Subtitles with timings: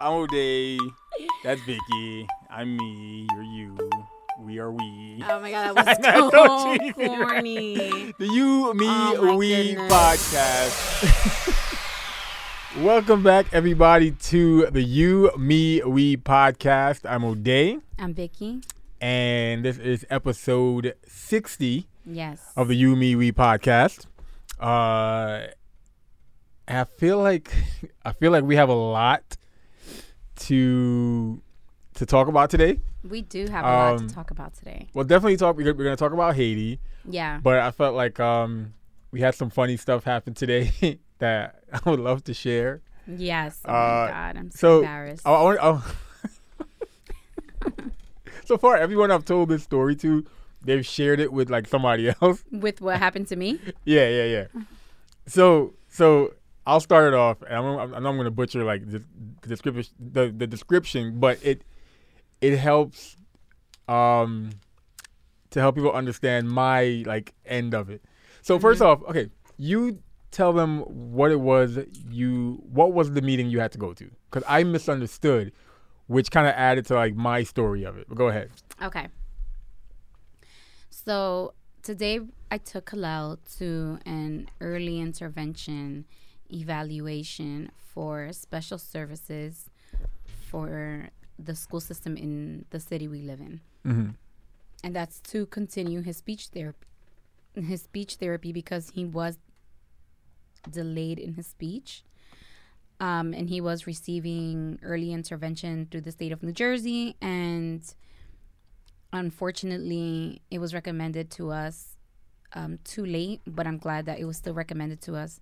[0.00, 0.78] I'm O'Day.
[1.44, 2.26] That's Vicky.
[2.48, 3.26] I'm me.
[3.32, 3.76] You're you.
[4.40, 5.22] We are we.
[5.28, 7.18] Oh my god, that was so so cheesy, right?
[7.18, 8.14] corny.
[8.18, 9.92] The You, Me, Oh We goodness.
[9.92, 10.76] podcast.
[12.82, 17.00] Welcome back, everybody, to the You, Me, We podcast.
[17.08, 18.60] I'm O'Day, I'm Vicky.
[19.00, 22.40] and this is episode 60 Yes.
[22.56, 24.06] of the You, Me, We podcast.
[24.58, 25.48] Uh,
[26.68, 27.52] I feel like
[28.04, 29.36] I feel like we have a lot
[30.40, 31.40] to
[31.94, 32.78] to talk about today.
[33.08, 34.88] we do have a lot um, to talk about today.
[34.94, 35.56] Well, definitely talk.
[35.56, 36.78] We're going to talk about Haiti.
[37.08, 37.40] Yeah.
[37.42, 38.74] But I felt like um,
[39.10, 40.70] we had some funny stuff happen today
[41.18, 42.80] that I would love to share.
[43.06, 43.58] Yes.
[43.64, 43.74] Oh uh,
[44.06, 45.26] my god, I'm so, So, embarrassed.
[45.26, 45.82] I, I, I,
[48.44, 50.24] so far, everyone I've told this story to,
[50.62, 52.44] they've shared it with like somebody else.
[52.50, 53.58] With what happened to me?
[53.84, 54.46] yeah, yeah, yeah.
[55.26, 56.34] So, so
[56.66, 59.02] I'll start it off, and I'm, I'm, I know I'm going to butcher like the,
[59.42, 61.62] the description, the, the description, but it
[62.40, 63.16] it helps
[63.88, 64.50] um
[65.50, 68.02] to help people understand my like end of it.
[68.42, 68.86] So first Mhm.
[68.86, 70.80] off, okay, you tell them
[71.12, 74.62] what it was you what was the meeting you had to go to because I
[74.64, 75.52] misunderstood,
[76.06, 78.06] which kind of added to like my story of it.
[78.08, 78.50] But go ahead.
[78.82, 79.08] Okay.
[80.90, 86.04] So today I took Kalel to an early intervention
[86.52, 89.70] evaluation for special services
[90.48, 93.60] for the school system in the city we live in.
[93.86, 94.10] Mm-hmm.
[94.84, 96.86] and that's to continue his speech therapy
[97.54, 99.38] his speech therapy because he was
[100.70, 102.04] delayed in his speech
[103.00, 107.94] um, and he was receiving early intervention through the state of new jersey and
[109.14, 111.96] unfortunately it was recommended to us
[112.52, 115.40] um, too late but i'm glad that it was still recommended to us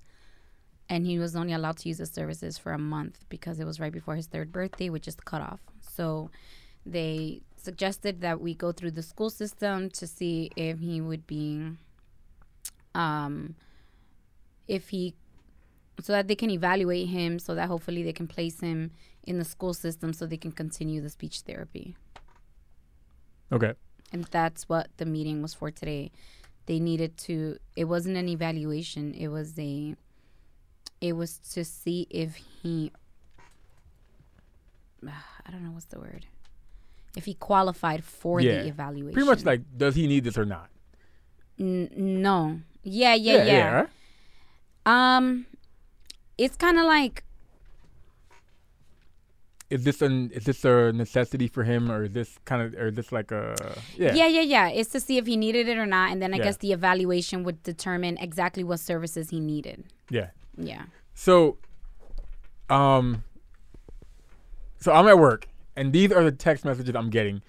[0.89, 3.79] and he was only allowed to use the services for a month because it was
[3.79, 5.61] right before his third birthday which is the cutoff.
[5.81, 6.31] So
[6.87, 11.73] they suggested that we go through the school system to see if he would be
[12.95, 13.55] um
[14.67, 15.15] if he
[16.01, 18.93] so that they can evaluate him so that hopefully they can place him
[19.25, 21.97] in the school system so they can continue the speech therapy.
[23.53, 23.73] Okay.
[24.13, 26.11] and that's what the meeting was for today.
[26.67, 29.15] They needed to it wasn't an evaluation.
[29.15, 29.97] It was a
[31.01, 32.91] it was to see if he
[35.07, 36.27] i don't know what's the word
[37.17, 38.63] if he qualified for Yeah.
[38.63, 40.69] the evaluation Pretty much like, does he need this or not?
[41.59, 43.89] N- no yeah yeah yeah, right?
[45.17, 45.47] um
[46.37, 47.25] it's kind of like
[49.71, 52.87] Is this an is this a necessity for him, or is this kind of, or
[52.89, 53.55] is this like a
[53.99, 54.15] yeah?
[54.15, 56.39] yeah yeah yeah it's to see if he needed it or not and then i
[56.39, 56.45] Yeah.
[56.45, 60.31] guess the evaluation would determine exactly what services he needed yeah.
[60.59, 60.83] Yeah
[61.15, 61.59] So,
[62.71, 63.25] um,
[64.81, 67.43] so I'm at work, and these are the text messages I'm getting,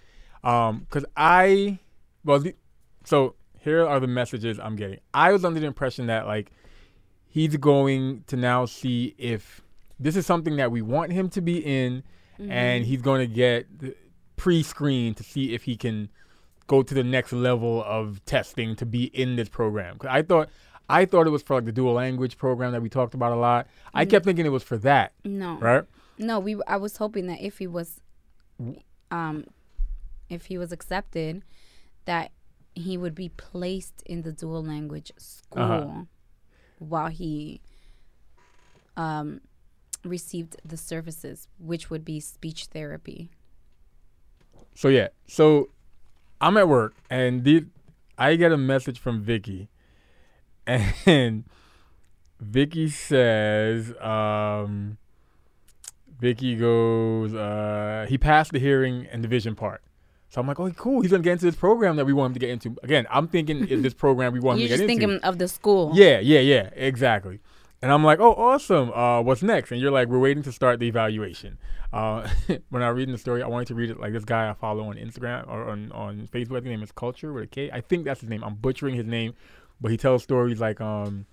[0.44, 1.80] um, because I,
[2.24, 2.56] well, the,
[3.04, 5.00] so here are the messages I'm getting.
[5.14, 6.52] I was under the impression that like
[7.28, 9.62] he's going to now see if
[10.00, 12.04] this is something that we want him to be in,
[12.40, 13.96] and he's going to get the-
[14.38, 16.08] pre-screened to see if he can
[16.68, 19.98] go to the next level of testing to be in this program.
[19.98, 20.50] 'Cause I thought.
[20.90, 23.36] I thought it was for like the dual language program that we talked about a
[23.36, 23.68] lot.
[23.94, 25.84] I kept thinking it was for that, no right?
[26.18, 26.60] No, we.
[26.68, 28.02] I was hoping that if he was,
[29.12, 29.46] um,
[30.30, 31.44] if he was accepted,
[32.06, 32.32] that
[32.76, 36.02] he would be placed in the dual language school Uh-huh.
[36.80, 37.62] while he,
[38.98, 39.42] um,
[40.04, 43.30] received the services, which would be speech therapy.
[44.76, 45.70] So yeah, so
[46.42, 47.66] I'm at work and the,
[48.18, 49.68] I get a message from Vicky,
[51.06, 51.44] and
[52.40, 54.98] Vicky says, um,
[56.20, 59.82] Vicky goes, uh, he passed the hearing and division part.
[60.30, 61.02] So I'm like, oh, cool.
[61.02, 62.76] He's gonna get into this program that we want him to get into.
[62.84, 65.08] Again, I'm thinking is this program we want him You're to get into.
[65.08, 65.92] thinking of the school.
[65.96, 67.40] Yeah, yeah, yeah, exactly.
[67.82, 68.92] And I'm like, oh, awesome.
[68.92, 69.72] Uh, what's next?
[69.72, 71.58] And you're like, we're waiting to start the evaluation.
[71.94, 72.30] Uh,
[72.70, 74.54] when I was reading the story, I wanted to read it like this guy I
[74.54, 76.58] follow on Instagram or on, on Facebook.
[76.58, 77.72] I think his name is Culture with a K.
[77.72, 78.44] I think that's his name.
[78.44, 79.34] I'm butchering his name,
[79.82, 81.26] but he tells stories like um,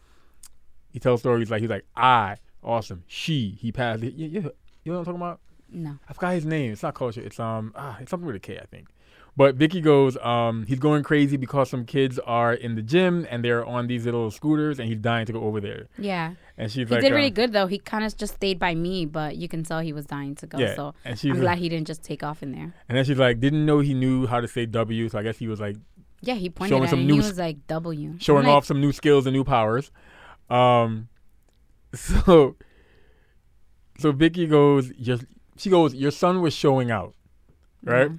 [0.91, 4.15] he tells stories like he's like I awesome she he passed it.
[4.15, 4.49] Yeah, yeah.
[4.85, 5.41] You know what I'm talking about?
[5.71, 5.99] No.
[6.09, 6.73] I forgot his name.
[6.73, 7.21] It's not culture.
[7.21, 8.89] It's um ah, it's something with a K, I think.
[9.39, 13.45] But Vicky goes, um, he's going crazy because some kids are in the gym and
[13.45, 15.89] they're on these little scooters and he's dying to go over there.
[15.99, 16.37] Yeah.
[16.57, 17.67] And she's He like, did really um, good though.
[17.67, 20.47] He kind of just stayed by me, but you can tell he was dying to
[20.47, 20.57] go.
[20.57, 22.73] Yeah, So and she's I'm like- glad he didn't just take off in there.
[22.89, 25.37] and then she's like, didn't know he knew how to say W, so I guess
[25.37, 25.77] he was like
[26.27, 27.05] Yeah, he pointed Showing at some it.
[27.05, 28.15] new He was like W.
[28.19, 29.93] Showing like, off some new skills and new powers.
[30.51, 31.09] Um,
[31.95, 32.57] so
[33.99, 35.25] so Vicky goes, just
[35.57, 37.15] she goes, "Your son was showing out,
[37.85, 38.17] right?" Yeah.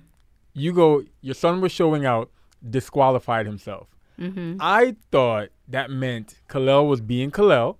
[0.54, 2.31] You go, "Your son was showing out,
[2.68, 3.88] disqualified himself."
[4.19, 4.57] Mm-hmm.
[4.59, 7.75] I thought that meant Kalel was being Kalel,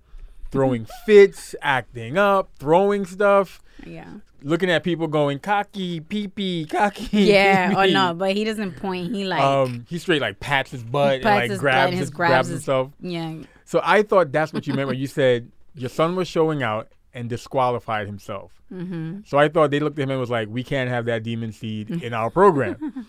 [0.50, 4.06] throwing fits, acting up, throwing stuff, Yeah.
[4.42, 7.08] looking at people going cocky, pee pee, cocky.
[7.12, 7.72] Yeah.
[7.72, 7.92] Or pee-pee.
[7.94, 9.14] no, but he doesn't point.
[9.14, 12.30] He like um, he straight like pats his butt and like his grabs, his- grabs
[12.30, 12.92] grabs his- himself.
[13.00, 13.34] yeah.
[13.64, 16.88] So I thought that's what you meant when you said your son was showing out
[17.12, 18.52] and disqualified himself.
[18.72, 19.20] Mm-hmm.
[19.26, 21.52] So I thought they looked at him and was like, "We can't have that demon
[21.52, 23.06] seed in our program."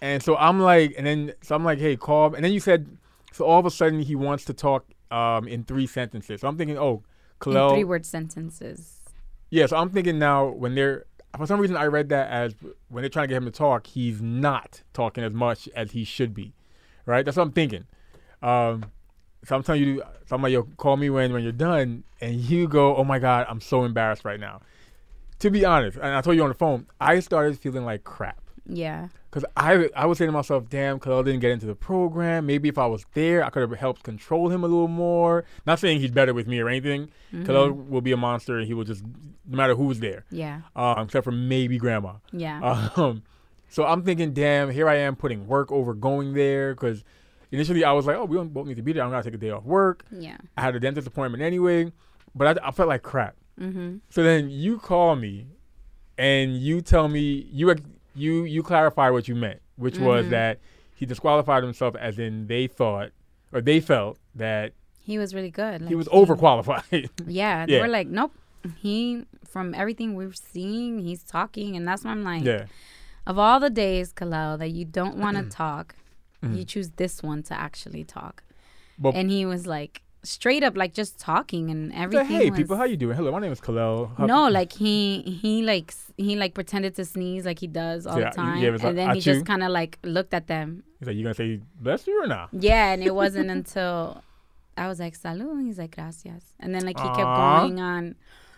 [0.00, 2.86] and so I'm like, and then so I'm like, "Hey, call." And then you said,
[3.32, 6.40] so all of a sudden he wants to talk um, in three sentences.
[6.40, 7.02] So I'm thinking, oh,
[7.40, 7.70] Kalel.
[7.70, 9.00] three word sentences.
[9.50, 9.66] yeah.
[9.66, 11.04] So I'm thinking now when they're
[11.36, 12.54] for some reason I read that as
[12.88, 16.04] when they're trying to get him to talk, he's not talking as much as he
[16.04, 16.54] should be.
[17.06, 17.24] Right.
[17.24, 17.84] That's what I'm thinking.
[18.42, 18.84] Um,
[19.44, 22.96] so I'm telling you, somebody, yo, call me when when you're done, and you go,
[22.96, 24.60] oh my god, I'm so embarrassed right now.
[25.40, 28.40] To be honest, and I told you on the phone, I started feeling like crap.
[28.66, 29.08] Yeah.
[29.30, 32.46] Cause I I was saying to myself, damn, Khalil didn't get into the program.
[32.46, 35.44] Maybe if I was there, I could have helped control him a little more.
[35.66, 37.10] Not saying he's better with me or anything.
[37.44, 39.04] Khalil will be a monster, and he will just
[39.46, 40.60] no matter who's there, Yeah.
[40.76, 42.14] um, except for maybe grandma.
[42.32, 42.88] Yeah.
[42.96, 43.22] Um,
[43.68, 46.74] so I'm thinking, damn, here I am putting work over going there.
[46.74, 47.04] Cause
[47.52, 49.02] initially I was like, oh, we don't both need to be there.
[49.04, 50.04] I'm gonna take a day off work.
[50.10, 50.38] yeah.
[50.56, 51.92] I had a dentist appointment anyway,
[52.34, 53.36] but I, I felt like crap.
[53.60, 53.96] Mm-hmm.
[54.08, 55.48] So then you call me,
[56.16, 57.68] and you tell me you
[58.18, 60.30] you you clarify what you meant, which was Mhm.
[60.30, 60.58] that
[60.94, 63.10] he disqualified himself, as in they thought
[63.52, 65.80] or they felt that He was really good.
[65.82, 67.08] he Like, was overqualified.
[67.26, 67.66] Yeah.
[67.66, 67.82] They Yeah.
[67.82, 68.32] were like, nope.
[68.82, 72.66] He from everything we've seen, he's talking, and that's why I'm like, yeah,
[73.26, 75.94] of all the days, Kalel, that you don't want to talk,
[76.42, 78.42] you choose this one to actually talk.
[78.98, 82.26] But- and he was like straight up, like just talking and everything.
[82.26, 83.16] hey was, people, how you doing?
[83.16, 84.14] Hello, my name is Kalel.
[84.16, 88.18] How- No, like he he like he like pretended to sneeze like he does all
[88.18, 90.82] Yeah, the time, a and then he just kind of like looked at them.
[90.98, 92.48] he's like, you gonna say bless you or not?
[92.52, 94.22] Yeah, and it wasn't until
[94.76, 98.14] I was like salud, he's like gracias, and then like he kept going on.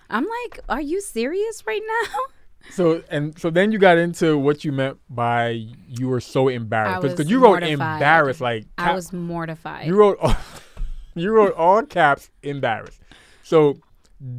[0.09, 2.19] I'm like, are you serious right now?
[2.73, 7.01] So and so then you got into what you meant by you were so embarrassed
[7.01, 7.73] because you wrote mortified.
[7.73, 9.87] embarrassed like I was mortified.
[9.87, 10.37] You wrote all,
[11.15, 13.01] you wrote all caps embarrassed.
[13.43, 13.79] So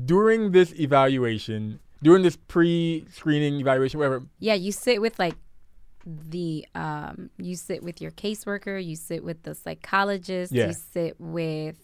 [0.05, 5.35] during this evaluation, during this pre-screening evaluation, whatever, Yeah, you sit with like
[6.05, 10.67] the um you sit with your caseworker, you sit with the psychologist, Yeah.
[10.67, 11.77] you sit with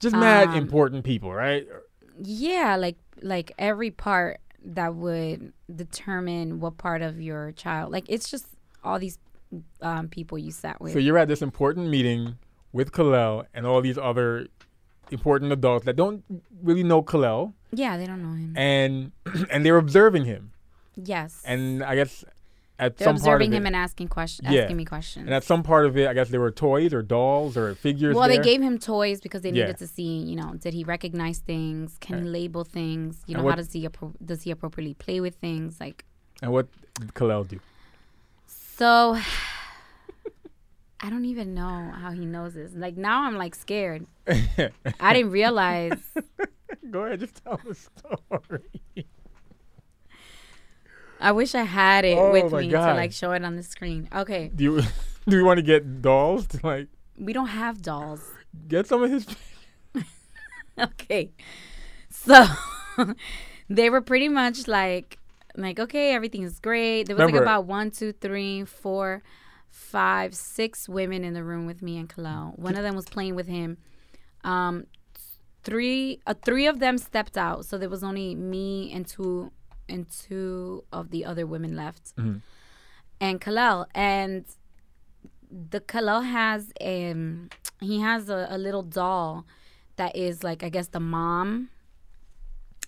[0.00, 1.66] just mad Um, important people, right?
[2.20, 7.92] yeah, like like every part that would determine what part of your child.
[7.92, 8.46] Like it's just
[8.82, 9.18] all these
[9.80, 10.92] um people you sat with.
[10.92, 12.38] So you're at this important meeting
[12.72, 14.46] with Kalel and all these other
[15.10, 16.24] important adults that don't
[16.62, 18.54] really know Kalel, yeah, they don't know him.
[18.56, 19.12] and
[19.50, 20.52] and they're observing him.
[20.96, 21.42] yes.
[21.44, 22.24] And I guess
[22.78, 24.62] at they're some part observing of him it, and asking questions Yeah.
[24.62, 25.26] asking me questions.
[25.26, 28.14] and at some part of it, I guess there were toys or dolls or figures.
[28.16, 28.38] well, there.
[28.38, 29.64] they gave him toys because they Yeah.
[29.66, 31.96] needed to see, you know, did he recognize things?
[32.00, 33.22] Can he label things?
[33.26, 35.78] You know, what- how does he appro- does he appropriately play with things?
[35.80, 36.04] Like
[36.42, 36.66] And what
[36.98, 37.60] did Kalel do?
[38.46, 39.18] so,
[41.04, 42.72] I don't even know how he knows this.
[42.74, 44.06] Like now, I'm like scared.
[44.28, 45.98] I didn't realize.
[46.90, 49.06] Go ahead, just tell the story.
[51.20, 52.86] I wish I had it Oh with me God.
[52.90, 54.08] to like show it on the screen.
[54.14, 54.82] Okay, Do you
[55.28, 58.22] do you want to get dolls to like we don't have dolls.
[58.68, 59.26] get some of his?
[60.78, 61.30] okay.
[62.10, 62.44] So
[63.68, 65.18] they were pretty much like
[65.56, 67.04] like, okay, everything is great.
[67.06, 69.22] There was Remember- like about one, two, three, four,
[69.72, 72.56] five, six women in the room with me and Kalel.
[72.58, 73.78] One of them was playing with him.
[74.44, 74.86] Um
[75.64, 79.50] three uh, three of them stepped out, so there was only me and two
[79.88, 82.14] and two of the other women left.
[82.16, 82.42] Mhm.
[83.20, 84.44] And Kalel and
[85.50, 87.48] the Kalel has um
[87.80, 89.46] he has a, a little doll
[89.96, 91.70] that is like I guess the mom.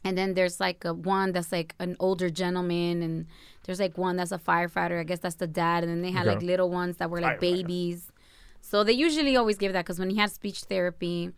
[0.06, 3.26] And then there's like a one that's like an older gentleman and
[3.64, 5.00] there's like one that's a firefighter.
[5.00, 5.82] I guess that's the dad.
[5.84, 8.12] And then they had like little ones that were like babies.
[8.60, 11.30] So they usually always give that because when he had speech therapy,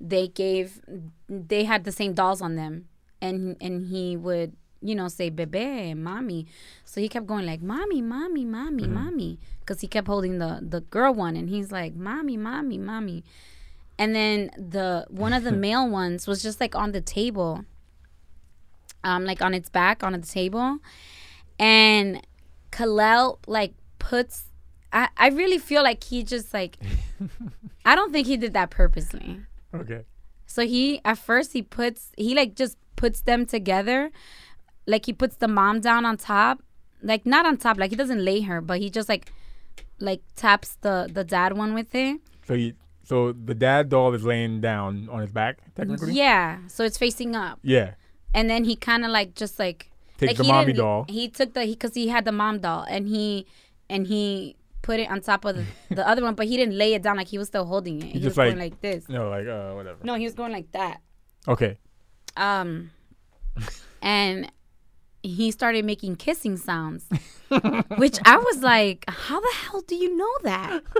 [0.00, 0.80] they gave
[1.28, 2.88] they had the same dolls on them.
[3.20, 6.46] And and he would, you know, say bebe, mommy.
[6.84, 9.38] So he kept going like mommy, mommy, mommy, mommy.
[9.60, 13.24] Because he kept holding the the girl one and he's like, Mommy, mommy, mommy.
[13.98, 17.64] And then the one of the male ones was just like on the table
[19.04, 20.78] um, like on its back on the table,
[21.58, 22.20] and
[22.70, 24.44] Kalel like puts.
[24.92, 26.76] I I really feel like he just like.
[27.84, 29.40] I don't think he did that purposely.
[29.74, 30.02] Okay.
[30.46, 34.10] So he at first he puts he like just puts them together
[34.86, 36.60] like he puts the mom down on top,
[37.02, 39.32] like not on top, like he doesn't lay her, but he just like
[40.00, 42.20] like taps the the dad one with it.
[42.46, 46.12] So he so the dad doll is laying down on his back, technically.
[46.14, 47.94] Yeah, so it's facing up, Yeah.
[48.34, 49.90] and then he kind of like just like
[50.22, 51.04] Take like the he mommy doll.
[51.08, 53.46] He took the because he, had the mom doll, and he
[53.90, 55.64] and he put it on top of the,
[55.94, 58.06] the other one, but he didn't lay it down like he was still holding it.
[58.06, 59.08] He, just was going like- like this.
[59.08, 59.98] No, like uh, whatever.
[60.02, 61.00] No, he was going like that.
[61.46, 61.78] Okay.
[62.36, 62.90] Um,
[64.00, 64.50] and
[65.22, 67.04] he started making kissing sounds,
[67.96, 70.82] which I was like, "How the hell do you know that?"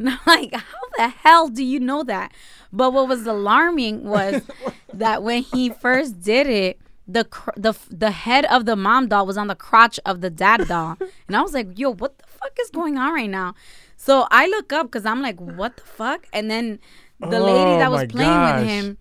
[0.00, 2.32] And I'm like, "How the hell do you know that?"
[2.72, 4.42] But what was alarming was
[4.94, 9.26] that when he first did it, the cr- the the head of the mom doll
[9.26, 10.96] was on the crotch of the dad doll,
[11.26, 13.54] and I was like, "Yo, what the fuck is going on right now?"
[13.96, 16.78] So I look up because I'm like, "What the fuck?" And then
[17.18, 18.60] the lady Oh that was playing gosh.
[18.60, 18.98] with him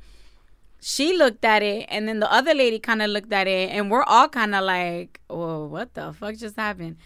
[0.79, 3.91] she looked at it and then the other lady kind of looked at it and
[3.91, 6.97] we're all kind of like whoa what the fuck just happened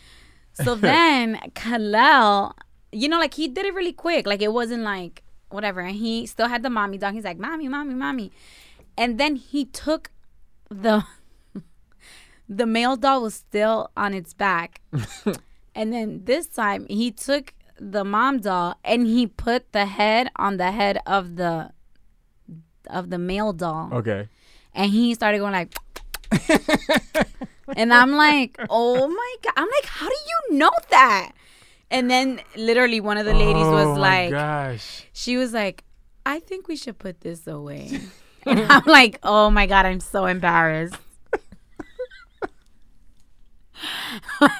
[0.53, 2.53] so then Kalel
[2.91, 6.25] you know like he did it really quick like it wasn't like whatever and he
[6.25, 7.11] still had the mommy doll.
[7.11, 8.31] he's like mommy mommy mommy
[8.97, 10.11] and then he took
[10.71, 11.03] the
[12.49, 14.81] the male doll was still on its back.
[15.73, 20.57] And then this time he took the mom doll and he put the head on
[20.57, 21.71] the head of the
[22.87, 23.89] of the male doll.
[23.93, 24.27] Okay.
[24.73, 25.73] and he started going like
[27.75, 29.53] and i'm like oh my god.
[29.55, 31.31] I'm like how do you know that?
[31.89, 35.05] And then literally one of the ladies oh was like gosh.
[35.13, 35.83] she was like
[36.25, 38.01] i think we should put this away
[38.45, 40.95] and i'm like oh my god i'm so embarrassed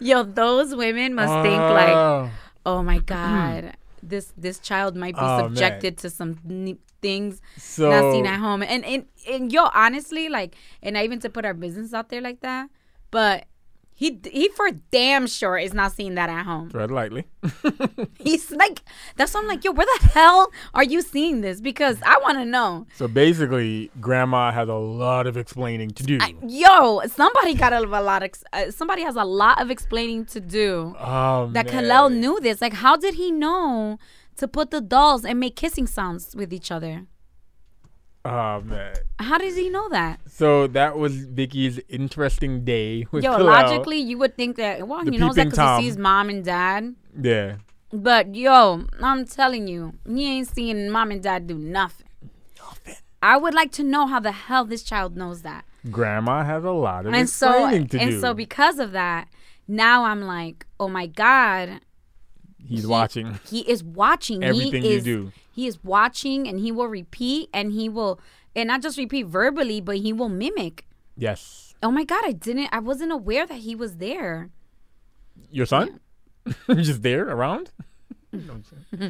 [0.00, 2.30] yo those women must think like Oh.
[2.66, 5.48] oh my god this this child might be Oh, man.
[5.50, 6.34] subjected to some
[7.00, 11.20] things so not seen at home and, and and yo honestly like and not even
[11.20, 12.68] to put our business out there like that
[13.10, 13.44] but
[14.02, 17.24] he he for damn sure is not seeing that at home tread lightly.
[18.18, 18.82] he's like
[19.16, 22.36] that's why i'm like yo where the hell are you seeing this because i want
[22.36, 26.18] to know so basically, grandma has a lot of explaining to do.
[26.46, 30.40] yo somebody got a, a lot of uh, somebody has a lot of explaining to
[30.40, 31.84] do oh that man.
[31.84, 32.60] Kalel knew this.
[32.60, 33.98] Like, how did he know
[34.36, 37.06] to put the dolls and make kissing sounds with each other?
[38.24, 38.94] Oh man.
[39.22, 40.20] How does he know that?
[40.28, 45.12] So that was Vicky's interesting day with Yo, logically, you would think that, well, The
[45.12, 46.94] he knows that because he sees mom and dad.
[47.20, 47.56] Yeah.
[47.92, 52.06] But, yo, I'm telling you, he ain't seeing mom and dad do nothing.
[52.58, 52.94] Nothing.
[53.22, 55.64] I would like to know how the hell this child knows that.
[55.90, 58.14] Grandma has a lot of And so, explaining to and do.
[58.16, 59.28] And so because of that,
[59.68, 61.80] now I'm like, oh my God,
[62.64, 65.32] He's he- watching He is watching everything he you do.
[65.52, 68.18] He is watching and he will repeat and he will
[68.54, 70.86] and not just repeat verbally, but he will mimic.
[71.16, 71.74] Yes.
[71.82, 74.50] Oh my god, I didn't I wasn't aware that he was there.
[75.50, 76.00] Your son?
[76.68, 77.70] Just there around?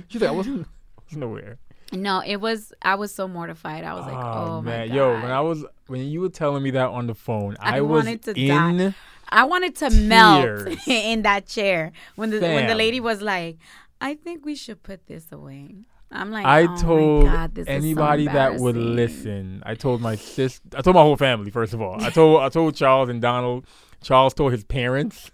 [0.09, 1.59] She's like, I wasn't, I wasn't aware.
[1.93, 3.85] No, it was I was so mortified.
[3.85, 4.95] I was like, oh, oh my god.
[4.95, 7.81] Yo, when I was when you were telling me that on the phone, I, I
[7.83, 8.95] was wanted to in die.
[9.29, 13.59] I wanted to melt in that chair when the when the lady was like,
[14.01, 15.87] I think we should put this away.
[16.13, 19.63] I'm like, I oh told God, this is so anybody that would listen.
[19.65, 20.61] I told my sis.
[20.77, 21.51] I told my whole family.
[21.51, 23.67] First of all, I told I told Charles and Donald.
[24.03, 25.31] Charles told his parents.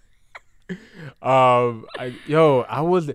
[1.22, 3.10] um, I, yo, I was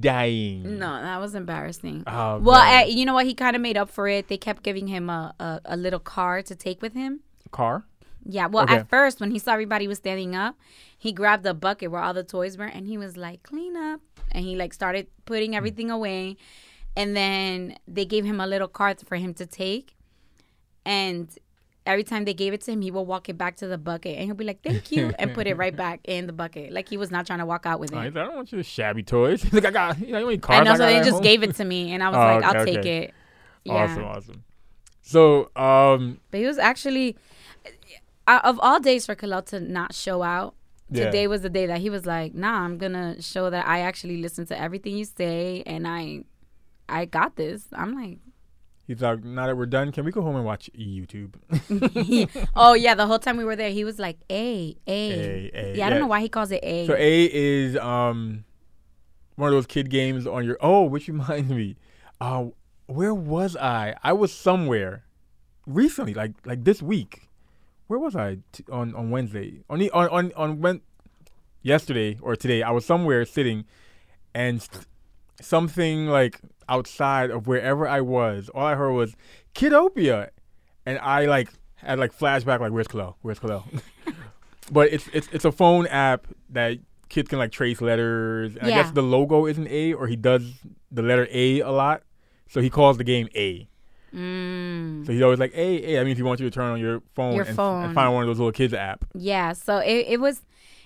[0.00, 0.78] dying.
[0.78, 2.02] No, that was embarrassing.
[2.06, 3.26] Oh, Well, uh, you know what?
[3.26, 4.28] He kind of made up for it.
[4.28, 7.20] They kept giving him a, a, a little car to take with him.
[7.52, 7.84] car.
[8.24, 8.46] Yeah.
[8.48, 8.76] Well, Okay.
[8.78, 10.56] at first, when he saw everybody was standing up,
[10.98, 14.00] he grabbed the bucket where all the toys were, and he was like, "Clean up,"
[14.32, 16.36] and he like started putting everything away.
[16.98, 19.94] And then they gave him a little card for him to take,
[20.84, 21.28] and
[21.86, 24.16] every time they gave it to him, he will walk it back to the bucket,
[24.16, 26.88] and he'll be like, "Thank you," and put it right back in the bucket, like
[26.88, 27.96] he was not trying to walk out with it.
[27.96, 29.42] I don't want your shabby toys.
[29.44, 31.22] He's like, I got, you know, I know, I so they just home?
[31.22, 32.98] gave it to me, and I was Oh, like, okay, "I'll take okay.
[33.04, 33.14] it."
[33.64, 33.74] Yeah.
[33.84, 34.44] Awesome, awesome.
[35.02, 37.16] So, um, But he was actually,
[38.26, 40.54] uh, of all days for Kalel to not show out,
[40.90, 41.04] Yeah.
[41.06, 44.18] today was the day that he was like, "Nah, I'm gonna show that I actually
[44.18, 46.24] listen to everything you say, and I,
[46.88, 48.18] I got this." I'm like,
[48.86, 51.34] he's like, now that we're done, can we go home and watch YouTube?
[52.56, 55.86] "Oh yeah." The whole time we were there, he was like, "A, A." A, yeah,
[55.86, 56.86] I don't know why he calls it A.
[56.86, 58.44] So A is um
[59.36, 60.56] one of those kid games on your.
[60.60, 61.76] Oh, which reminds me,
[62.20, 62.46] uh,
[62.86, 63.94] where was I?
[64.02, 65.04] I was somewhere
[65.66, 67.28] recently, like like this week.
[67.86, 69.60] Where was I T- on on Wednesday?
[69.70, 70.80] On the, on on on when
[71.62, 72.62] yesterday or today?
[72.62, 73.64] I was somewhere sitting,
[74.34, 74.86] and s-
[75.40, 78.48] something like outside of wherever I was.
[78.54, 79.16] All I heard was
[79.54, 80.30] Kiddopia,
[80.86, 83.16] and I like had like flashback like where's Khalil?
[83.22, 83.64] Where's Khalil?
[84.70, 88.56] but it's it's it's a phone app that kids can like trace letters.
[88.56, 90.52] And I guess the logo is an A, or he does
[90.90, 92.02] the letter A a lot,
[92.48, 93.68] so he calls the game A.
[94.14, 95.06] Mm.
[95.06, 95.96] So he's always like A A.
[95.96, 97.84] That means he wants you to turn on your phone, Your and, phone.
[97.84, 99.04] and find one of those little kids app.
[99.14, 100.42] Yeah, so it, it was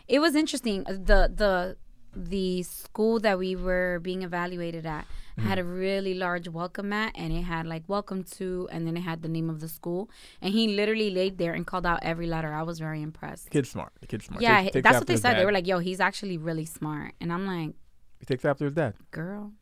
[0.09, 0.85] it was interesting.
[0.85, 1.77] The the
[2.15, 5.07] the school that we were being evaluated at
[5.39, 5.49] Mm-hmm.
[5.49, 9.01] had a really large welcome mat and it had like welcome to and then it
[9.01, 10.11] had the name of the school
[10.43, 12.53] and he literally laid there and called out every letter.
[12.53, 13.49] I was very impressed.
[13.49, 13.93] kid smart.
[14.03, 14.43] The kid's smart.
[14.43, 15.39] yeah, takes that's what they said.
[15.39, 17.73] They were like, "Yo, he's actually really smart." And I'm like,
[18.21, 18.93] he takes after his dad.
[19.11, 19.53] "Girl,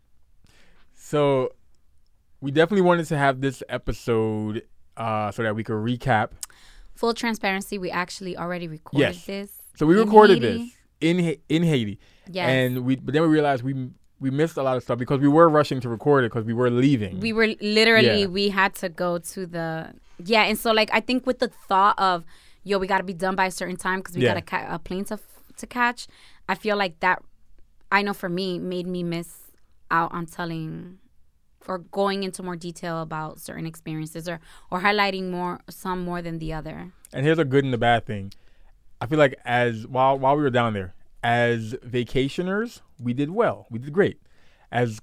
[0.94, 1.50] So
[2.40, 4.62] we definitely wanted to have this episode
[4.96, 6.30] uh, so that we could recap.
[6.94, 9.24] full transparency, we actually already recorded Yes.
[9.24, 10.58] this." So we recorded Haiti.
[10.64, 11.98] this in in Haiti,
[12.30, 12.48] Yes.
[12.48, 15.28] and we but then we realized we we missed a lot of stuff because we
[15.28, 17.20] were rushing to record it because we were leaving.
[17.20, 18.26] we were literally Yeah.
[18.26, 19.92] we had to go to the
[20.24, 22.24] yeah and so like i think with the thought of
[22.62, 24.34] yo we got to be done by a certain time because we Yeah.
[24.34, 26.06] got a, ca- a plane to, f- to catch
[26.48, 27.22] i feel like that
[27.90, 29.30] i know for me made me miss
[29.90, 30.98] out on telling
[31.68, 36.38] or going into more detail about certain experiences or or highlighting more some more than
[36.38, 38.32] the other and here's a good and a bad thing.
[39.00, 43.66] I feel like as while while we were down there, as vacationers, we did well.
[43.70, 44.20] We did great.
[44.72, 45.00] As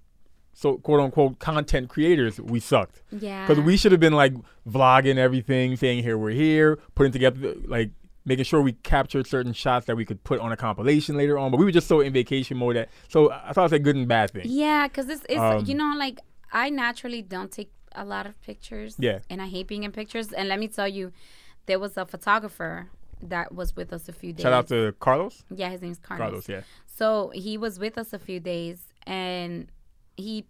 [0.54, 3.02] so quote unquote content creators, we sucked.
[3.12, 4.34] yeah Because we should have been like
[4.68, 7.92] vlogging everything, saying here we're here, putting together like
[8.26, 11.52] making sure we captured certain shots that we could put on a compilation later on.
[11.52, 13.80] But we were just so in vacation mode that so I thought it was a
[13.80, 14.44] good and bad thing.
[14.46, 16.20] Yeah, because this is Um, you know like
[16.52, 18.96] I naturally don't take a lot of pictures.
[19.00, 19.20] Yeah.
[19.30, 20.32] and I hate being in pictures.
[20.32, 21.12] And let me tell you,
[21.66, 22.90] there was a photographer
[23.22, 24.44] that was with us a few days.
[24.44, 25.44] Shout out to Carlos.
[25.54, 26.28] yeah, his name's Carlos.
[26.28, 26.62] Carlos, yeah.
[26.86, 29.72] So he was with us a few days, and
[30.16, 30.46] he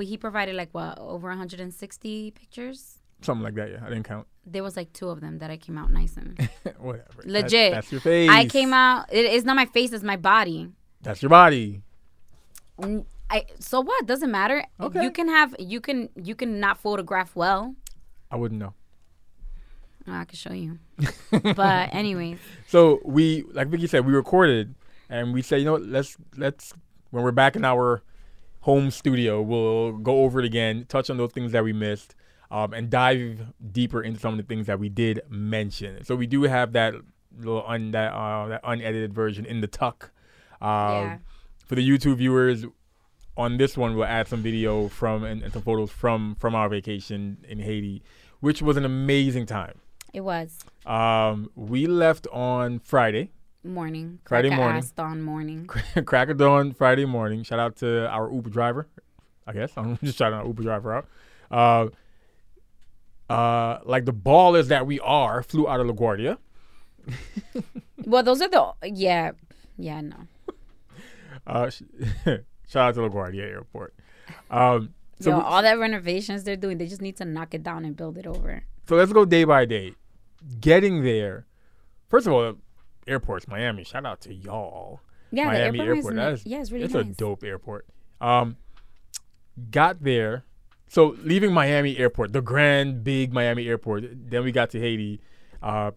[0.00, 2.98] he provided like what over 160 pictures.
[3.22, 3.78] Something like that, yeah.
[3.82, 4.26] I didn't count.
[4.44, 6.36] There was like two of them that I came out nice in.
[6.78, 7.22] Whatever.
[7.24, 7.72] Legit.
[7.72, 8.28] That's, your face.
[8.30, 9.06] I came out.
[9.10, 10.70] It, it's not my face; it's my body.
[11.02, 11.82] That's your body.
[13.30, 14.06] I so what?
[14.06, 14.64] Doesn't matter.
[14.80, 15.02] Okay.
[15.02, 17.74] You can have you can you can not photograph well.
[18.30, 18.74] I wouldn't know.
[20.08, 20.78] Oh, I can show you.
[21.54, 22.38] but anyways,
[22.68, 24.74] So we, like Vicky said, we recorded,
[25.08, 26.72] and we said, you know, what, let's let's
[27.10, 28.02] when we're back in our
[28.60, 32.14] home studio, we'll go over it again, touch on those things that we missed,
[32.50, 36.04] um, and dive deeper into some of the things that we did mention.
[36.04, 36.94] So we do have that
[37.38, 40.10] little un, that uh, that unedited version in the tuck.
[40.60, 41.18] Um, Yeah.
[41.66, 42.64] For the YouTube viewers,
[43.36, 46.68] on this one, we'll add some video from and, and some photos from from our
[46.68, 48.02] vacation in Haiti,
[48.40, 49.80] which was an amazing time.
[50.16, 53.30] It was Um, we left on Friday,
[53.62, 54.18] morning.
[54.24, 54.82] Friday morning.
[54.96, 55.66] dawn morning.
[56.06, 57.42] crack of dawn Friday morning.
[57.42, 58.88] Shout out to our Uber driver.
[59.46, 61.06] I guess I'm just shouting our Uber driver out.
[61.50, 61.88] Uh,
[63.32, 66.38] uh, like the ballers that we are, flew out of LaGuardia.
[68.04, 69.32] well, those are the yeah,
[69.76, 70.16] yeah, no.
[71.46, 71.82] Uh, sh-
[72.66, 73.94] shout out to LaGuardia Airport.
[74.50, 77.62] Um, so, Yo, we- all that renovations they're doing, they just need to knock it
[77.62, 78.64] down and build it over.
[78.88, 79.94] so let's go day by day.
[80.60, 81.46] Getting there,
[82.08, 82.54] first of all,
[83.06, 83.84] airports, Miami.
[83.84, 85.00] Shout out to y'all.
[85.32, 85.96] Yeah, Miami the Airport.
[85.96, 87.06] airport, That is, yeah, it's really it's nice.
[87.06, 87.86] a dope airport.
[88.20, 88.56] Um,
[89.70, 90.44] got there.
[90.88, 94.04] So leaving Miami Airport, the grand big Miami Airport.
[94.30, 95.20] Then we got to Haiti,
[95.62, 95.90] uh,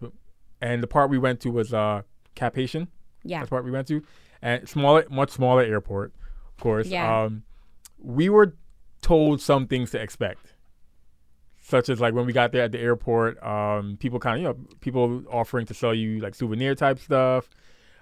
[0.62, 2.02] and the part we went to was uh,
[2.34, 2.88] Cap-Haïtien.
[3.24, 4.02] Yeah, That's the part we went to,
[4.42, 6.14] and smaller, much smaller airport,
[6.58, 6.88] of course.
[6.88, 7.24] Yeah.
[7.26, 7.44] Um,
[8.00, 8.56] we were
[9.02, 10.49] told some things to expect,
[11.70, 14.48] such as like when we got there at the airport, um, people kind of you
[14.48, 17.50] know people offering to sell you like souvenir type stuff.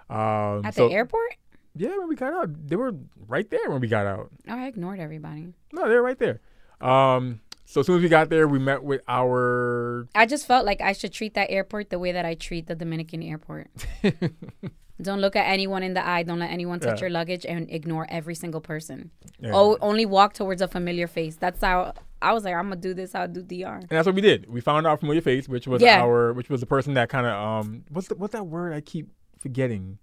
[0.10, 1.36] Um, at so- the airport.
[1.76, 2.94] yeah, when we got out, they were
[3.28, 4.30] right there when we got out.
[4.48, 5.54] Oh, I ignored everybody.
[5.74, 6.40] No, they were right there.
[6.80, 10.08] Um, so as soon as we got there, we met with our.
[10.16, 12.76] I just felt like I should treat that airport the way that I treat the
[12.76, 13.68] Dominican airport.
[15.02, 16.24] don't look at anyone in the eye.
[16.24, 17.08] Don't let anyone touch Yeah.
[17.08, 19.12] your luggage and ignore every single person.
[19.40, 19.52] Yeah.
[19.54, 21.36] Oh, only walk towards a familiar face.
[21.36, 23.14] That's how I was like, I'm gonna do this.
[23.14, 23.76] I'll do DR.
[23.78, 24.50] and that's what we did.
[24.50, 26.02] We found our familiar face, which was Yeah.
[26.02, 28.82] our, which was the person that kind of um, what's the, what's that word I
[28.82, 30.00] keep forgetting?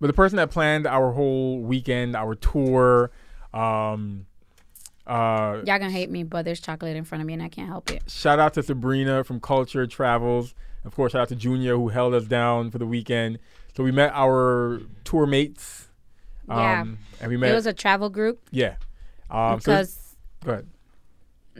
[0.00, 3.10] But the person that planned our whole weekend, our tour,
[3.52, 4.26] um,
[5.06, 7.68] uh, Y'all gonna hate me, but there's chocolate in front of me and I can't
[7.68, 8.02] help it.
[8.08, 10.54] shout out to Sabrina from Culture Travels.
[10.84, 13.38] Of course, shout out to Junior who held us down for the weekend.
[13.76, 15.88] So we met our tour mates.
[16.48, 16.80] Yeah.
[16.82, 17.50] Um, and we met.
[17.50, 18.76] It was a travel group yeah.
[19.30, 20.66] Um, so because go ahead.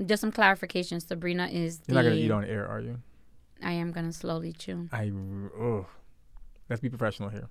[0.07, 1.01] just some clarification.
[1.01, 1.81] Sabrina is.
[1.87, 2.99] You're not gonna eat on air, are you?
[3.63, 4.89] I am gonna slowly chew.
[4.93, 5.13] I.
[5.61, 5.87] Ugh.
[6.69, 7.49] Let's be professional here.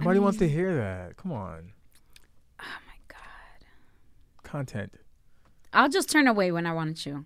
[0.00, 1.16] Nobody wants to hear that.
[1.16, 1.72] Come on.
[2.60, 3.66] Oh my god.
[4.42, 4.92] Content.
[5.72, 7.24] I'll just turn away when I want to chew.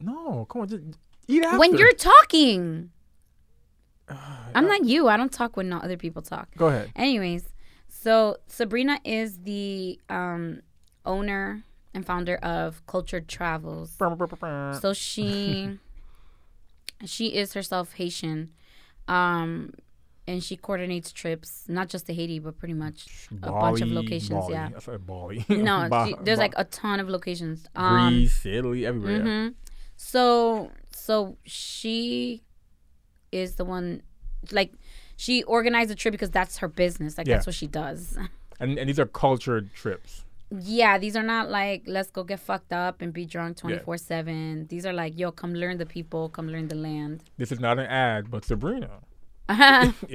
[0.00, 0.82] No, come on, just
[1.28, 1.58] eat after.
[1.58, 2.90] When you're talking.
[4.54, 5.08] I'm not you.
[5.08, 6.48] I don't talk when not other people talk.
[6.56, 6.90] Go ahead.
[6.96, 7.44] Anyways,
[7.94, 10.62] so Sabrina is the um,
[11.04, 11.62] owner
[11.94, 13.94] and founder of Cultured Travels.
[14.80, 15.78] So she
[17.04, 18.50] she is herself Haitian.
[19.08, 19.74] Um
[20.26, 24.30] and she coordinates trips, not just to Haiti, but pretty much a bunch of locations.
[24.30, 24.52] Bali.
[24.52, 24.70] Yeah.
[24.76, 25.44] I said Bali.
[25.48, 27.66] No, Ba- she, there's Ba- like a ton of locations.
[27.74, 29.20] Um, Greece, Italy, everywhere.
[29.20, 29.54] mhm.
[29.96, 32.42] So so she
[33.32, 34.02] is the one
[34.52, 34.72] like
[35.22, 37.16] she organized the trip because that's her business.
[37.16, 37.34] Like Yeah.
[37.36, 38.18] that's what she does.
[38.58, 40.24] And and these are cultured trips.
[40.50, 43.96] Yeah, these are not like let's go get fucked up and be drunk twenty four
[43.96, 44.66] seven.
[44.72, 47.22] These are like yo, come learn the people, come learn the land.
[47.38, 48.90] This is not an ad, but Sabrina,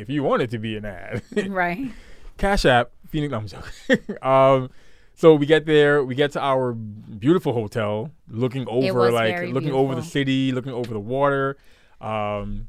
[0.04, 1.90] if you want it to be an ad, right.
[2.38, 3.32] Cash App, Phoenix.
[3.32, 4.18] No, I'm joking.
[4.22, 4.70] um,
[5.16, 9.96] so we get there, we get to our beautiful hotel, looking over like looking over
[9.96, 11.58] the city, looking over the water.
[12.02, 12.68] Um,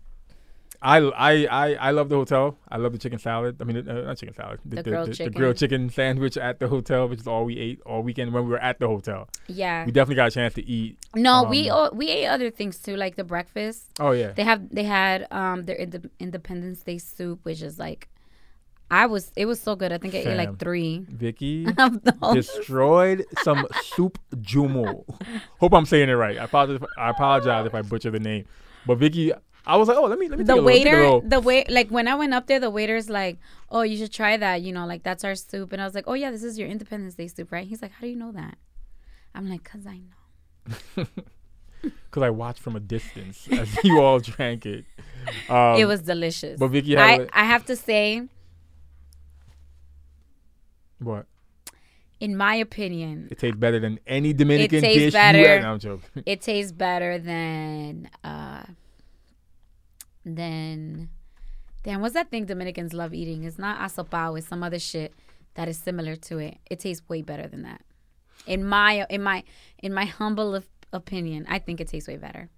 [0.80, 2.56] I, I I I love the hotel.
[2.68, 3.60] I love the chicken salad.
[3.60, 4.60] I mean, uh, not chicken salad.
[4.64, 5.32] The grilled the, chicken.
[5.32, 8.50] grilled chicken sandwich at the hotel, which is all we ate all weekend when we
[8.50, 9.28] were at the hotel.
[9.48, 9.84] Yeah.
[9.84, 10.96] We definitely got a chance to eat.
[11.16, 13.86] No, we um, we ate other things too, like the breakfast.
[13.98, 18.08] Oh yeah, They have they had um their Inde- Independence Day soup, which is like,
[18.88, 19.90] I was it was so good.
[19.90, 21.66] I think I ate like three Vicky.
[22.32, 25.04] destroyed some soup joumou.
[25.58, 26.38] Hope I'm saying it right.
[26.38, 26.76] I apologize.
[26.82, 28.44] If, I apologize if I butcher the name.
[28.86, 29.32] But Vicky,
[29.66, 31.70] I was like, oh, let me let me the take a a waiter, the wait,
[31.70, 33.38] like when I went up there, the waiter's like,
[33.70, 36.04] "Oh, you should try that." You know, like that's our soup, and I was like,
[36.06, 38.32] "Oh yeah, this is your Independence Day soup, right?" He's like, "How do you know
[38.32, 38.56] that?"
[39.34, 41.04] I'm like, "Cause I know."
[41.82, 44.84] because I watched from a distance as you all drank it.
[45.48, 46.58] Um, it was delicious.
[46.58, 48.22] But Vicky had I, I have to say,
[50.98, 51.26] what?
[52.20, 55.12] in my opinion, It tastes better than any Dominican tastes dish.
[55.12, 55.38] better.
[55.38, 55.62] You had.
[55.62, 56.22] No, I'm joking.
[56.26, 58.64] it tastes better than uh
[60.34, 61.08] than
[61.82, 63.44] damn what's that thing Dominicans love eating?
[63.44, 65.14] It's not asopao, it's some other shit
[65.54, 66.58] that is similar to it.
[66.70, 67.82] It tastes way better than that.
[68.46, 69.42] In my in my
[69.82, 72.48] in my humble op- opinion, I think it tastes way better.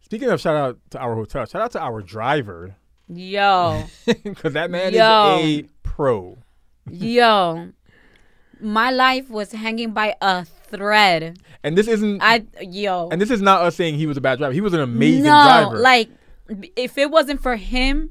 [0.00, 2.76] Speaking of shout out to our hotel, shout out to our driver
[3.08, 3.84] Yo,
[4.24, 5.38] because that man Yo.
[5.40, 6.38] is a pro.
[6.90, 7.68] yo.
[8.60, 11.38] My life was hanging by a thread.
[11.62, 12.22] And this isn't.
[12.22, 13.08] I yo.
[13.10, 14.52] and this is not us saying he was a bad driver.
[14.54, 15.78] He was an amazing no, driver.
[15.78, 16.08] like
[16.76, 18.10] if it wasn't for him,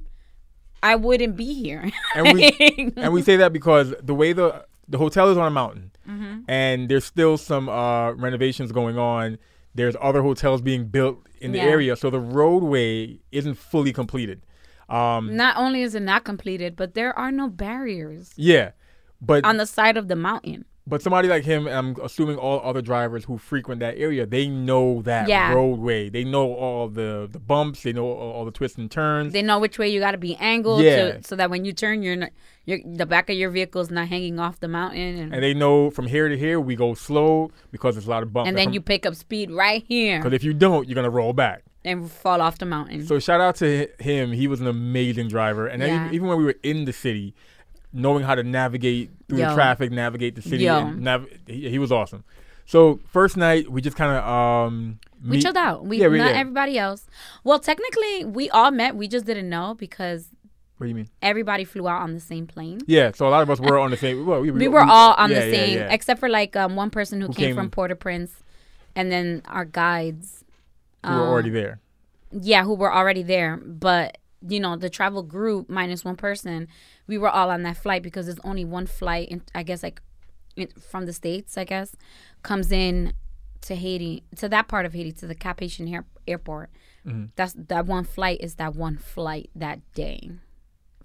[0.84, 1.92] I wouldn't be here.
[2.16, 5.52] and we and we say that because the way the the hotel is on a
[5.52, 6.42] mountain, Mm-hmm.
[6.48, 9.40] and there's still some uh, renovations going on.
[9.74, 11.64] There's other hotels being built in the Yeah.
[11.66, 14.42] area, so the roadway isn't fully completed.
[14.88, 18.72] Um, not only is it not completed, but there are no barriers yeah,
[19.20, 20.66] but on the side of the mountain.
[20.88, 24.48] But somebody like him, and I'm assuming all other drivers who frequent that area, they
[24.48, 25.52] know that Yeah.
[25.54, 26.10] roadway.
[26.10, 27.84] They know all the the bumps.
[27.84, 29.34] They know all, all the twists and turns.
[29.34, 31.14] They know which way you got to be angled Yeah.
[31.14, 32.30] to, so that when you turn, you're not,
[32.66, 35.54] you're, the back of your vehicle is not hanging off the mountain, and, and they
[35.54, 38.48] know from here to here we go slow because there's a lot of bumps.
[38.50, 41.34] and then you pick up speed right here because if you don't, you're gonna roll
[41.34, 41.64] back.
[41.84, 43.06] and fall off the mountain.
[43.06, 44.32] So shout out to him.
[44.32, 46.02] He was an amazing driver, and then Yeah.
[46.06, 47.36] even, even when we were in the city,
[47.96, 50.78] knowing how to navigate through the traffic, navigate the city, Yo.
[50.78, 52.24] and nav- he, he was awesome.
[52.68, 55.86] So first night, we just kind of um, we meet- chilled out.
[55.86, 56.40] We Yeah, we- not yeah.
[56.42, 57.08] everybody else.
[57.44, 58.96] Well, technically, we all met.
[58.96, 60.28] We just didn't know because
[60.78, 61.10] What do you mean?
[61.22, 62.82] everybody flew out on the same plane.
[62.88, 64.26] Yeah, so a lot of us were on the same.
[64.26, 65.94] Well, we, we were all on yeah, the same, yeah.
[65.94, 68.34] except for like um, one person who, Who came, came- from Port-au-Prince,
[68.96, 70.44] and then our guides.
[71.06, 71.80] who were um, already there.
[72.32, 76.68] Yeah, who were already there, but you know the travel group minus one person,
[77.08, 79.30] we were all on that flight because there's only one flight.
[79.30, 80.02] In, I guess like
[80.56, 81.96] in, from the states, I guess,
[82.44, 83.14] comes in
[83.62, 86.70] to Haiti to that part of Haiti to the Cap-Haïtien air, airport.
[87.06, 87.26] Mm-hmm.
[87.36, 90.32] That's that one flight is that one flight that day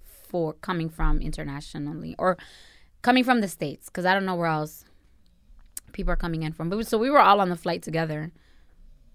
[0.03, 2.37] for coming from internationally or
[3.01, 4.85] coming from the states because I don't know where else
[5.91, 6.69] people are coming in from.
[6.69, 8.31] But so we were all on the flight together.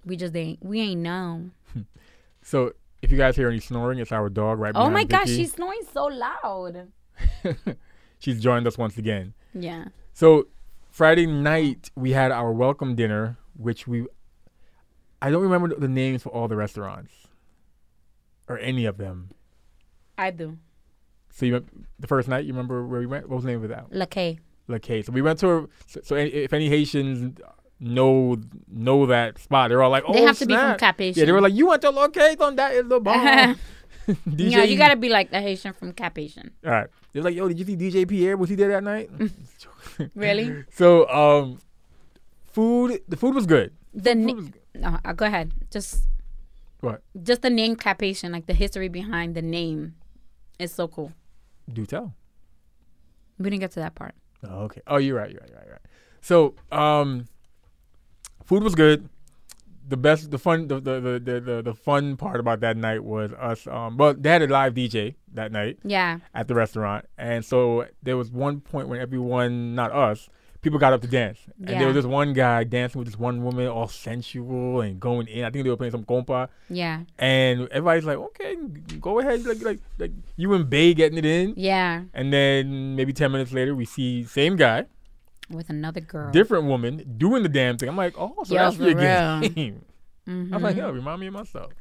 [0.05, 1.51] We just ain't we ain't know.
[2.43, 4.83] So if you guys hear any snoring, it's our dog right now.
[4.85, 6.89] Oh my gosh, she's snoring so loud.
[8.19, 9.35] she's joined us once again.
[9.55, 9.87] Yeah.
[10.13, 10.49] So
[10.91, 14.07] Friday night we had our welcome dinner, which we
[15.21, 17.13] I don't remember the names for all the restaurants
[18.49, 19.31] or any of them.
[20.19, 20.59] I do.
[21.31, 21.65] So you
[21.99, 23.29] the first night, you remember where we went?
[23.29, 23.87] What was the name of that?
[23.91, 24.39] La K.
[24.69, 25.03] La K.
[25.03, 25.51] So we went to.
[25.51, 27.39] A, so, so any- if any Haitians
[27.81, 28.37] know
[28.69, 31.25] know that spot, they're all like, "Oh, They have to be from snap." Cap Yeah,
[31.25, 32.35] they were like, "You went to K?
[32.37, 33.59] Don't that is the bomb."
[34.09, 36.51] DJ, Yeah, you gotta be like a Haitian from Cap-Haïtien.
[36.65, 36.87] All right.
[37.13, 38.37] They're like, "Yo, did you see DJ Pierre?
[38.37, 39.11] Was he there that night?"
[40.15, 40.65] Really?
[40.71, 41.59] so, um,
[42.53, 43.01] food.
[43.09, 43.73] The food was good.
[43.95, 45.53] The Food na- was- No, uh, go ahead.
[45.71, 46.05] Just
[46.81, 47.03] What?
[47.23, 49.95] just the name Cap-Haïtien, like the history behind the name,
[50.59, 51.13] is so cool.
[51.73, 52.15] Do tell.
[53.39, 54.15] We didn't get to that part.
[54.45, 54.83] Oh, okay.
[54.87, 55.31] Oh, you're right.
[55.31, 55.51] You're right.
[55.51, 55.67] You're right.
[55.67, 55.87] You're right.
[56.21, 57.27] So, um,
[58.47, 59.09] food was good.
[59.89, 63.05] The best, the fun, the the, the the the the fun part about that night
[63.05, 63.67] was us.
[63.69, 67.87] Um, well, they had a live DJ that night Yeah, at the restaurant, and so
[68.03, 70.29] there was one point when everyone, not us,
[70.61, 73.45] people got up to dance, and there was this one guy dancing with this one
[73.45, 75.45] woman, all sensual and going in.
[75.45, 78.57] I think they were playing some compa, yeah, and everybody's like, "Okay,
[79.01, 81.55] go ahead." Like like like you and Bay getting it in.
[81.57, 82.03] yeah.
[82.13, 84.87] And then maybe 10 minutes later, we see same guy,
[85.49, 86.33] With another girl.
[86.33, 87.89] different woman, doing the damn thing.
[87.89, 89.41] I'm like, oh, so Yo, that's your real.
[89.49, 89.85] game.
[90.27, 90.53] Mhm.
[90.53, 91.73] I was like, yo, remind me of myself.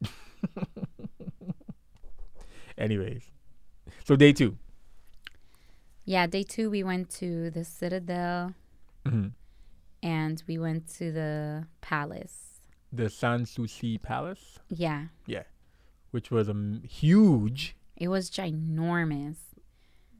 [2.76, 3.22] Anyways,
[4.04, 4.56] so day two.
[6.04, 8.54] Yeah, day two we went to the Citadel
[9.04, 9.32] Mhm.
[10.02, 12.60] and we went to the palace.
[12.92, 15.44] The Sanssouci Palace, Yeah, Yeah,
[16.10, 17.76] which was um, huge.
[17.96, 19.36] it was ginormous.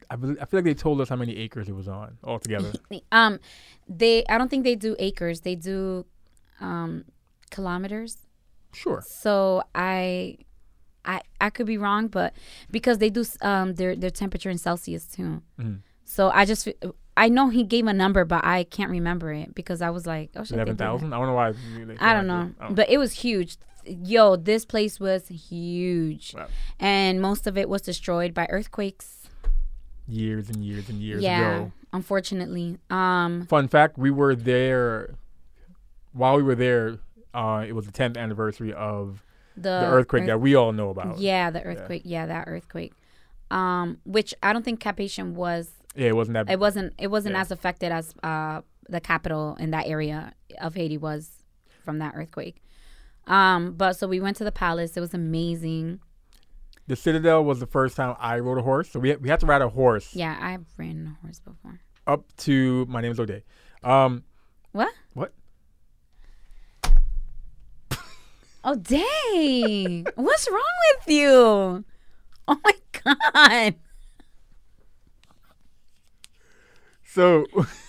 [0.09, 2.71] I, bel I feel like they told us how many acres it was on altogether.
[3.11, 3.39] Um,
[3.87, 5.41] they I don't think they do acres.
[5.41, 6.05] They do
[6.59, 7.05] um
[7.51, 8.17] kilometers.
[8.73, 9.01] sure.
[9.05, 10.37] So I,
[11.05, 12.33] I I could be wrong, but
[12.71, 15.41] because they do um their their temperature in Celsius too.
[15.59, 15.79] Mhm.
[16.03, 16.67] So I just
[17.17, 20.31] I know he gave a number, but I can't remember it because I was like,
[20.35, 20.83] oh shit, they do that.
[20.89, 21.13] 11,000?
[21.13, 21.53] I don't know why.
[21.99, 22.51] I don't know.
[22.61, 22.73] Oh.
[22.73, 23.57] but it was huge.
[23.87, 26.47] Yo, this place was huge, Wow.
[26.79, 29.24] and most of it was destroyed by earthquakes.
[30.07, 31.71] Years and years and years yeah, ago.
[31.93, 32.77] unfortunately.
[32.89, 35.15] Um, Fun fact: We were there.
[36.13, 36.99] While we were there,
[37.33, 39.21] uh, it was the 10th anniversary of
[39.57, 41.17] the, the earthquake earth- that we all know about.
[41.19, 42.03] Yeah, the earthquake.
[42.05, 42.25] Yeah.
[42.27, 42.93] that earthquake.
[43.51, 45.71] Um, which I don't think Cap-Haïtien was.
[45.95, 46.49] Yeah, it wasn't that.
[46.49, 46.93] It wasn't.
[46.97, 47.41] It wasn't Yeah.
[47.41, 51.43] as affected as uh the capital in that area of Haiti was
[51.83, 52.61] from that earthquake.
[53.27, 54.95] Um, but so we went to the palace.
[54.95, 55.99] It was amazing.
[56.87, 59.45] The Citadel was the first time I rode a horse, so we we had to
[59.45, 61.79] ride a horse Yeah, I've ridden a horse before.
[62.07, 62.85] up to.
[62.87, 63.43] My name is O'Day.
[63.83, 64.23] Um,
[64.71, 64.93] What?
[65.13, 65.33] What?
[68.67, 70.07] Oh, dang.
[70.15, 70.61] What's wrong
[70.97, 71.85] with you?
[72.47, 72.73] Oh my
[73.35, 73.75] God.
[77.05, 77.45] so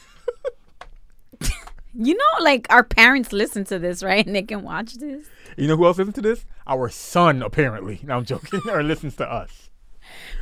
[1.99, 4.27] You know, like our parents listen to this, right?
[4.27, 5.27] And they can watch this.
[5.57, 6.45] you know who else listens to this?
[6.67, 8.01] Our son, apparently.
[8.03, 8.61] Now I'm joking.
[8.69, 9.71] or listens to us.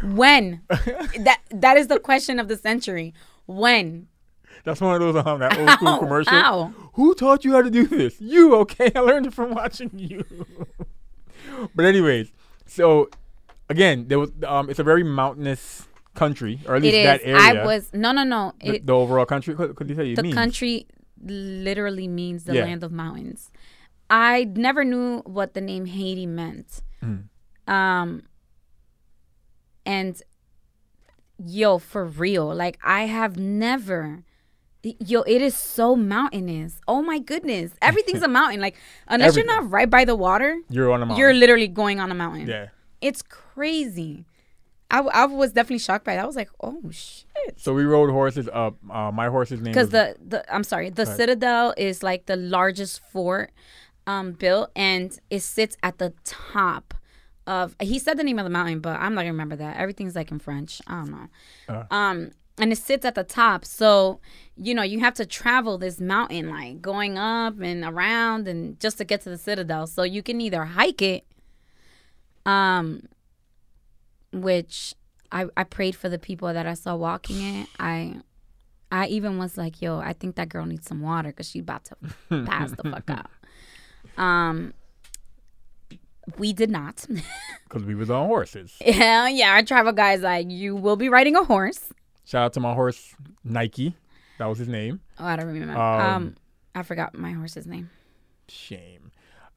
[0.03, 0.63] When?
[0.69, 3.15] that That is the question of the century.
[3.47, 4.09] When?
[4.65, 6.33] That's one of those um, that old school Ow, commercial.
[6.35, 6.73] ow.
[6.95, 8.21] Who taught you how to do this?
[8.21, 8.91] You, okay?
[8.97, 10.25] I learned it from watching you.
[11.75, 12.33] but anyways,
[12.67, 13.11] so
[13.69, 17.63] again, there was um, it's a very mountainous country, or at It least that area.
[17.63, 18.53] I was, no, no, no.
[18.61, 19.55] the, It, the overall country.
[19.55, 20.35] Could, could you say the means?
[20.35, 20.87] country
[21.23, 22.65] literally means the Yeah.
[22.65, 23.51] land of mountains.
[24.11, 26.83] I never knew what the name Haiti meant.
[27.03, 27.25] Mhm.
[27.67, 28.23] Um
[29.87, 30.21] and
[31.45, 34.25] yo, for real, like I have never
[35.01, 36.79] yo, it is so mountainous.
[36.87, 37.73] Oh my goodness.
[37.83, 38.61] Everything's a mountain.
[38.61, 38.77] Like
[39.09, 41.19] unless you're not right by the water, You're on a mountain.
[41.21, 42.47] you're literally going on a mountain.
[42.49, 42.67] yeah.
[43.01, 44.27] It's crazy.
[44.95, 46.23] I, I was definitely shocked by that.
[46.23, 47.27] I was like, oh shit.
[47.57, 48.77] So we rode horses up.
[48.89, 51.05] Uh, my horse's name because the, the I'm sorry, the.
[51.05, 53.51] Citadel is like the largest fort
[54.07, 56.95] um, built, and it sits at the top
[57.45, 57.75] of.
[57.81, 59.77] He said the name of the mountain, but I'm not gonna remember that.
[59.79, 60.81] Everything's like in French.
[60.87, 61.29] I don't know.
[61.69, 61.85] Uh.
[61.91, 64.21] Um, and it sits at the top, so
[64.57, 68.99] you know you have to travel this mountain, like going up and around, and just
[68.99, 69.89] to get to the Citadel.
[69.89, 71.27] So you can either hike it,
[72.47, 73.09] um,
[74.43, 74.95] which
[75.33, 77.69] I I prayed for the people that I saw walking it.
[77.79, 78.17] I
[78.93, 81.85] I even was like, yo, I think that girl needs some water because she's about
[81.87, 81.97] to
[82.47, 83.27] pass the fuck out.
[84.23, 84.73] Um,
[86.39, 87.05] we did not.
[87.69, 88.75] because we was on horses.
[88.81, 89.51] yeah, yeah.
[89.53, 91.93] Our travel guy's like, you will be riding a horse.
[92.25, 93.95] Shout out to my horse Nike.
[94.39, 95.01] That was his name.
[95.19, 95.77] Oh, I don't remember.
[95.81, 96.35] Um, Um,
[96.75, 97.91] I forgot my horse's name.
[98.49, 99.04] Shame.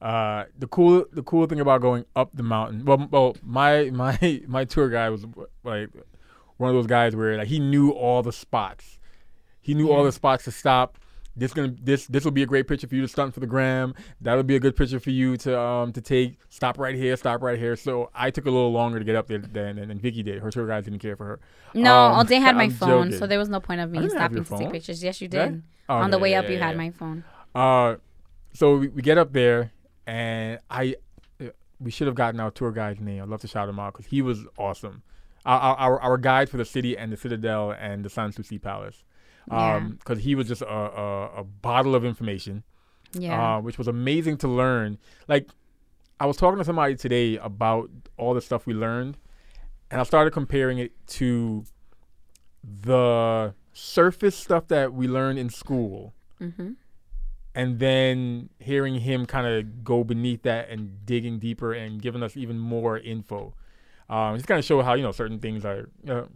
[0.00, 2.84] Uh, the cool the cool thing about going up the mountain.
[2.84, 5.24] Well, well, my my my tour guide was
[5.64, 5.88] like
[6.56, 8.98] one of those guys where like he knew all the spots.
[9.60, 10.98] He knew all the spots to stop.
[11.36, 13.46] This gonna this this will be a great picture for you to stunt for the
[13.46, 13.94] gram.
[14.20, 16.38] That'll be a good picture for you to um to take.
[16.48, 17.16] Stop right here.
[17.16, 17.76] Stop right here.
[17.76, 20.40] So I took a little longer to get up there than than Vicky did.
[20.42, 21.40] Her tour guide didn't care for her.
[21.74, 23.18] No, Um, had my I'm phone, joking.
[23.18, 25.02] so there was no point of me stopping to take pictures.
[25.02, 25.62] Yes, you Did?
[25.88, 27.24] Oh, On the way yeah, up, you yeah, had my phone.
[27.54, 27.96] Uh,
[28.52, 29.70] so we, we get up there,
[30.08, 30.96] and I,
[31.78, 33.22] we should have gotten our tour guide's name.
[33.22, 35.02] I'd love to shout him out because he was awesome.
[35.46, 39.04] Our, our our guide for the city and the Citadel and the Sanssouci Palace.
[39.50, 39.80] Yeah.
[39.98, 42.64] because he was just a, a, a bottle of information,
[43.14, 43.56] Yeah.
[43.56, 44.98] uh, which was amazing to learn.
[45.26, 45.48] Like,
[46.20, 49.16] I was talking to somebody today about all the stuff we learned,
[49.90, 51.64] and I started comparing it to
[52.62, 56.72] the surface stuff that we learned in school, mm-hmm.
[57.58, 62.36] And then hearing him kind of go beneath that and digging deeper and giving us
[62.36, 63.52] even more info.
[64.08, 65.88] Um, just kind of show how you know certain things are.
[66.04, 66.28] You know,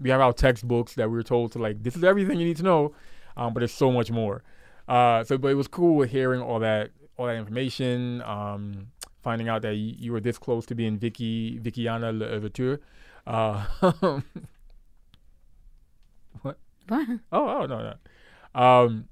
[0.00, 2.56] we have our textbooks that we were told to like this is everything you need
[2.56, 2.92] to know,
[3.36, 4.42] um, but there's so much more.
[4.88, 8.20] Uh, so, but it was cool hearing all that all that information.
[8.22, 8.88] Um,
[9.22, 12.80] finding out that you, you were this close to being Vicky Vickiana Louverture.
[13.28, 13.64] Uh,
[16.42, 16.58] What?
[16.90, 17.94] Oh, oh no,
[18.54, 18.60] no.
[18.60, 19.08] Um,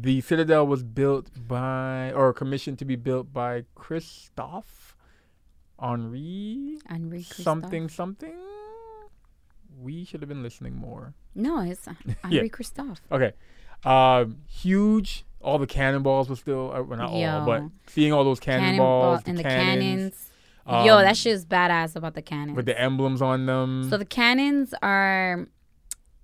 [0.00, 4.96] the Citadel was built by, or commissioned to be built by Christophe
[5.78, 7.44] Henri Henri Christophe.
[7.44, 8.34] something something.
[9.80, 11.14] We should have been listening more.
[11.34, 13.00] No, it's uh, Henri Christophe.
[13.10, 13.32] Okay,
[13.84, 15.24] um, huge.
[15.40, 19.22] All the cannonballs were still, uh, well, not all, but seeing all those Cannonball cannonballs,
[19.26, 20.30] and the cannons, cannons.
[20.66, 22.56] um, Yo, that shit is badass about the cannons.
[22.56, 23.90] with the emblems on them.
[23.90, 25.46] So the cannons are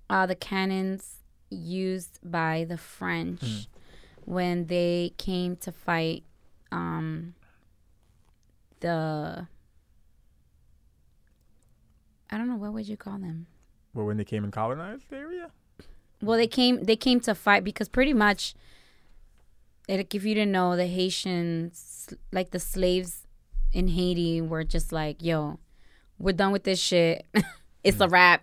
[0.09, 1.19] uh, the cannons
[1.50, 3.58] used by the French Hmm.
[4.24, 6.24] when they came to fight
[6.72, 7.34] um,
[8.80, 9.46] the.
[12.30, 13.46] I don't know what would you call them.
[13.92, 15.50] Well, when they came and colonized the area.
[16.22, 16.84] Well, they came.
[16.84, 18.54] They came to fight because pretty much,
[19.88, 23.26] it, if you didn't know, the Haitians, like the slaves
[23.72, 25.58] in Haiti, were just like, "Yo,
[26.18, 27.26] we're done with this shit.
[27.84, 28.42] it's a wrap.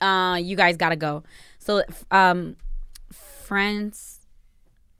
[0.00, 1.24] Uh, you guys gotta go."
[1.66, 2.56] So, um,
[3.10, 4.20] France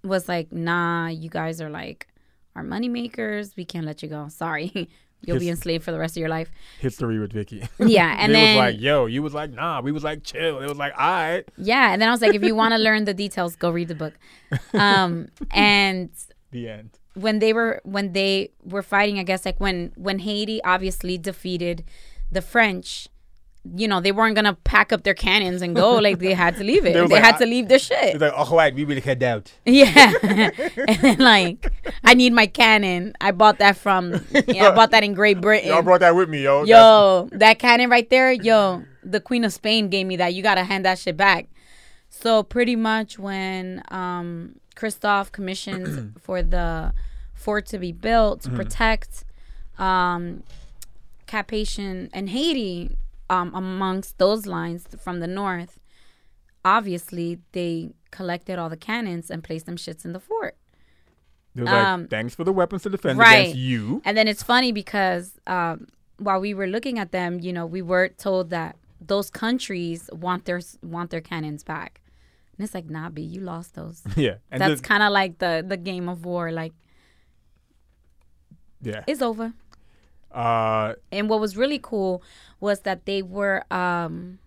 [0.02, 2.08] was like, "Nah, you guys are like
[2.54, 3.56] our money makers.
[3.56, 4.28] We can't let you go.
[4.28, 4.88] Sorry."
[5.24, 6.50] You'll be enslaved for the rest of your life.
[6.78, 7.66] History with Vicky.
[7.80, 9.80] Yeah, and they then was like, yo, you was like, nah.
[9.80, 10.60] We was like, chill.
[10.60, 11.44] It was like, all right.
[11.56, 13.88] yeah, and then I was like, if you want to learn the details, go read
[13.88, 14.14] the book.
[14.74, 16.10] Um, and
[16.52, 16.90] The end.
[17.14, 21.82] when they were when they were fighting, I guess like when when Haiti obviously defeated
[22.30, 23.08] the French,
[23.74, 25.96] you know, they weren't gonna pack up their cannons and go.
[26.06, 26.92] Like they had to leave it.
[26.92, 28.20] They They, like, had to leave their shit.
[28.20, 29.52] Like, oh, white, we will head out.
[29.64, 31.72] Yeah, and then like
[32.04, 33.14] I need my cannon.
[33.20, 34.24] I bought that from.
[34.46, 35.68] Yeah, I bought that in Great Britain.
[35.68, 36.64] Y'all brought that with me, yo.
[36.64, 40.34] Yo, that cannon right there, yo, the Queen of Spain gave me that.
[40.34, 41.48] You gotta hand that shit back.
[42.08, 46.92] So pretty much when um Christophe commissioned for the
[47.34, 49.24] fort to be built to protect
[49.78, 50.42] um
[51.26, 52.96] Cap-Haïtien and Haiti
[53.30, 55.80] um amongst those lines from the north,
[56.64, 60.56] obviously they collected all the cannons and placed them shits in the fort.
[61.54, 63.36] They was like, Um, thanks for the weapons to defend right.
[63.36, 64.02] against you.
[64.04, 65.86] And then it's funny because um,
[66.18, 70.44] while we were looking at them, you know, we were told that those countries want
[70.44, 72.00] their want their cannons back.
[72.56, 74.02] And it's like, nah, B, you lost those.
[74.16, 74.36] yeah.
[74.50, 76.52] And That's kind of like the the game of war.
[76.52, 76.72] Like
[78.82, 79.04] yeah.
[79.06, 79.52] it's over.
[80.32, 82.22] Uh, And what was really cool
[82.60, 84.38] was that they were um,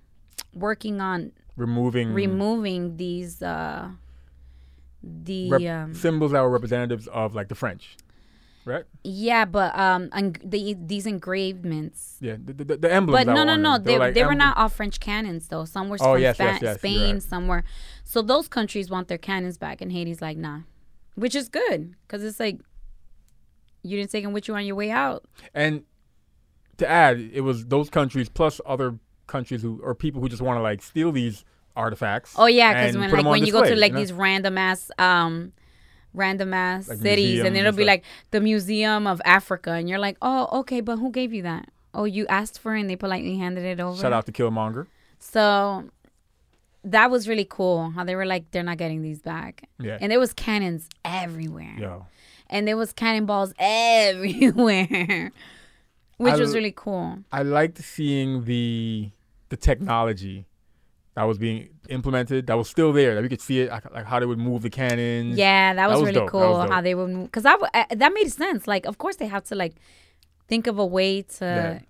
[0.54, 3.90] working on removing removing these uh,
[5.04, 7.98] the rep- um, symbols that were representatives of like the French,
[8.66, 8.84] right?
[9.04, 10.10] yeah, but um,
[10.44, 13.26] the, these engravements Yeah, the, the, the emblems.
[13.26, 13.74] But no, no, no.
[13.74, 13.84] them.
[13.84, 15.66] They, were, like, they were not all French cannons though.
[15.66, 17.24] Some were Oh, from yes, yes, yes, Spain, right.
[17.24, 17.64] some were.
[18.04, 20.60] So those countries want their cannons back, and Haiti's like, nah,
[21.16, 22.60] which is good because it's like
[23.84, 25.24] you didn't take them with you on your way out.
[25.54, 25.84] And
[26.78, 30.58] to add, it was those countries plus other countries who or people who just want
[30.58, 32.34] to like steal these artifacts.
[32.38, 34.00] Oh yeah, because when like when you go to like you know?
[34.00, 35.54] these random ass um
[36.14, 40.00] random ass Like cities, and it'll and be like the Museum of Africa, and you're
[40.00, 41.70] like, oh okay, but who gave you that?
[41.94, 44.00] Oh, you asked for it, and they politely handed it over.
[44.00, 44.88] Shout out to Killmonger.
[45.20, 45.90] So
[46.84, 49.68] that was really cool how they were like, they're not getting these back.
[49.80, 49.98] Yeah.
[50.00, 51.76] And there was cannons everywhere.
[51.78, 52.06] Yo,
[52.50, 55.32] And there was cannonballs everywhere.
[56.18, 57.20] Which I was really cool.
[57.32, 59.10] I liked seeing the
[59.50, 60.46] the technology
[61.16, 64.20] that was being implemented that was still there that we could see it like, how
[64.20, 65.38] they would move the cannons.
[65.38, 66.30] Yeah, that was, was really dope.
[66.30, 67.26] Cool was how they would move.
[67.26, 68.68] Because w- uh, that made sense.
[68.68, 69.76] Like, of course, they have to like
[70.48, 71.82] think of a way to.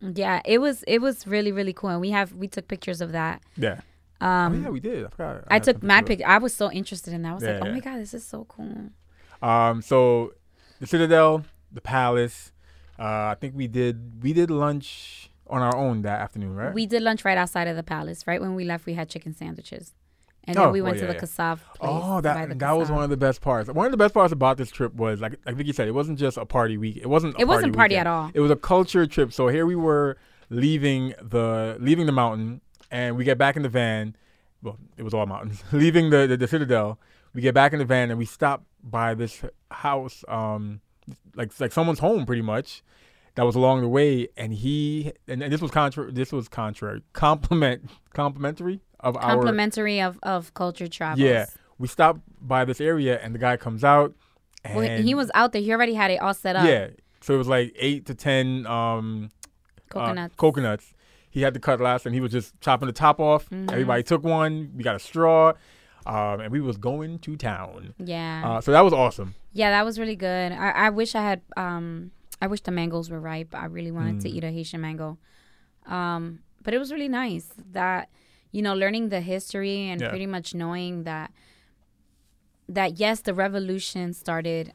[0.00, 0.40] Yeah.
[0.44, 3.42] it was it was really really cool, and we have we took pictures of that.
[3.56, 3.80] Yeah.
[4.20, 5.04] Um, oh yeah, we did.
[5.04, 5.44] I forgot.
[5.48, 6.26] I had took mad pictures.
[6.28, 7.30] I was so interested in that.
[7.30, 7.72] I was Yeah, like, oh yeah.
[7.72, 8.90] my god, this is so cool.
[9.42, 10.32] Um, so
[10.80, 12.52] the Citadel, the Palace.
[12.98, 16.72] Uh, I think we did we did lunch on our own that afternoon, right?
[16.72, 18.26] We did lunch right outside of the palace.
[18.26, 19.94] Right when we left, we had chicken sandwiches,
[20.44, 21.18] and Oh, then we well, went yeah, to yeah.
[21.20, 21.90] the Kassav place.
[21.92, 23.68] Oh, that that was one of the best parts.
[23.68, 26.18] One of the best parts about this trip was like like Vicky said, it wasn't
[26.18, 26.96] just a party week.
[26.96, 27.36] It wasn't.
[27.36, 28.30] A It wasn't party at all.
[28.32, 29.32] It was a culture trip.
[29.32, 30.16] So here we were
[30.50, 32.60] leaving the leaving the mountain,
[32.92, 34.14] and we get back in the van.
[34.62, 35.62] Well, it was all mountains.
[35.72, 36.98] Leaving the, the the Citadel,
[37.34, 40.80] we get back in the van and we stop by this house, um,
[41.34, 42.82] like like someone's home, pretty much.
[43.36, 46.12] That was along the way, and he and, and this was contrary.
[46.12, 51.20] This was contrary, compliment, complimentary of our Complimentary of, of culture travels.
[51.20, 51.46] yeah.
[51.78, 54.14] We stopped by this area, and the guy comes out.
[54.64, 55.60] And Well, he was out there.
[55.60, 56.64] He already had it all set up.
[56.66, 56.88] yeah.
[57.22, 59.58] So it was like eight to ten um, uh,
[59.90, 60.34] Coconuts.
[60.36, 60.94] coconuts.
[61.28, 63.50] He had to cut last, and he was just chopping the top off.
[63.50, 63.72] Mhm.
[63.72, 64.70] Everybody took one.
[64.76, 65.54] We got a straw,
[66.06, 67.94] um, and we was going to town.
[67.98, 68.42] yeah.
[68.44, 69.34] Uh, so that was awesome.
[69.52, 70.52] Yeah, that was really good.
[70.52, 72.10] I, I wish I had um
[72.42, 73.54] I wish the mangoes were ripe.
[73.54, 74.34] I really wanted to Mm.
[74.36, 75.18] eat a Haitian mango.
[75.86, 78.08] Um but it was really nice that
[78.52, 80.08] you know learning the history and Yeah.
[80.10, 81.30] pretty much knowing that
[82.68, 84.72] that yes, the revolution started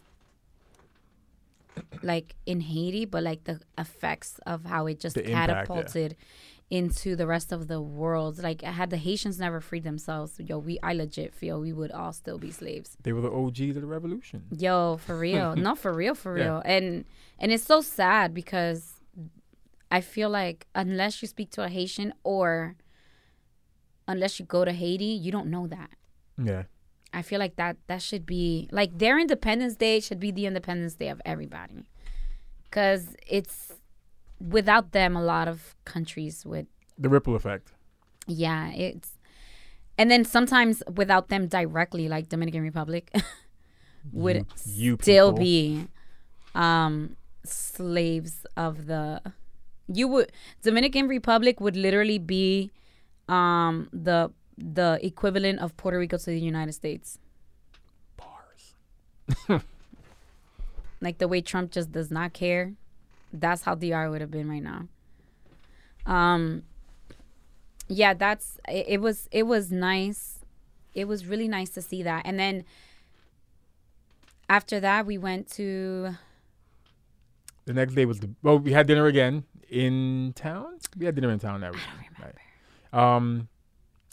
[2.04, 6.26] like in Haiti, but like the effects of how it just The impact, yeah.
[6.70, 8.38] Into the rest of the world.
[8.42, 12.14] Like had the Haitians never freed themselves, yo, we I legit feel we would all
[12.14, 12.96] still be slaves.
[13.02, 14.44] They were the OGs of the revolution.
[14.56, 15.56] Yo, for real.
[15.68, 16.44] no, for real, for Yeah.
[16.44, 16.62] real.
[16.66, 17.06] And
[17.40, 19.02] and it's so sad because
[19.92, 22.76] I feel like unless you speak to a Haitian or
[24.08, 25.90] unless you go to Haiti, you don't know that.
[26.44, 26.64] Yeah.
[27.12, 30.94] I feel like that that should be like their Independence Day should be the Independence
[30.94, 31.90] Day of everybody.
[32.70, 33.74] Cuz it's
[34.40, 36.68] without them a lot of countries would
[36.98, 37.72] The ripple effect.
[38.28, 39.18] yeah, it's
[39.98, 43.12] and then sometimes without them directly like Dominican Republic
[44.14, 45.44] would You still people.
[45.44, 45.88] be
[46.56, 49.22] um slaves of the
[49.88, 50.32] you would
[50.62, 52.72] Dominican Republic would literally be
[53.28, 57.18] um the the equivalent of Puerto Rico to the United States.
[58.18, 59.62] Bars.
[61.02, 62.74] Like the way Trump just does not care.
[63.32, 64.88] That's how DR would have been right now.
[66.06, 66.64] Um
[67.88, 70.40] yeah, that's it, it was it was nice.
[70.94, 72.24] It was really nice to see that.
[72.26, 72.66] And then
[74.50, 76.16] after that we went to
[77.66, 78.58] The next day was the well.
[78.60, 80.80] We had dinner again in town.
[80.98, 81.82] We had dinner in town that week.
[82.20, 82.36] Right.
[82.92, 83.48] Um,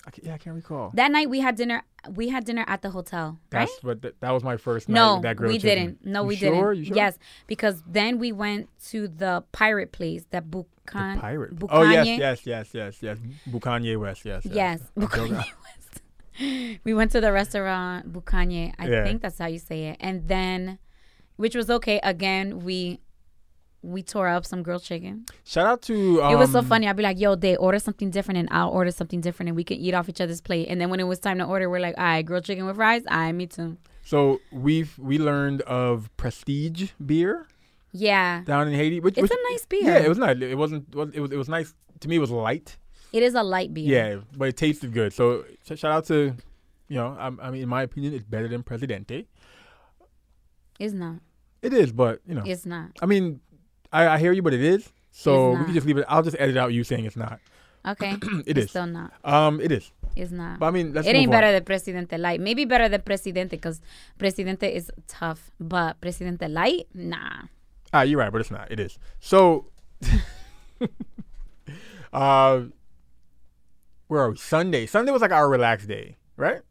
[0.07, 0.91] I ca- yeah, I can't recall.
[0.95, 1.83] That night we had dinner.
[2.15, 3.67] We had dinner at the hotel, right?
[3.69, 4.95] That's what that, that was my first night.
[4.95, 5.85] No, that grilled we chicken.
[5.87, 6.07] didn't.
[6.07, 6.51] No, You we sure?
[6.75, 6.79] didn't.
[6.79, 6.97] You sure?
[6.97, 11.55] Yes, because then we went to the pirate place, that The pirate.
[11.71, 13.19] Oh yes, yes, yes, yes, yes.
[13.51, 14.25] Bukanye West.
[14.25, 14.47] Yes.
[14.47, 15.31] Yes, Bukanye.
[15.67, 16.81] West.
[16.85, 18.75] we went to the restaurant Bukanye.
[18.79, 19.05] I Yeah.
[19.05, 19.97] think that's how you say it.
[20.01, 20.79] And then,
[21.37, 21.99] which was okay.
[22.05, 23.01] Again, we
[23.83, 25.27] we tore up some grilled chicken.
[25.45, 26.23] Shout out to.
[26.23, 26.89] Um, it was so funny.
[26.89, 29.65] I'd be like, "Yo, they order something different, and I'll order something different, and we
[29.65, 31.81] can eat off each other's plate." And then when it was time to order, we're
[31.81, 33.03] like, "All right, grilled chicken with fries.
[33.09, 37.47] I me too." So we've we learned of Prestige beer
[37.93, 39.83] Yeah, down in Haiti, which, it's which a nice beer.
[39.85, 40.37] yeah, it was nice.
[40.41, 40.87] It wasn't.
[41.15, 41.33] It was.
[41.33, 42.17] It was nice to me.
[42.17, 42.77] It was light.
[43.13, 43.85] It is a light beer.
[43.89, 45.13] Yeah, but it tasted good.
[45.13, 46.35] So sh- shout out to,
[46.89, 49.27] you know, I, I mean, in my opinion, it's better than Presidente.
[50.79, 51.17] It's not.
[51.63, 52.91] It is, but you know, It's not.
[53.01, 53.41] I mean,
[53.97, 54.93] I, I hear you, but it is.
[55.11, 56.05] So we can just leave it.
[56.09, 57.41] I'll just edit out you saying it's not.
[57.87, 58.17] Okay.
[58.47, 58.71] It it's is.
[58.71, 59.13] still not.
[59.23, 59.93] Um, it is.
[60.17, 60.59] It's not.
[60.59, 61.31] But I mean, let's it ain't on.
[61.31, 62.41] better than Presidente Light.
[62.41, 63.81] Maybe better than Presidente because
[64.19, 65.53] Presidente is tough.
[65.61, 67.47] But Presidente Light, nah.
[67.93, 68.73] Ah, you're right, but it's not.
[68.73, 68.99] It is.
[69.21, 69.67] So,
[72.13, 72.63] uh,
[74.09, 74.37] where are we?
[74.37, 74.87] Sunday.
[74.87, 76.63] Sunday was like our relaxed day, right?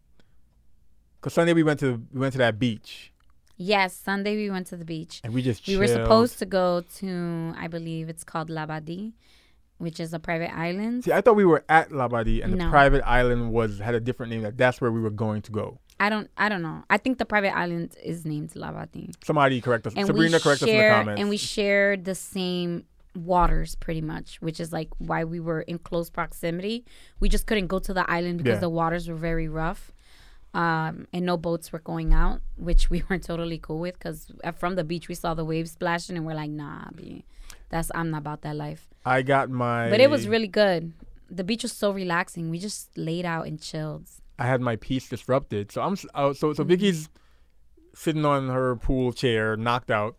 [1.21, 3.13] Cause Sunday we went to we went to that beach
[3.57, 5.21] Yes, Sunday we went to the beach.
[5.23, 9.13] and we just We were supposed to go to, I believe it's called Labadie,
[9.77, 11.05] which is a private island.
[11.05, 14.31] See, I thought we were at Labadie and the private island was had a different
[14.31, 14.41] name.
[14.41, 15.79] That that's where we were going to go.
[15.99, 16.83] I don't, I don't know.
[16.89, 19.13] I think the private island is named Labadie.
[19.23, 19.93] Somebody correct us.
[19.95, 21.21] And Sabrina correct us in the comments.
[21.21, 22.83] and we shared the same
[23.15, 26.83] waters pretty much, which is like why we were in close proximity.
[27.21, 28.59] We just couldn't go to the island because Yeah.
[28.67, 29.93] the waters were very rough.
[30.55, 34.75] Um, and no boats were going out, which we weren't totally cool with because from
[34.75, 37.25] the beach we saw the waves splashing and we're like, nah, B,
[37.69, 38.87] that's I'm not about that life.
[39.05, 39.89] I got my.
[39.89, 40.93] But it was really good.
[41.29, 42.49] The beach was so relaxing.
[42.51, 44.07] We just laid out and chilled.
[44.39, 45.71] I had my peace disrupted.
[45.73, 46.53] So I'm uh, so Mm-hmm.
[46.55, 47.09] so Vicky's
[47.93, 50.15] sitting on her pool chair, knocked out.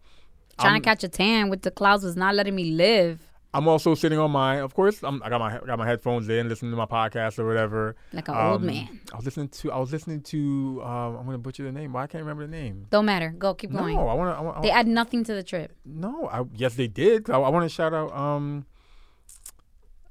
[0.61, 3.26] Trying I'm- to catch a tan with the clouds was not letting me live.
[3.57, 4.59] I'm also sitting on mine.
[4.59, 7.47] Of course, I'm, I got my got my headphones in, listening to my podcast or
[7.47, 7.97] whatever.
[8.13, 9.01] Like an old Um, man.
[9.13, 9.73] I was listening to.
[9.73, 10.83] I was listening to.
[10.85, 11.93] Um, I'm gonna butcher the name.
[11.95, 12.87] Why I can't remember the name.
[12.91, 13.31] Don't matter.
[13.39, 13.97] Go, keep No, going.
[13.99, 14.63] I want to.
[14.63, 15.73] They add nothing to the trip.
[15.85, 17.31] no, I, yes, they did.
[17.31, 18.15] I, I want to shout out.
[18.15, 18.67] Um,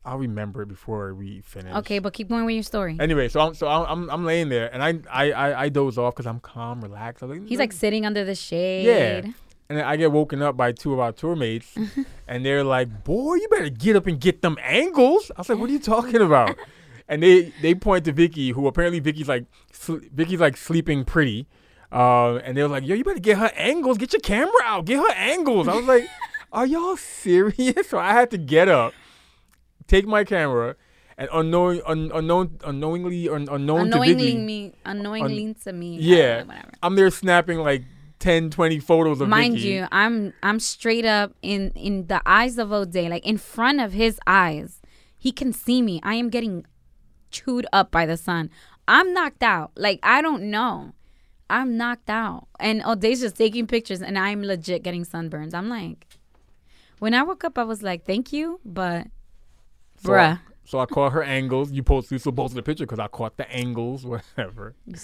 [0.08, 1.74] I'll remember it before we finish.
[1.78, 2.96] Okay, but keep going with your story.
[3.00, 5.98] Anyway, so I'm so I'm I'm, I'm laying there and I I I, I doze
[5.98, 7.24] off because I'm calm, relaxed.
[7.24, 8.86] I'm like, He's like sitting under the shade.
[8.86, 9.32] Yeah.
[9.68, 11.76] And then I get woken up by two of our tour mates,
[12.28, 15.58] and they're like, "Boy, you better get up and get them angles." I was like,
[15.58, 16.56] "What are you talking about?"
[17.08, 21.48] and they they point to Vicky, who apparently Vicky's like sl- Vicky's like sleeping pretty,
[21.92, 23.98] uh, and they were like, "Yo, you better get her angles.
[23.98, 24.86] Get your camera out.
[24.86, 26.08] Get her angles." I was like,
[26.52, 28.94] "Are y'all serious?" So I had to get up,
[29.88, 30.76] take my camera,
[31.18, 35.98] and unknowing, un, unknown, unknowingly, un, unknown to Unknowingly Vicky, me, unknowingly to me.
[36.00, 36.44] Yeah.
[36.44, 36.72] whatever.
[36.84, 37.84] I'm there snapping like
[38.26, 42.72] 10, 20 photos of Mind you, I'm I'm straight up in in the eyes of
[42.72, 44.82] O'Day, like in front of his eyes.
[45.20, 46.00] He can see me.
[46.02, 46.66] I am getting
[47.30, 48.50] chewed up by the sun.
[48.88, 49.74] I'm knocked out.
[49.76, 50.94] Like I don't know.
[51.52, 52.48] I'm knocked out.
[52.60, 55.54] And O'Day's just taking pictures and I'm legit getting sunburns.
[55.54, 56.08] I'm like
[56.98, 59.06] when I woke up I was like, thank you, but
[60.04, 60.40] So- bruh.
[60.68, 61.72] So I caught her angles.
[61.72, 64.74] You posted so both of the picture because I caught the angles, whatever.
[64.88, 64.96] You.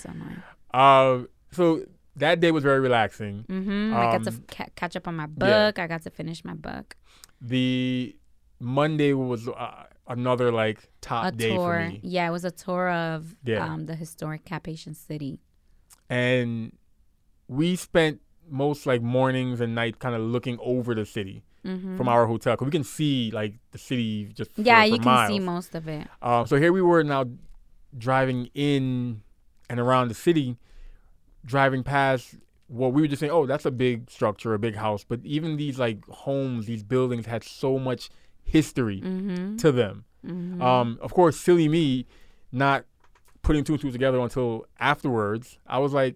[0.73, 1.85] Uh, so
[2.15, 3.45] that day was very relaxing.
[3.47, 3.93] Mm-hmm.
[3.95, 5.79] I got to Um, ca- catch up on my book.
[5.79, 6.95] I got to finish my book.
[7.39, 8.15] The
[8.59, 11.73] Monday was uh, another like top A day tour.
[11.85, 13.63] for me, Yeah, it was a tour of Yeah.
[13.65, 15.39] um, the historic Cap-Haïtien city.
[16.09, 16.73] and
[17.47, 21.95] we spent most like mornings and nights kind of looking over the city Mm-hmm.
[21.95, 25.05] from our hotel because we can see like the city just Yeah, for you can
[25.05, 25.29] miles.
[25.29, 26.07] see most of it.
[26.21, 27.25] Um, so here we were now
[27.95, 29.21] driving in
[29.69, 30.57] and around the city,
[31.45, 32.35] driving past
[32.67, 35.03] what we were just saying, oh, that's a big structure, a big house.
[35.03, 38.09] But even these like homes, these buildings had so much
[38.43, 39.57] history Mm-hmm.
[39.57, 40.05] to them.
[40.25, 40.61] mm-hmm.
[40.61, 42.05] Um, of course, silly me
[42.51, 42.85] not
[43.41, 45.57] putting two and two together until afterwards.
[45.67, 46.15] I was like,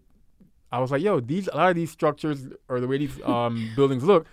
[0.71, 3.71] I was like, yo, these a lot of these structures or the way these um,
[3.75, 4.25] buildings look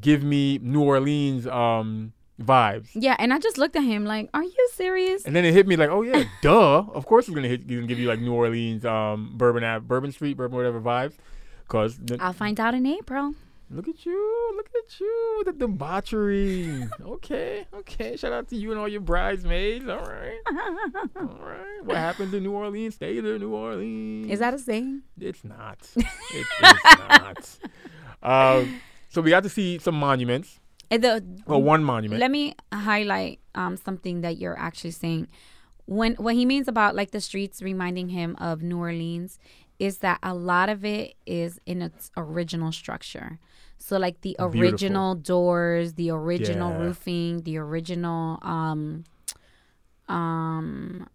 [0.00, 2.88] give me New Orleans um, vibes.
[2.94, 5.66] yeah, and I just looked at him like, "Are you serious?" And then it hit
[5.66, 6.78] me like, oh yeah, duh.
[6.92, 10.12] Of course it's gonna hit, gonna give you like New Orleans, um, Bourbon Ave, Bourbon
[10.12, 11.14] Street, Bourbon whatever vibes.
[11.68, 13.34] Cause th- I'll find out in April.
[13.70, 16.86] look at you, look at you, the debauchery.
[17.00, 18.16] okay, okay.
[18.16, 19.88] Shout out to you and all your bridesmaids.
[19.88, 20.38] All right,
[21.16, 21.84] all right.
[21.84, 22.96] What happens in New Orleans?
[22.96, 24.30] Stay there, New Orleans.
[24.30, 25.02] Is that a saying?
[25.18, 25.78] It's not.
[25.96, 26.06] It
[26.62, 27.58] is not.
[28.22, 30.60] Um, so we got to see some monuments.
[30.92, 32.20] Uh, The, Well, one monument.
[32.20, 35.28] let me highlight um, something that you're actually saying.
[35.86, 39.38] When what he means about like the streets reminding him of New Orleans
[39.78, 43.38] is that a lot of it is in its original structure.
[43.78, 44.60] So like the Beautiful.
[44.60, 46.78] original doors, the original Yeah.
[46.78, 49.04] roofing, the original um
[50.08, 51.08] um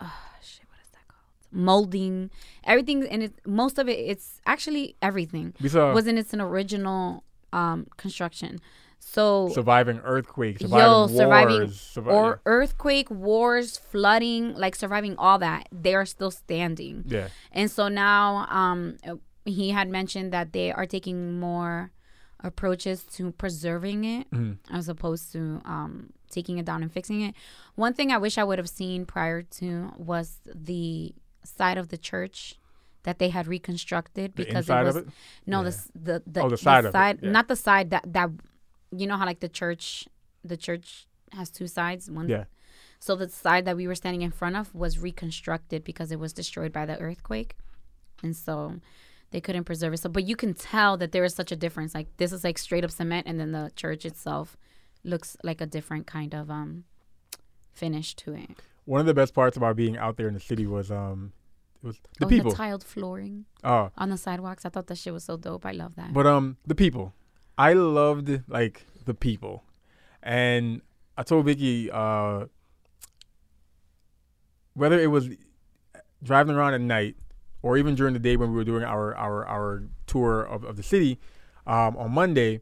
[0.00, 1.30] oh, shit, what is that called?
[1.52, 2.30] Molding,
[2.64, 7.22] everything and it most of it it's actually everything we was in its an original
[7.52, 8.60] um construction.
[9.06, 15.38] So surviving earthquakes, surviving Yo, wars, surviving survi- or earthquake, wars, flooding, like surviving all
[15.38, 17.04] that, they are still standing.
[17.06, 17.28] yeah.
[17.52, 18.96] And so now um
[19.44, 21.92] he had mentioned that they are taking more
[22.40, 24.58] approaches to preserving it Mhm.
[24.70, 27.34] as opposed to um taking it down and fixing it.
[27.76, 31.98] One thing I wish I would have seen prior to was the side of the
[31.98, 32.58] church
[33.04, 35.12] that they had reconstructed The because it was of it.
[35.46, 35.70] no Yeah.
[35.70, 37.30] the the the, Oh, the side of it, yeah.
[37.30, 38.30] not the side that that
[38.98, 40.06] you know how like the church
[40.44, 42.44] the church has two sides one Yeah.
[43.00, 46.32] so the side that we were standing in front of was reconstructed because it was
[46.32, 47.56] destroyed by the earthquake.
[48.22, 48.76] And so
[49.32, 49.98] they couldn't preserve it.
[49.98, 51.94] So but you can tell that there is such a difference.
[51.94, 54.56] Like this is like straight up cement and then the church itself
[55.02, 56.84] looks like a different kind of um
[57.72, 58.50] finish to it.
[58.84, 61.32] One of the best parts about being out there in the city was um,
[61.82, 62.50] it was the oh, people.
[62.50, 64.64] the tiled flooring Oh, on the sidewalks.
[64.64, 65.64] I thought that shit was so dope.
[65.66, 66.12] I love that.
[66.12, 67.12] But um, the people.
[67.56, 69.64] I loved like the people,
[70.22, 70.82] and
[71.16, 72.46] I told Vicky uh,
[74.74, 75.28] whether it was
[76.22, 77.16] driving around at night
[77.62, 80.76] or even during the day when we were doing our our our tour of, of
[80.76, 81.18] the city
[81.66, 82.60] um, on Monday,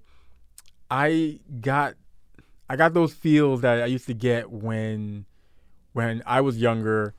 [0.90, 1.94] I got
[2.68, 5.26] I got those feels that I used to get when
[5.92, 7.14] when I was younger.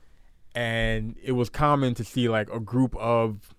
[0.56, 3.54] And it was common to see like a group of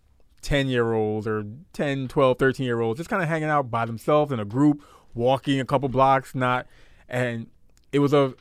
[0.45, 1.43] 10 year olds or
[1.73, 4.81] 10, 12, 13 year olds just kind of hanging out by themselves in a group,
[5.13, 6.67] walking a couple blocks, not
[7.07, 7.47] and
[7.91, 8.33] it was a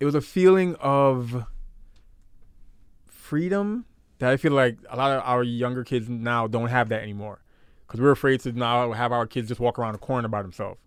[0.00, 1.46] it was a feeling of
[3.06, 3.84] freedom
[4.18, 7.42] that I feel like a lot of our younger kids now don't have that anymore
[7.86, 10.80] because we're afraid to now have our kids just walk around a corner by themselves.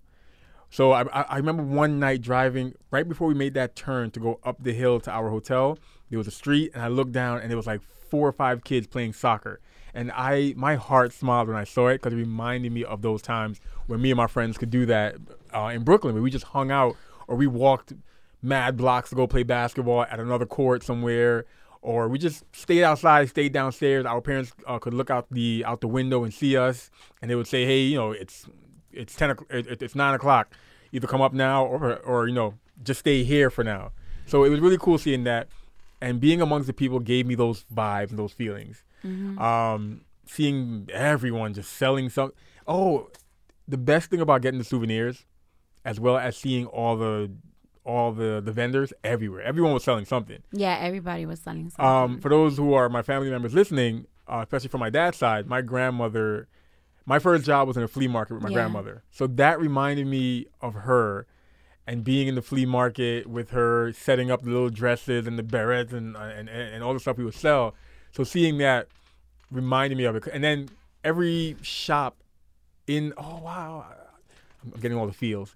[0.69, 4.39] So I, I, remember one night driving right before we made that turn to go
[4.43, 5.79] up the hill to our hotel.
[6.09, 8.65] There was a street, and I looked down, and there was like four or five
[8.65, 9.61] kids playing soccer.
[9.97, 13.21] And I, my heart smiled when I saw it because it reminded me of those
[13.21, 15.15] times when me and my friends could do that
[15.53, 16.95] uh, in Brooklyn, where we just hung out
[17.27, 17.93] or we walked
[18.41, 21.45] mad blocks to go play basketball at another court somewhere,
[21.81, 24.05] or we just stayed outside, stayed downstairs.
[24.05, 26.91] Our parents uh, could look out the out the window and see us,
[27.21, 28.45] and they would say, "Hey, you know, it's
[28.91, 30.45] it's ten, it's nine o'clock.
[30.91, 33.91] Either come up now, or or you know, just stay here for now."
[34.27, 35.47] So it was really cool seeing that.
[36.01, 38.83] and being amongst the people gave me those vibes and those feelings.
[39.03, 39.39] Mhm.
[39.39, 42.31] Um, seeing everyone just selling some.
[42.67, 43.09] Oh,
[43.67, 45.25] the best thing about getting the souvenirs,
[45.85, 47.31] as well as seeing all the
[47.85, 49.41] all the the vendors everywhere.
[49.41, 50.39] Everyone was selling something.
[50.51, 51.85] yeah, everybody was selling something.
[51.85, 55.47] Um, for those who are my family members listening, uh, especially from my dad's side,
[55.47, 56.47] my grandmother,
[57.05, 58.55] my first job was in a flea market with my Yeah.
[58.55, 59.03] grandmother.
[59.11, 61.25] So that reminded me of her
[61.89, 65.43] and being in the flea market with her, setting up the little dresses and the
[65.43, 67.73] berets and, and, and all the stuff we would sell.
[68.17, 68.87] So seeing that
[69.51, 70.25] reminded me of it.
[70.33, 70.69] And then
[71.03, 72.17] every shop
[72.87, 73.85] in, oh, wow,
[74.63, 75.55] I'm getting all the feels.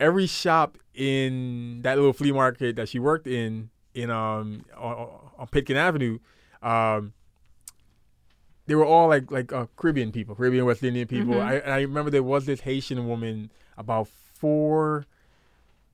[0.00, 5.46] Every shop in that little flea market that she worked in, in um on, on
[5.48, 6.20] Pitkin Avenue,
[6.62, 7.12] um,
[8.66, 11.34] they were all like like uh, Caribbean people, Caribbean West Indian people.
[11.34, 11.42] Mhm.
[11.42, 15.04] I, and I remember there was this Haitian woman about four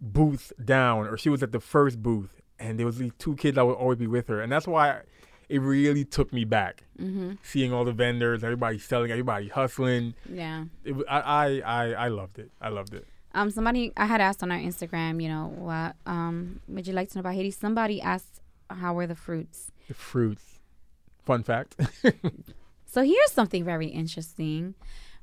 [0.00, 3.56] booths down, or she was at the first booth, and there was these two kids
[3.56, 5.00] that would always be with her, and that's why
[5.48, 10.14] it really took me back hmm seeing all the vendors, everybody selling, everybody hustling.
[10.30, 10.64] Yeah.
[10.84, 12.50] It, I, I I I loved it.
[12.60, 13.06] I loved it.
[13.34, 17.10] Um, somebody I had asked on our Instagram, you know, what um would you like
[17.10, 17.50] to know about Haiti?
[17.50, 18.40] Somebody asked
[18.70, 19.70] how were the fruits.
[19.88, 20.60] The fruits.
[21.24, 21.76] Fun fact.
[22.88, 24.74] So here's something very interesting.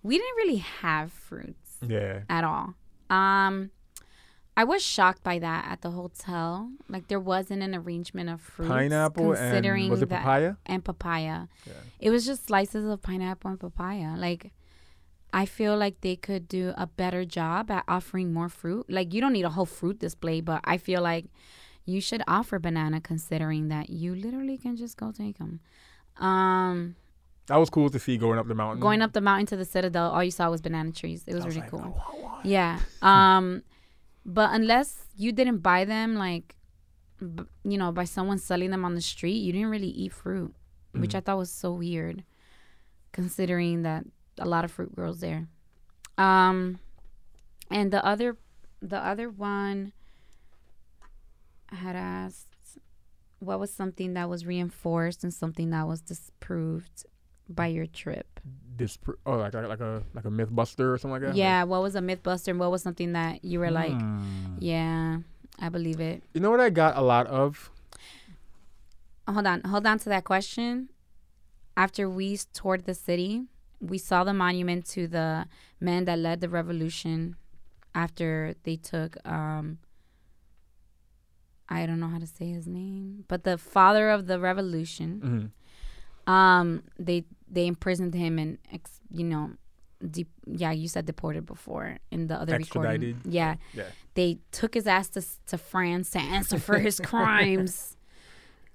[0.03, 2.19] We didn't really have fruits yeah.
[2.30, 2.76] at all.
[3.09, 3.71] Um
[4.56, 6.70] I was shocked by that at the hotel.
[6.88, 8.70] Like there wasn't an arrangement of fruits.
[8.70, 10.56] Pineapple and was it papaya?
[10.66, 11.47] and papaya.
[11.66, 11.74] Yeah.
[11.99, 14.16] It was just slices of pineapple and papaya.
[14.16, 14.51] Like
[15.34, 18.86] I feel like they could do a better job at offering more fruit.
[18.89, 21.26] Like you don't need a whole fruit display, but I feel like
[21.86, 25.60] you should offer banana considering that you literally can just go take them.
[26.18, 26.95] Um,
[27.47, 28.80] That was cool to see going up the mountain.
[28.80, 31.24] going up the mountain to the citadel, all you saw was banana trees.
[31.26, 31.99] It was, was really like, cool.
[32.43, 32.80] Yeah.
[33.01, 33.64] Um,
[34.26, 36.55] but unless you didn't buy them, like,
[37.19, 40.53] b- you know, by someone selling them on the street, you didn't really eat fruit,
[40.93, 41.17] which Mm.
[41.17, 42.24] I thought was so weird,
[43.11, 44.05] considering that
[44.39, 45.47] a lot of fruit grows there.
[46.17, 46.80] Um,
[47.69, 48.38] and the other,
[48.82, 49.93] the other one,
[51.69, 52.47] I had asked,
[53.39, 57.05] what was something that was reinforced and something that was disproved
[57.49, 58.39] by your trip?
[58.76, 61.36] This pr- oh like a, like a like a myth buster or something like that.
[61.38, 64.55] Yeah, what was a myth buster and what was something that you were like, Hmm.
[64.59, 65.19] yeah,
[65.59, 66.24] I believe it.
[66.34, 67.69] You know what I got a lot of?
[69.28, 70.89] Hold on, hold on to that question.
[71.78, 73.43] After we toured the city,
[73.80, 75.45] we saw the monument to the
[75.80, 77.36] men that led the revolution
[77.95, 79.78] after they took um
[81.69, 85.21] I don't know how to say his name, but the father of the revolution.
[85.24, 85.49] Mhm.
[86.28, 89.51] Um, they they imprisoned him and ex, you know,
[90.09, 93.21] de- yeah, you said deported before in the other recording.
[93.26, 93.84] Yeah, Yeah.
[94.15, 97.97] they took his ass to to France to answer for his crimes.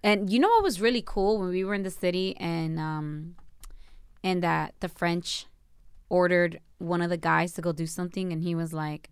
[0.02, 3.34] And you know what was really cool when we were in the city and um
[4.22, 5.46] and that the French
[6.08, 9.10] ordered one of the guys to go do something and he was like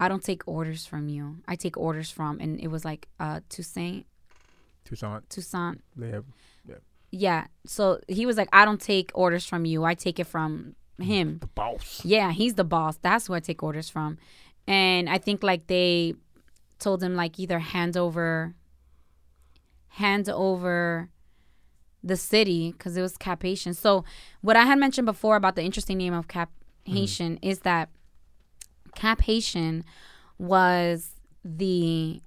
[0.00, 1.38] I don't take orders from you.
[1.48, 4.06] I take orders from and it was like uh Toussaint
[4.84, 5.28] Toussaint.
[5.28, 6.24] Toussaint They have
[7.10, 7.46] yeah.
[7.66, 9.84] So he was like, I don't take orders from you.
[9.84, 11.38] I take it from him.
[11.38, 12.04] the boss.
[12.04, 12.98] Yeah, he's the boss.
[12.98, 14.18] That's who I take orders from.
[14.66, 16.14] And I think like they
[16.78, 18.54] told him like either hand over
[19.88, 21.08] hand over
[22.04, 23.74] the city because it was Cap-Haïtien.
[23.74, 24.04] So
[24.40, 26.50] what I had mentioned before about the interesting name of Cap
[26.86, 26.96] mm-hmm.
[26.96, 27.88] Haitian is that
[28.94, 29.84] Cap Haitian
[30.38, 32.20] was the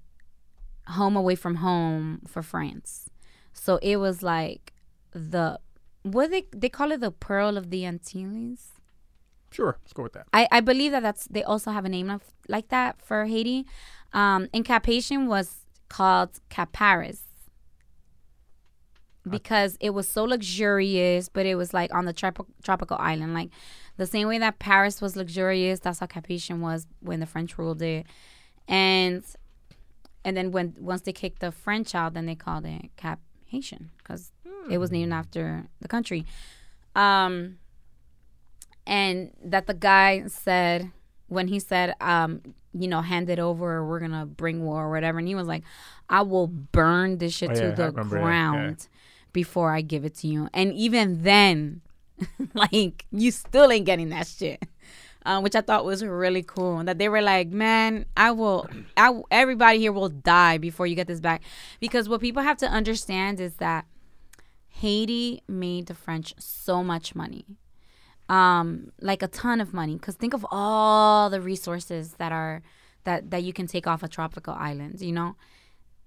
[0.88, 3.08] home away from home for France.
[3.52, 4.71] So it was like
[5.12, 5.58] the
[6.02, 8.72] what they they call it the Pearl of the Antilles.
[9.50, 10.26] Sure, let's go with that.
[10.32, 13.66] I, I believe that that's they also have a name of like that for Haiti.
[14.12, 17.20] Um, and Cap was called Caparis
[19.28, 23.50] because it was so luxurious, but it was like on the trop- tropical island, like
[23.96, 25.80] the same way that Paris was luxurious.
[25.80, 28.06] That's how Cap-Haïtien was when the French ruled it,
[28.66, 29.24] and
[30.24, 33.90] and then when once they kicked the French out, then they called it Cap Haitian
[33.98, 34.31] because
[34.70, 36.24] it was named after the country.
[36.94, 37.58] Um,
[38.86, 40.90] and that the guy said
[41.28, 42.42] when he said, um,
[42.74, 45.46] you know, hand it over or we're gonna bring war or whatever, and he was
[45.46, 45.62] like,
[46.08, 48.88] I will burn this shit Oh, to yeah, the remember, yeah, ground
[49.32, 50.48] before I give it to you.
[50.52, 51.80] And even then,
[52.54, 54.62] like you still ain't getting that shit.
[55.24, 56.82] Uh, which I thought was really cool.
[56.82, 61.06] That they were like, "Man, I will, I everybody here will die before you get
[61.06, 61.42] this back,"
[61.78, 63.84] because what people have to understand is that
[64.72, 67.44] Haiti made the French so much money,
[68.28, 69.94] um, like a ton of money.
[69.94, 72.62] Because think of all the resources that are
[73.04, 75.00] that that you can take off a tropical island.
[75.00, 75.36] You know,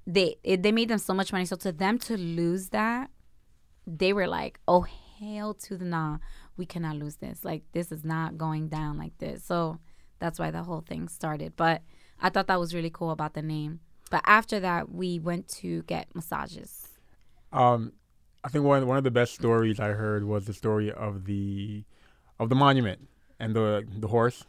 [0.07, 1.45] they it, they made them so much money.
[1.45, 3.09] So to them to lose that,
[3.85, 6.17] they were like, "Oh hell to the nah,
[6.57, 7.45] we cannot lose this.
[7.45, 9.79] Like this is not going down like this." So
[10.19, 11.53] that's why the whole thing started.
[11.55, 11.83] But
[12.19, 13.79] I thought that was really cool about the name.
[14.09, 16.89] But after that, we went to get massages.
[17.51, 17.93] Um,
[18.45, 21.83] I think one one of the best stories I heard was the story of the
[22.39, 23.07] of the monument
[23.39, 24.45] and the the horse,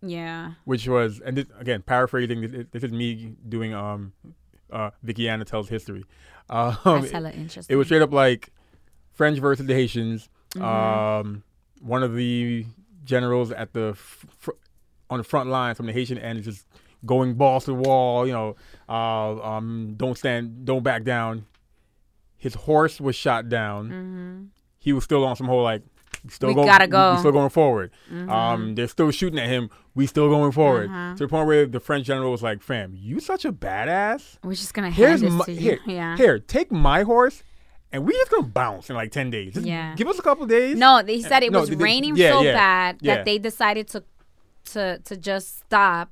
[0.00, 0.52] Yeah.
[0.64, 2.40] which was and this, again paraphrasing.
[2.40, 4.12] This, this is me doing um,
[4.72, 6.04] uh, Vickiana tells history.
[6.48, 7.72] Um, That's hella interesting.
[7.72, 8.50] it was straight up like
[9.12, 10.28] French versus the Haitians.
[10.54, 10.62] Mhm.
[10.62, 11.42] Um,
[11.82, 12.64] one of the
[13.04, 14.52] generals at the fr-
[15.10, 16.66] on the front line from the Haitian end is just
[17.04, 18.26] going balls to the wall.
[18.26, 18.56] You know,
[18.88, 21.44] uh, um, don't stand, don't back down.
[22.44, 23.88] His horse was shot down.
[23.90, 24.48] Mhm.
[24.78, 25.82] He was still on some whole like,
[26.22, 27.12] we still We going, gotta go.
[27.14, 27.90] We still going forward.
[28.12, 28.28] Mhm.
[28.30, 29.70] Um, they're still shooting at him.
[29.94, 30.90] We still going forward.
[30.90, 31.14] Uh-huh.
[31.16, 34.36] To the point where the French general was like, "Fam, you such a badass.
[34.44, 35.60] We're just gonna Here's hand this my to you.
[35.60, 36.16] here, yeah.
[36.18, 37.42] here, take my horse,
[37.92, 39.54] and we just gonna bounce in like ten days.
[39.54, 39.94] Just Yeah.
[39.96, 40.76] give us a couple days.
[40.76, 43.38] No, they said it No, was they- they- raining yeah, so yeah, bad that they
[43.38, 44.04] decided to
[44.72, 46.10] to to just stop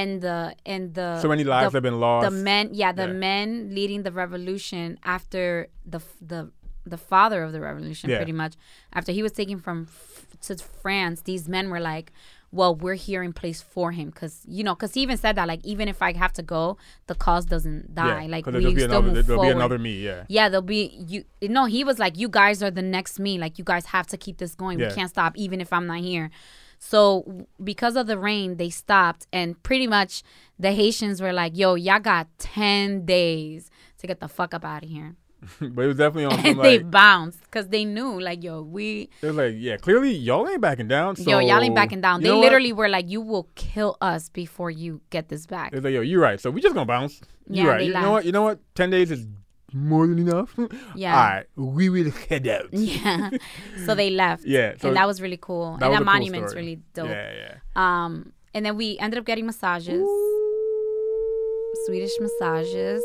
[0.00, 0.38] and the
[0.72, 2.24] and the so many lives the, have been lost.
[2.26, 3.26] the men yeah the Yeah.
[3.28, 3.46] men
[3.78, 4.86] leading the revolution
[5.16, 5.44] after
[5.94, 6.00] the
[6.32, 6.40] the
[6.94, 8.18] the father of the revolution Yeah.
[8.20, 8.54] pretty much
[8.98, 12.08] after he was taken from f- to France these men were like
[12.58, 15.46] well we're here in place for him because you know because he even said that
[15.52, 16.62] like even if I have to go
[17.10, 19.06] the cause doesn't die yeah, like we there'll be still another.
[19.14, 19.94] move There'll forward be another me.
[20.08, 20.22] Yeah.
[20.36, 20.82] yeah, there'll be
[21.12, 21.20] you.
[21.56, 23.32] No, he was like, "You guys are the next me.
[23.44, 24.78] Like, you guys have to keep this going.
[24.78, 24.88] Yeah.
[24.88, 26.30] We can't stop, even if I'm not here."
[26.78, 30.22] So, because of the rain, they stopped, and pretty much
[30.58, 34.82] the Haitians were like, "Yo, y'all got ten days to get the fuck up out
[34.84, 35.16] of here,"
[35.60, 39.08] but it was definitely on some and they bounced because they knew, like, "Yo, we,
[39.22, 41.16] It was like, yeah, clearly y'all ain't backing down.
[41.16, 42.44] So yo, y'all ain't backing down." They know what?
[42.44, 46.02] literally were like, "You will kill us before you get this back." It's like, yo,
[46.02, 46.40] you're right.
[46.40, 47.20] So we just gonna bounce.
[47.48, 47.78] You're Yeah, right.
[47.78, 48.24] they You know what?
[48.24, 48.60] You know what?
[48.74, 49.26] Ten days is
[49.76, 50.54] more than enough.
[50.94, 51.14] Yeah.
[51.16, 52.68] All right, we will head out.
[52.72, 53.30] Yeah,
[53.84, 54.44] so they left.
[54.44, 55.76] Yeah, so and that was really cool.
[55.78, 57.08] that and that a cool monument's really dope.
[57.08, 57.54] Yeah, yeah.
[57.76, 60.06] Um, and then we ended up getting massages,
[61.86, 63.02] Swedish massages,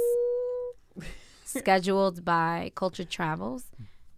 [1.45, 3.65] scheduled by Culture Travels.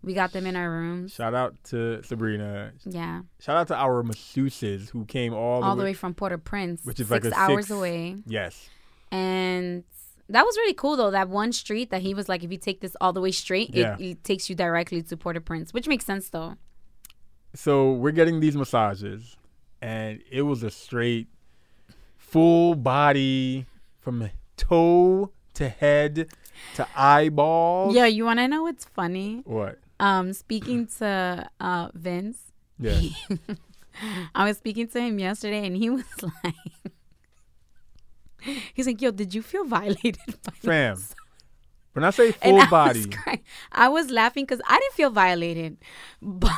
[0.03, 1.13] We got them in our rooms.
[1.13, 2.73] Shout out to Sabrina.
[2.85, 6.99] Yeah, Shout out to our masseuses who came all, all the way from Port-au-Prince, which
[6.99, 8.17] is six like a hours away.
[8.27, 8.69] Yes.
[9.11, 9.85] And
[10.34, 11.11] that was really cool though.
[11.11, 13.73] That one street that he was like, if you take this all the way straight,
[13.73, 13.95] Yeah.
[13.95, 16.55] it, it takes you directly to Port-au-Prince, which makes sense though.
[17.55, 19.38] So we're getting these massages,
[19.81, 21.27] and it was a straight,
[22.17, 23.65] full body
[23.99, 26.29] from toe to head
[26.75, 27.93] to eyeballs.
[27.95, 29.41] Yeah, you want to know what's funny?
[29.45, 29.79] What?
[29.99, 32.99] Um, speaking to uh Vince, Yeah.
[34.34, 36.03] I was speaking to him yesterday, and he was
[36.43, 36.55] like,
[38.73, 40.95] he's like, "Yo, did you feel violated?" By Fam.
[40.95, 41.15] this?"
[41.93, 43.41] When I say full I body, was crying.
[43.71, 45.77] I was laughing because I didn't feel violated,
[46.21, 46.51] but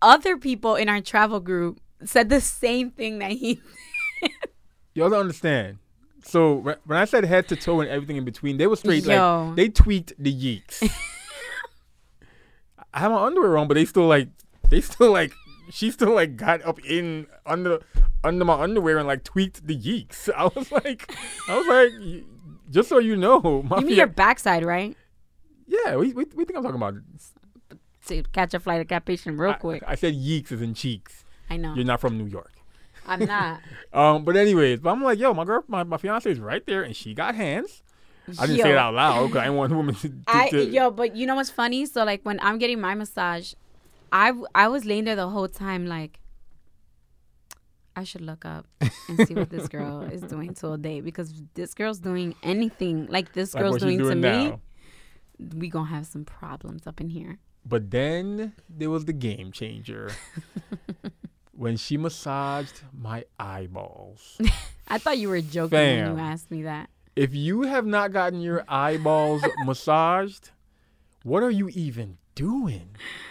[0.00, 3.60] other people in our travel group said the same thing that he.
[4.94, 5.78] y'all don't understand.
[6.24, 9.46] So when I said head to toe and everything in between, they were straight Yo.
[9.48, 10.82] like they tweaked the yeeks.
[12.94, 14.28] I have my underwear on, but they still like
[14.70, 15.32] they still like
[15.70, 17.80] she still like got up in under
[18.22, 20.28] under my underwear and like tweaked the yeeks.
[20.36, 21.14] I was like,
[21.48, 22.24] I was like,
[22.70, 24.96] just so you know, my You mean your backside, right?
[25.66, 26.94] yeah, we, we we think I'm talking about.
[28.08, 29.82] To catch a flight of capitation real I, quick.
[29.86, 31.24] I said yeeks is in cheeks.
[31.48, 31.74] I know.
[31.74, 32.52] You're not from New York.
[33.06, 33.60] I'm not.
[33.94, 36.82] Um, but anyways, but I'm like, yo, my girl, my, my fiance is right there,
[36.82, 37.82] and she got hands.
[38.38, 40.08] I didn't say it out loud because I didn't want the woman to.
[40.08, 41.84] to, I yo, but you know what's funny?
[41.86, 43.54] So like when I'm getting my massage,
[44.14, 46.20] I I was laying there the whole time like
[47.96, 48.66] I should look up
[49.08, 53.06] and see what this girl is doing to a day because this girl's doing anything
[53.08, 54.58] like this like girl's she's doing, to doing me.
[55.56, 57.38] We gonna have some problems up in here.
[57.66, 60.12] But then there was the game changer
[61.52, 64.40] when she massaged my eyeballs.
[64.88, 66.88] I thought you were joking when you asked me that.
[67.16, 70.50] if you have not gotten your eyeballs massaged,
[71.24, 72.88] what are you even doing?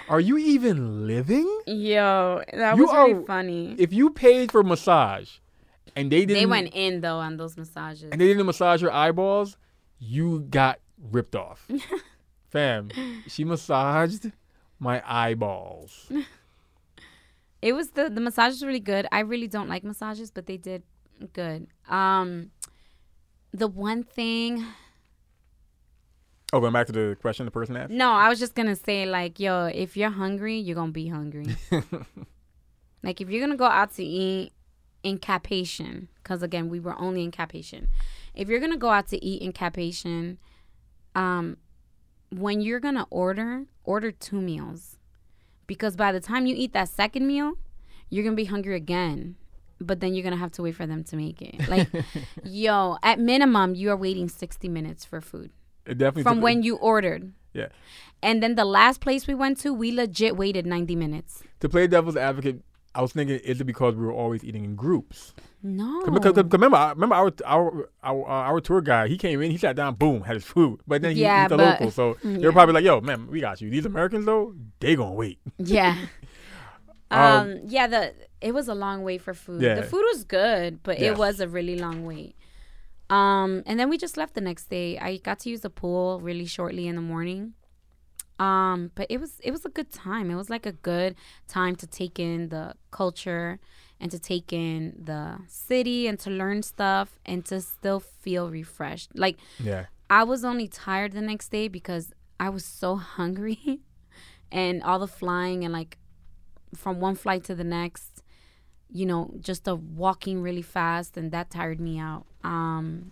[0.09, 1.47] Are you even living?
[1.67, 3.75] Yo, that You was really are- funny.
[3.77, 5.37] If you paid for massage
[5.95, 8.09] and they didn't They went in though on those massages.
[8.11, 9.57] and they didn't massage your eyeballs,
[9.99, 10.79] you got
[11.11, 11.67] ripped off.
[12.49, 12.89] Fam,
[13.27, 14.31] she massaged
[14.79, 16.11] my eyeballs.
[17.61, 19.07] It was the the massage was really good.
[19.11, 20.83] I really don't like massages, but they did
[21.33, 21.67] good.
[21.89, 22.51] Um,
[23.53, 24.65] the one thing,
[26.53, 27.89] Oh, going back to the question the person asked.
[27.89, 31.47] no, I was just gonna say like, yo, if you're hungry, you're gonna be hungry.
[33.03, 34.53] like if you're gonna go out to eat
[35.01, 37.87] in Cap-Haïtien, because again, we were only in Cap-Haïtien.
[38.35, 40.37] if you're gonna go out to eat in Cap-Haïtien,
[41.15, 41.57] um,
[42.29, 44.99] when you're gonna order, order two meals,
[45.65, 47.53] because by the time you eat that second meal,
[48.11, 49.37] you're gonna be hungry again.
[49.81, 51.67] But then you're gonna have to wait for them to make it.
[51.67, 51.89] Like,
[52.43, 55.49] yo, at minimum, you are waiting 60 minutes for food
[55.85, 57.33] It definitely from took- when you ordered.
[57.53, 57.67] Yeah.
[58.21, 61.43] And then the last place we went to, we legit waited 90 minutes.
[61.59, 62.61] to play devil's advocate.
[62.95, 65.33] I was thinking, is it because we were always eating in groups?
[65.63, 66.01] No.
[66.05, 69.09] Cause, cause- cause remember, remember our our our, uh, our tour guide.
[69.09, 70.79] He came in, he sat down, boom, had his food.
[70.85, 72.37] But then he, Yeah, he's a but- local, so yeah.
[72.37, 75.39] they're probably like, "Yo, man, we got you." These Americans though, they gonna wait.
[75.57, 75.97] Yeah.
[77.11, 79.61] Um, um, yeah, the it was a long wait for food.
[79.61, 79.75] Yeah.
[79.75, 81.11] The food was good, but Yeah.
[81.11, 82.35] it was a really long wait.
[83.13, 84.97] Um, and then we just left the next day.
[84.97, 87.53] I got to use the pool really shortly in the morning.
[88.39, 90.31] Um, but it was it was a good time.
[90.31, 91.15] It was like a good
[91.47, 93.59] time to take in the culture
[93.99, 99.11] and to take in the city and to learn stuff and to still feel refreshed.
[99.13, 103.81] Like Yeah, I was only tired the next day because I was so hungry
[104.51, 105.99] and all the flying and like
[106.75, 108.12] from one flight to the next,
[108.93, 112.25] you know, just of walking really fast and that tired me out.
[112.43, 113.11] Um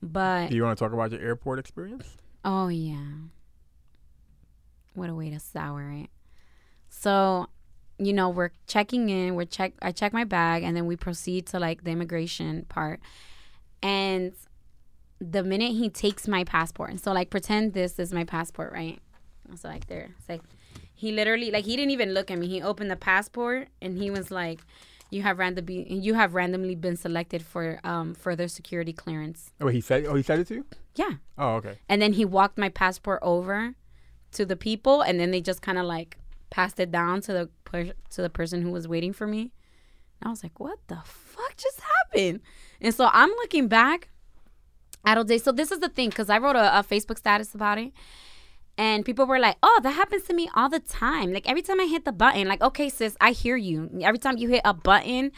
[0.00, 2.16] but do you want to talk about your airport experience?
[2.44, 3.28] oh yeah.
[4.94, 6.10] What a way to sour it.
[6.90, 7.46] So,
[7.98, 11.46] you know, we're checking in, we're check I check my bag and then we proceed
[11.48, 13.00] to like the immigration part.
[13.82, 14.32] And
[15.20, 19.00] the minute he takes my passport, and so like pretend this is my passport, right?
[19.56, 20.42] So like there, it's like
[21.02, 22.46] he literally like he didn't even look at me.
[22.54, 24.60] He opened the passport and he was like,
[25.14, 29.80] "You have randomly you have randomly been selected for um further security clearance." Oh, he
[29.88, 30.00] said.
[30.10, 30.64] Oh, he said it to you.
[31.02, 31.76] Yeah, Oh, okay.
[31.90, 33.74] and then he walked my passport over
[34.36, 36.10] to the people, and then they just kind of like
[36.50, 39.42] passed it down to the per- to the person who was waiting for me.
[40.20, 42.40] And I was like, "What the fuck just happened?"
[42.84, 44.08] And so I'm looking back
[45.04, 45.38] at O'Day.
[45.38, 47.90] So this is the thing, because I wrote a, a Facebook status about it,
[48.78, 51.32] and people were like, "Oh, that happens to me all the time.
[51.32, 53.90] Like every time I hit the button, like, okay, sis, I hear you.
[54.02, 55.32] Every time you hit a button."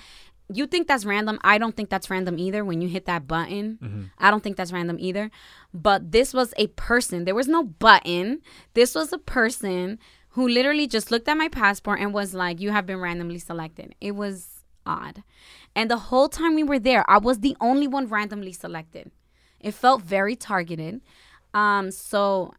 [0.52, 1.38] You think that's random.
[1.42, 2.66] I don't think that's random either.
[2.66, 3.78] When you hit that button,
[4.18, 5.30] I don't think that's random either.
[5.72, 7.24] But this was a person.
[7.24, 8.42] There was no button.
[8.74, 9.98] This was a person
[10.34, 13.94] who literally just looked at my passport and was like, You have been randomly selected.
[14.02, 15.22] It was odd.
[15.74, 19.10] And the whole time we were there, I was the only one randomly selected.
[19.60, 21.00] It felt very targeted.
[21.54, 22.52] Um, so,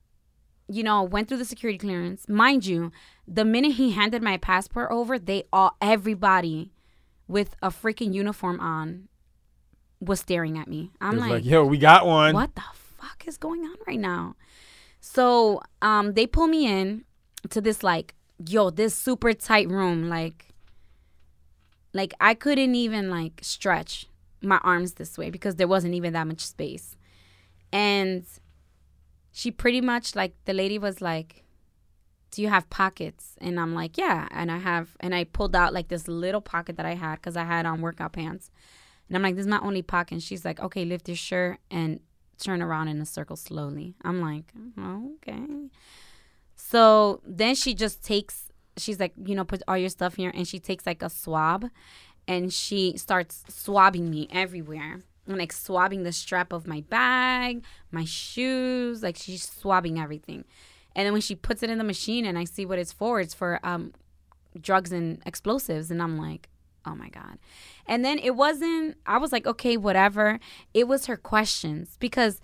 [0.67, 2.27] you know, went through the security clearance.
[2.27, 2.91] Mind you,
[3.27, 6.71] the minute he handed my passport over, they all, everybody
[7.27, 9.07] with a freaking uniform on
[9.99, 10.91] was staring at me.
[11.01, 14.35] I'm like, like, "Yo, we got one." what the fuck is going on right now?
[14.99, 17.05] So um, they pull me in
[17.49, 18.15] to this like,
[18.47, 20.09] yo, this super tight room.
[20.09, 20.47] Like,
[21.93, 24.07] like I couldn't even like stretch
[24.41, 26.97] my arms this way because there wasn't even that much space.
[27.71, 28.25] And
[29.35, 31.43] she pretty much like the lady was like,
[32.31, 35.73] "Do you have pockets?" And I'm like, "Yeah." And I have, and I pulled out
[35.73, 38.49] like this little pocket that I had because I had on workout pants.
[39.09, 41.59] And I'm like, "This is my only pocket." And she's like, "Okay, lift your shirt
[41.69, 41.99] and
[42.37, 45.69] turn around in a circle slowly." I'm like, "Okay."
[46.55, 48.53] So then she just takes.
[48.77, 51.69] She's like, you know, put all your stuff here, and she takes like a swab,
[52.25, 58.05] and she starts swabbing me everywhere, and like swabbing the strap of my bag, my
[58.05, 60.45] shoes, like she's swabbing everything.
[60.95, 63.19] And then when she puts it in the machine, and I see what it's for,
[63.19, 63.93] it's for um,
[64.59, 66.49] drugs and explosives, and I'm like,
[66.85, 67.37] oh my god.
[67.85, 68.97] And then it wasn't.
[69.05, 70.39] I was like, okay, whatever.
[70.73, 72.41] It was her questions because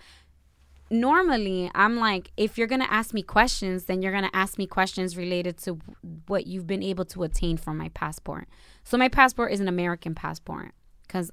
[0.89, 5.15] normally I'm like, if you're gonna ask me questions, then you're gonna ask me questions
[5.15, 5.79] related to
[6.27, 8.47] what you've been able to attain from my passport.
[8.83, 10.73] So my passport is an American passport
[11.07, 11.31] because,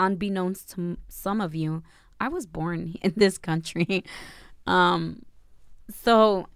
[0.00, 1.82] unbeknownst to some of you,
[2.18, 4.04] I was born in this country.
[4.66, 5.22] Um,
[5.90, 6.48] so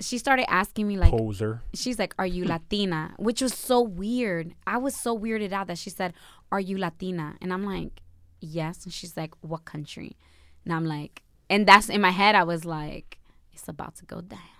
[0.00, 1.62] she started asking me like, Poser.
[1.74, 4.54] she's like, "Are you Latina?" Which was so weird.
[4.66, 6.12] I was so weirded out that she said,
[6.50, 8.02] "Are you Latina?" And I'm like,
[8.40, 10.16] "Yes." And she's like, "What country?"
[10.64, 12.34] And I'm like, and that's in my head.
[12.34, 13.18] I was like,
[13.52, 14.51] "It's about to go down."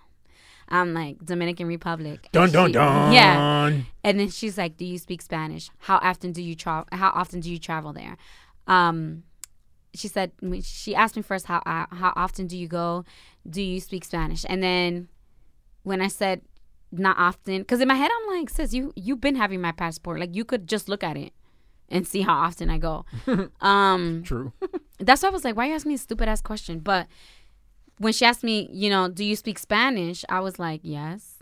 [0.73, 2.29] I'm like, Dominican Republic.
[2.33, 3.13] Dun And dun she- dun.
[3.13, 3.73] Yeah.
[4.03, 5.71] And then she's like, "Do you speak Spanish?
[5.79, 6.87] How often do you travel?
[6.93, 8.17] How often do you travel there?"
[8.67, 9.25] Um,
[9.95, 13.05] she said she asked me first, "How uh, how often do you go?
[13.49, 15.09] Do you speak Spanish?" And then
[15.83, 16.41] when I said
[16.91, 20.21] not often, because in my head I'm like, "Sis, you you've been having my passport.
[20.21, 21.33] Like you could just look at it
[21.91, 23.05] and see how often I go."
[23.61, 24.53] um, True.
[24.99, 27.07] that's why I was like, "Why are you ask me a stupid ass question?" But
[28.03, 30.25] when she asked me, you know, do you speak Spanish?
[30.29, 31.39] I was like, yes.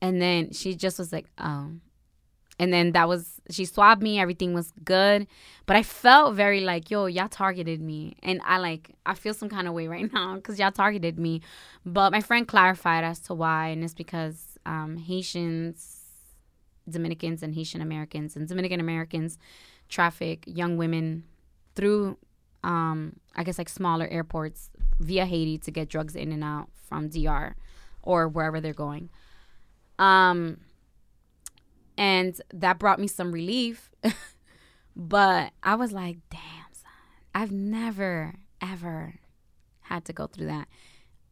[0.00, 1.72] And then she just was like, oh.
[2.58, 4.18] and then that was she swabbed me.
[4.18, 5.26] Everything was good,
[5.66, 9.50] but I felt very like, yo, y'all targeted me, and I like I feel some
[9.50, 11.42] kind of way right now because y'all targeted me.
[11.84, 16.00] But my friend clarified as to why, and it's because um, Haitians,
[16.88, 19.36] Dominicans, and Haitian Americans and Dominican Americans
[19.90, 21.24] traffic young women
[21.74, 22.16] through,
[22.62, 27.08] um, I guess like smaller airports via Haiti to get drugs in and out from
[27.08, 27.54] DR
[28.02, 29.10] or wherever they're going.
[29.98, 30.58] Um,
[31.96, 33.90] and that brought me some relief.
[34.96, 36.90] but I was like, damn, son,
[37.34, 39.14] I've never, ever
[39.82, 40.68] had to go through that.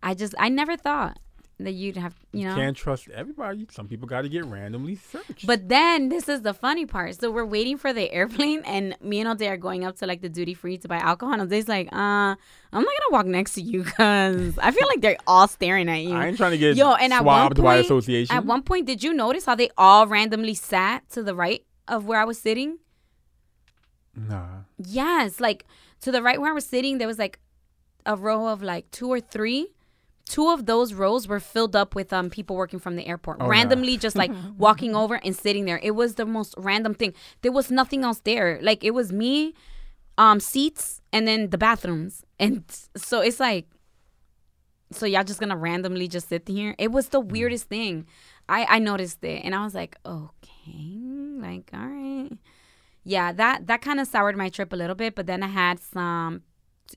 [0.02, 1.18] I just, I never thought
[1.60, 2.50] that you'd have, you know.
[2.50, 3.66] You can't trust everybody.
[3.70, 5.44] Some people got to get randomly searched.
[5.46, 7.18] But then this is the funny part.
[7.20, 10.20] So we're waiting for the airplane, and me and O'Day are going up to like
[10.22, 11.32] the duty free to buy alcohol.
[11.32, 12.36] And O'Day's like, uh, I'm
[12.72, 16.14] not gonna walk next to you because I feel like they're all staring at you.
[16.14, 18.36] I ain't trying to get Yo, and at one swabbed by point- association.
[18.36, 22.06] At one point, did you notice how they all randomly sat to the right of
[22.06, 22.78] where I was sitting?
[24.14, 24.46] nah.
[24.78, 25.64] Yes, like
[26.02, 27.38] to the right where I was sitting, there was like
[28.06, 29.74] a row of like two or three.
[30.28, 33.44] Two of those rows were filled up with um people working from the airport, Oh,
[33.44, 33.50] no.
[33.50, 35.80] randomly just like walking over and sitting there.
[35.82, 37.14] It was the most random thing.
[37.42, 38.58] There was nothing else there.
[38.62, 39.54] Like it was me,
[40.18, 42.62] um, seats, and then the bathrooms, and
[42.96, 43.66] so it's like,
[44.90, 46.74] so y'all just gonna randomly just sit here?
[46.78, 48.06] It was the weirdest thing.
[48.48, 50.98] I I noticed it, and I was like, okay,
[51.40, 52.30] like all right
[53.04, 55.14] yeah, that that kind of soured my trip a little bit.
[55.14, 56.42] But then I had some,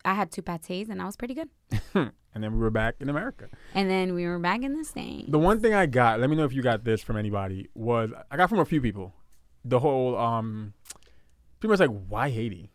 [0.03, 1.49] I had two pates, and I was pretty good.
[2.34, 3.47] and then we were back in America.
[3.73, 5.25] And then we were back in the same.
[5.29, 8.11] The one thing I got, let me know if you got this from anybody, was
[8.29, 9.13] I got from a few people.
[9.65, 10.73] The whole um
[11.59, 12.69] pretty much like why Haiti?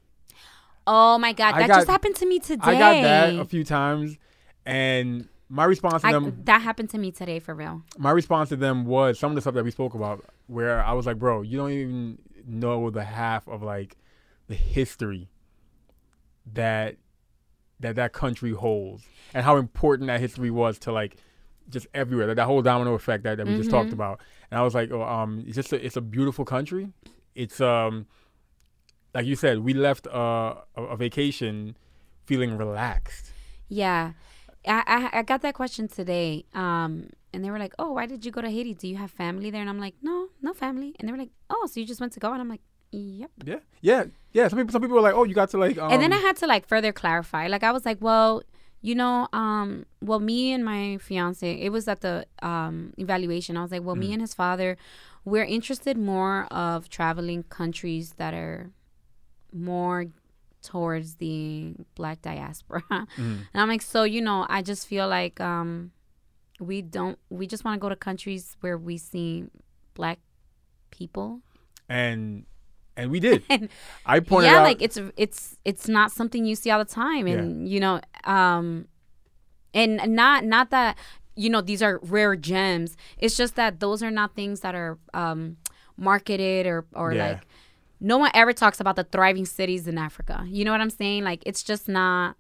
[0.86, 2.62] Oh my god, I that got- just happened to me today.
[2.62, 4.16] I got that a few times
[4.64, 7.82] and my response to I- them that happened to me today for real.
[7.98, 10.92] my response to them was some of the stuff that we spoke about where I
[10.92, 13.96] was like, bro, you don't even know the half of like
[14.48, 15.28] the history
[16.52, 16.96] that
[17.81, 19.05] that that country holds
[19.35, 21.16] and how important that history was to like
[21.68, 23.93] just everywhere that, that whole domino effect that, that we just talked Mhm.
[23.93, 24.20] about
[24.51, 26.89] and i was like oh, um it's just a, it's a beautiful country
[27.35, 28.07] it's um
[29.14, 31.77] like you said we left uh, a, a vacation
[32.24, 33.33] feeling relaxed
[33.68, 34.12] Yeah,
[34.66, 36.45] I, I I got that question today.
[36.55, 38.74] Um, and they were like, "Oh, why did you go to Haiti?
[38.74, 41.31] Do you have family there?" And I'm like, "No, no family." And they were like,
[41.51, 42.62] "Oh, so you just went to go?" And I'm like,
[42.93, 44.05] "Yep." yeah yeah
[44.39, 46.12] yeah some people some people were like oh you got to like um, and then
[46.18, 47.43] I had to like further clarify.
[47.55, 48.30] Like I was like, well,
[48.89, 49.68] you know, um,
[50.09, 52.14] well, me and my fiance, it was at the
[52.53, 53.53] um evaluation.
[53.57, 54.70] I was like, well, me and his father,
[55.30, 58.59] we're interested more of traveling countries that are
[59.53, 60.01] more
[60.62, 62.82] towards the black diaspora.
[63.16, 63.39] Mhm.
[63.53, 65.93] And I'm like, so you know, I just feel like um,
[66.70, 69.45] we don't, we just want to go to countries where we see
[69.95, 70.18] black
[70.99, 71.28] people.
[71.89, 72.45] and
[72.97, 73.42] and we did.
[73.51, 73.68] And
[74.05, 76.84] i pointed out yeah out like it's it's it's not something you see all the
[76.84, 77.26] time.
[77.26, 78.86] And you know um
[79.74, 80.97] and not not that
[81.34, 82.97] you know these are rare gems.
[83.18, 85.57] It's just that those are not things that are um
[85.97, 87.28] marketed or or Yeah.
[87.30, 87.47] like
[88.01, 90.44] no one ever talks about the thriving cities in africa.
[90.47, 91.24] You know what i'm saying?
[91.24, 92.36] Like it's just not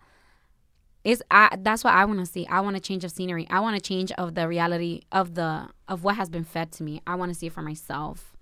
[1.04, 2.46] it's I, that's what i want to see.
[2.48, 3.46] I want a change of scenery.
[3.48, 6.82] I want a change of the reality of the of what has been fed to
[6.82, 7.00] me.
[7.06, 8.36] I want to see it for myself.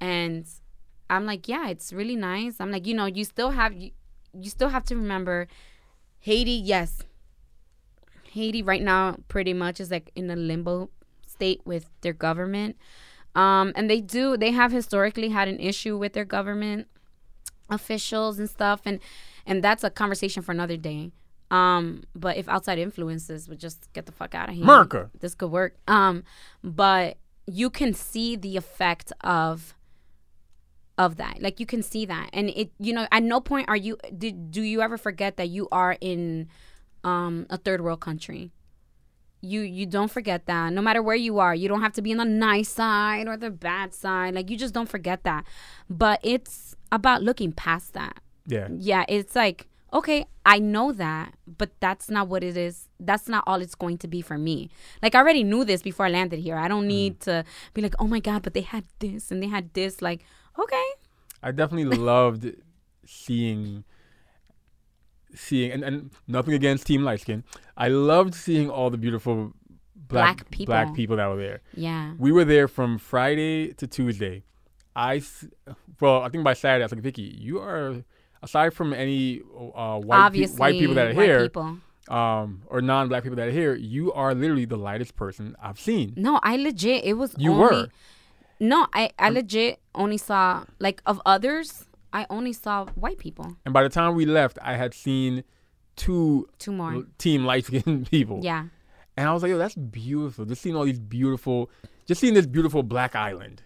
[0.00, 0.46] And
[1.10, 2.60] I'm like, yeah, it's really nice.
[2.60, 3.92] I'm like, you know, you still have you,
[4.32, 5.48] you still have to remember
[6.20, 7.02] Haiti, yes.
[8.32, 10.90] Haiti right now pretty much is like in a limbo
[11.26, 12.76] state with their government.
[13.34, 16.88] Um and they do they have historically had an issue with their government
[17.70, 19.00] officials and stuff and
[19.46, 21.12] and that's a conversation for another day.
[21.50, 24.64] Um but if outside influences would just get the fuck out of here.
[24.64, 25.10] America.
[25.20, 25.76] This could work.
[25.86, 26.24] Um
[26.62, 29.74] but you can see the effect of
[30.98, 31.40] of that.
[31.40, 32.28] Like you can see that.
[32.32, 35.48] And it you know at no point are you did do you ever forget that
[35.48, 36.48] you are in
[37.04, 38.50] um a third world country?
[39.40, 40.72] You you don't forget that.
[40.72, 43.36] No matter where you are you don't have to be on the nice side or
[43.36, 44.34] the bad side.
[44.34, 45.46] Like you just don't forget that.
[45.88, 48.18] But it's about looking past that.
[48.46, 48.68] Yeah.
[48.76, 52.88] Yeah it's like okay i know that but that's not what it is.
[53.00, 54.68] That's not all it's going to be for me.
[55.00, 56.56] Like i already knew this before i landed here.
[56.56, 59.46] I don't need to be like oh my god but they had this and they
[59.46, 60.02] had this.
[60.02, 60.24] Like
[60.58, 60.84] okay
[61.42, 62.52] I definitely loved
[63.06, 63.84] seeing
[65.34, 67.44] seeing and, and nothing against Team Light Skin.
[67.76, 69.52] I loved seeing all the beautiful
[69.94, 70.72] black Black people.
[70.72, 71.60] black people that were there.
[71.74, 74.42] yeah We were there from Friday to Tuesday.
[74.96, 75.22] I
[76.00, 78.02] well, I think by Saturday I was like, Vicky, you are
[78.42, 79.42] aside from any
[79.74, 81.78] uh, white pe- white people that are here, people.
[82.08, 86.14] um, or non-black people that are here, you are literally the lightest person I've seen.
[86.16, 87.88] no i legit it was You only, were.
[88.60, 91.84] No, I, I legit only saw like of others.
[92.12, 93.56] I only saw white people.
[93.64, 95.44] And by the time we left, I had seen
[95.96, 97.04] two Two more.
[97.18, 98.40] team light skinned people.
[98.42, 98.64] Yeah.
[99.16, 100.44] And I was like, yo, that's beautiful.
[100.44, 101.70] Just seeing all these beautiful,
[102.06, 103.62] just seeing this beautiful black island.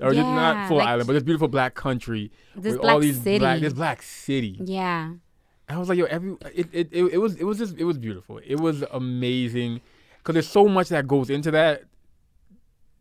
[0.00, 2.30] Or just not full like- island, but this beautiful black country.
[2.54, 3.38] This with black all these city.
[3.38, 4.56] black, this black city.
[4.64, 5.06] Yeah.
[5.06, 5.20] And
[5.68, 7.98] I was like, yo, every it, it, it, it was it was just it was
[7.98, 8.38] beautiful.
[8.46, 9.80] It was amazing
[10.18, 11.84] because there's so much that goes into that.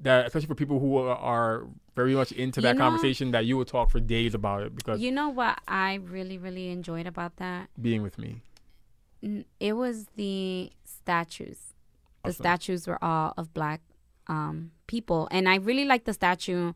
[0.02, 3.45] That especially for people who are, are very much into You that know- conversation, that
[3.45, 7.08] you would talk for days about it because You know what I really, really enjoyed
[7.08, 7.70] about that?
[7.82, 8.41] being with me.
[9.60, 11.74] It was the statues.
[12.24, 12.43] The Awesome.
[12.43, 13.82] statues were all of black
[14.28, 16.74] um, people, and I really liked the statue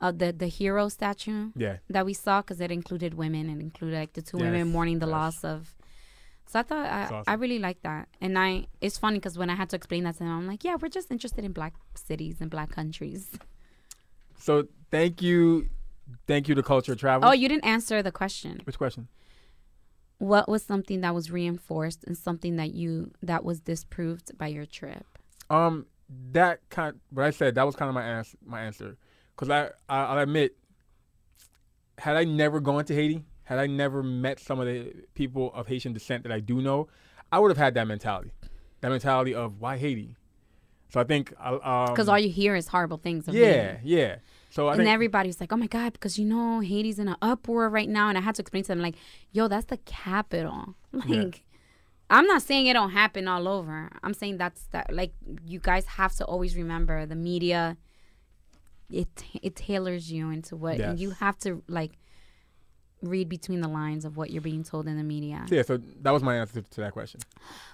[0.00, 3.96] of the the hero statue Yeah, that we saw because it included women and included
[3.98, 5.12] like the two women mourning the yes.
[5.12, 5.75] loss of.
[6.48, 9.56] So I thought I, I really liked that, and I it's funny because when I
[9.56, 12.36] had to explain that to them, I'm like, yeah, we're just interested in black cities
[12.40, 13.30] and black countries.
[14.38, 15.68] So thank you,
[16.28, 17.28] thank you to Culture Travel.
[17.28, 18.60] Oh, you didn't answer the question.
[18.64, 19.08] Which question?
[20.18, 24.66] What was something that was reinforced and something that you that was disproved by your
[24.66, 25.04] trip?
[25.50, 25.86] Um,
[26.32, 27.00] that kind.
[27.10, 28.38] What I said that was kind of my answer.
[28.46, 28.96] My answer,
[29.34, 30.56] because I, I I'll admit,
[31.98, 35.66] had I never gone to Haiti, had I never met some of the people of
[35.66, 36.88] Haitian descent that I do know,
[37.32, 38.30] I would have had that mentality,
[38.82, 40.14] that mentality of why Haiti.
[40.90, 43.26] So I think uh, um, Because all you hear is horrible things.
[43.28, 43.88] Yeah, Haiti.
[43.88, 44.16] yeah.
[44.50, 47.16] So I and think everybody's like, "Oh my god!" Because you know Haiti's in an
[47.20, 48.94] uproar right now, and I had to explain to them like,
[49.32, 51.30] "Yo, that's the capital." Like, Yeah.
[52.08, 53.90] I'm not saying it don't happen all over.
[54.02, 54.92] I'm saying that's that.
[54.94, 55.12] Like,
[55.44, 57.76] you guys have to always remember the media.
[58.90, 59.08] It
[59.42, 61.98] it tailors you into what, and you have to like
[63.02, 65.44] read between the lines of what you're being told in the media.
[65.50, 65.62] yeah.
[65.62, 67.20] So that was my answer to that question.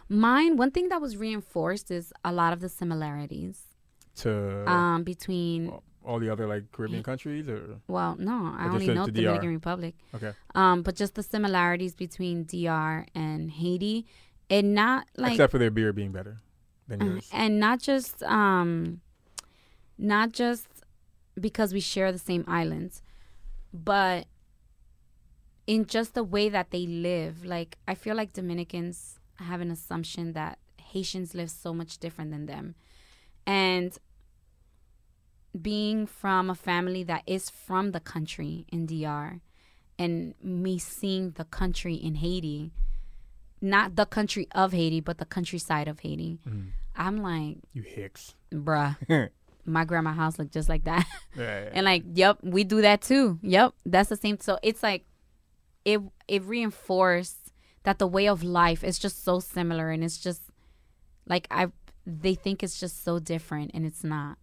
[0.09, 3.61] Mine, one thing that was reinforced is a lot of the similarities
[4.17, 5.73] To um, between.
[6.05, 9.95] all the other like Caribbean countries, or Well, no, I only know the Dominican Republic.
[10.15, 14.07] okay, um, but just the similarities between DR and Haiti,
[14.51, 16.39] and not like except for their beer being better
[16.89, 17.31] than uh, yours.
[17.33, 19.01] and not just um,
[19.97, 20.67] not just
[21.41, 23.01] because we share the same islands,
[23.73, 24.27] but
[25.67, 27.45] in just the way that they live.
[27.45, 32.47] Like I feel like Dominicans have an assumption that Haitians live so much different than
[32.47, 32.75] them,
[33.47, 33.97] and
[35.61, 39.41] being from a family that is from the country in DR
[39.99, 42.73] and me seeing the country in Haiti,
[43.61, 46.69] not the country of Haiti, but the countryside of Haiti, Mm.
[46.97, 48.35] I'm like, You hicks.
[48.53, 48.97] bruh,
[49.65, 51.07] my grandma house looked just like that.
[51.37, 51.71] Yeah, yeah.
[51.75, 53.39] and like, yep, we do that too.
[53.43, 54.39] Yep, that's the same.
[54.41, 55.05] So it's like,
[55.85, 57.53] it it reinforced
[57.85, 60.43] that the way of life is just so similar, and it's just
[61.27, 61.69] like I
[62.07, 64.39] they think it's just so different, and it's not.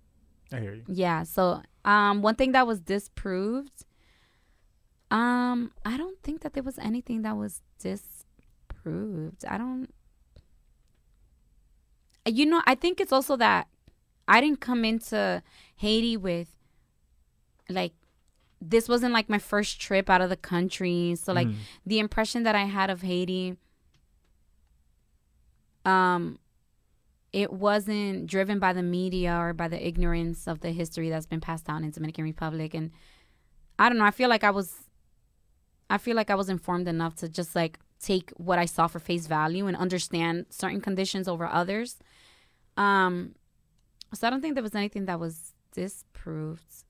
[0.52, 0.84] I hear you.
[0.88, 1.24] Yeah.
[1.24, 3.86] So, um, one thing that was disproved,
[5.12, 9.46] um, I don't think that there was anything that was disproved.
[9.46, 9.88] I don't.
[12.26, 13.68] You know, I think it's also that
[14.28, 15.42] I didn't come into
[15.78, 16.56] Haiti with
[17.70, 17.94] like
[18.62, 21.16] this wasn't like my first trip out of the country.
[21.16, 21.56] So like Mhm.
[21.86, 23.56] the impression that I had of Haiti
[25.86, 26.40] um
[27.32, 31.40] it wasn't driven by the media or by the ignorance of the history that's been
[31.40, 32.92] passed down in Dominican Republic and
[33.78, 34.86] I don't know, I feel like I was
[35.90, 39.00] I feel like I was informed enough to just like take what I saw for
[39.00, 41.98] face value and understand certain conditions over others.
[42.78, 43.36] Um
[44.14, 46.84] so I don't think there was anything that was disproved.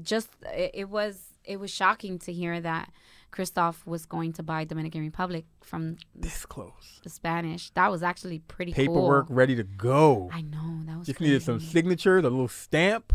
[0.00, 2.90] Just it, it was it was shocking to hear that
[3.30, 7.00] Christophe was going to buy Dominican Republic from This close.
[7.02, 7.70] the Spanish.
[7.70, 9.36] That was actually pretty Paperwork cool.
[9.36, 10.30] ready to go.
[10.32, 11.70] I know that was Just needed some crazy.
[11.72, 13.12] signatures, a little stamp.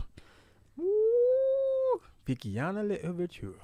[0.78, 2.02] Woo!
[2.28, 3.56] Vickiana l'ouverture.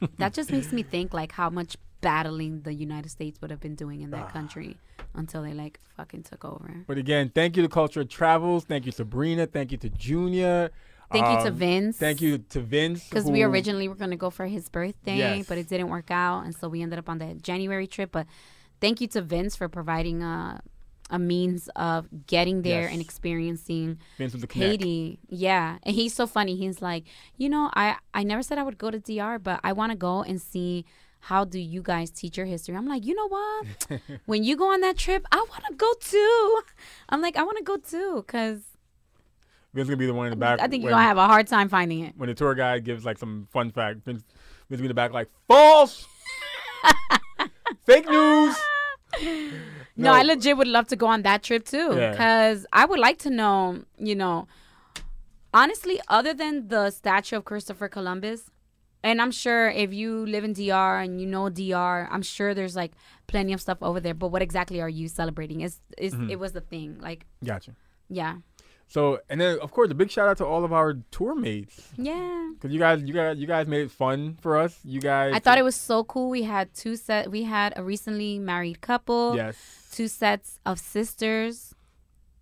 [0.18, 3.74] that just makes me think like how much battling the United States would have been
[3.74, 4.30] doing in that Ah.
[4.30, 4.76] country
[5.14, 6.84] until they like fucking took over.
[6.86, 8.64] But again, thank you to Culture Travels.
[8.64, 9.46] Thank you, Sabrina.
[9.46, 10.70] Thank you to Junior.
[11.14, 11.96] Thank you to Um, Vince.
[11.96, 13.08] Thank you to Vince.
[13.08, 15.46] Because we originally were going to go for his birthday, Yes.
[15.48, 16.44] but it didn't work out.
[16.44, 18.10] And so we ended up on the January trip.
[18.12, 18.26] But
[18.80, 20.60] thank you to Vince for providing a,
[21.10, 22.92] a means of getting there Yes.
[22.92, 24.46] and experiencing the.
[24.52, 25.18] Haiti.
[25.28, 25.78] Yeah.
[25.82, 26.56] And he's so funny.
[26.56, 27.04] He's like,
[27.36, 29.96] you know, I, I never said I would go to DR, but I want to
[29.98, 30.84] go and see
[31.20, 32.76] how do you guys teach your history.
[32.76, 34.00] I'm like, you know what?
[34.26, 36.60] when you go on that trip, I want to go too.
[37.08, 38.60] I'm like, I want to go too because
[39.74, 40.60] Vince gonna be the one in the back.
[40.60, 42.14] I think you're to have a hard time finding it.
[42.16, 44.04] when the tour guide gives like some fun fact.
[44.04, 44.22] Vince,
[44.68, 46.06] Vince gonna be in the back like false,
[47.86, 48.56] fake news.
[49.96, 52.10] No, I legit would love to go on that trip too Yeah.
[52.10, 54.48] because I would like to know, you know,
[55.52, 58.50] Honestly, other than the statue of Christopher Columbus,
[59.04, 62.74] and I'm sure if you live in DR and you know DR, I'm sure there's
[62.74, 62.90] like
[63.28, 64.14] plenty of stuff over there.
[64.14, 65.60] But what exactly are you celebrating?
[65.60, 66.30] Is is Mm-hmm.
[66.30, 66.98] it was the thing?
[67.00, 67.76] Like, Gotcha.
[68.08, 68.38] yeah,
[68.94, 71.88] So, and then of course, a big shout out to all of our tour mates
[71.98, 72.52] yeah.
[72.54, 74.78] because you guys, you guys, you guys made it fun for us.
[74.84, 76.30] You guys, I thought it was so cool.
[76.30, 77.28] We had two set.
[77.28, 79.56] We had a recently married couple, yes,
[79.90, 81.74] two sets of sisters,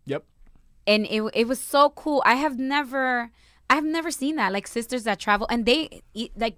[0.04, 0.24] yep,
[0.86, 2.22] and it it was so cool.
[2.26, 3.30] I have never
[3.70, 6.02] I have never seen that like sisters that travel and they
[6.36, 6.56] like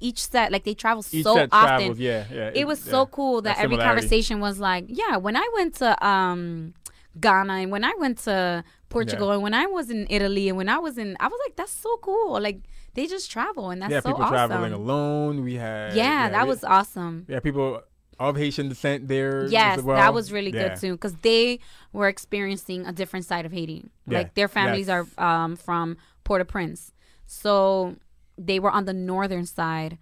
[0.00, 1.68] each set like they travel each so set often.
[1.68, 1.98] travels.
[2.00, 2.50] Yeah, yeah.
[2.52, 2.90] It was yeah.
[2.90, 6.74] so cool that, That every conversation was like, yeah, when I went to um
[7.20, 10.68] Ghana and when I went to Portugal and when I was in Italy and when
[10.68, 12.40] I was in I was like that's so cool.
[12.40, 12.60] Like
[12.94, 14.34] they just travel and that's yeah, so people awesome.
[14.50, 15.42] traveling alone.
[15.42, 17.26] We had yeah, that we- was awesome.
[17.28, 17.82] yeah, people
[18.18, 19.46] of Haitian descent there.
[19.46, 19.96] Yes, as well.
[19.96, 20.68] that was really Yeah.
[20.70, 21.60] good too because they
[21.92, 23.84] were experiencing a different side of Haiti.
[24.06, 25.06] Yeah, Like their families yes.
[25.18, 26.92] are um, from Port-au-Prince,
[27.26, 27.96] so
[28.38, 29.98] they were on the northern side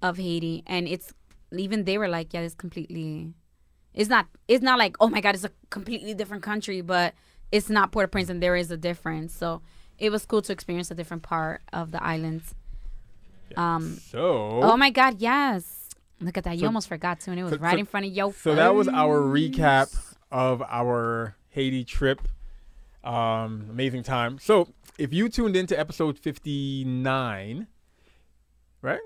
[0.00, 1.12] of Haiti, and it's
[1.56, 3.34] even they were like, yeah, it's completely.
[3.94, 4.26] It's not.
[4.48, 7.14] It's not like oh my god, it's a completely different country, but
[7.50, 9.34] it's not Port-au-Prince, and there is a difference.
[9.34, 9.60] So
[9.98, 12.54] it was cool to experience a different part of the islands.
[13.56, 13.98] Um.
[14.10, 15.90] So, Oh my god, yes.
[16.20, 16.54] Look at that.
[16.54, 18.32] You So- almost forgot to, and it was so- right so- in front of your
[18.32, 19.92] so that was our recap
[20.30, 22.22] of our Haiti trip.
[23.04, 24.38] Um, amazing time.
[24.38, 27.66] So, if you tuned into episode fifty nine,
[28.80, 29.00] right?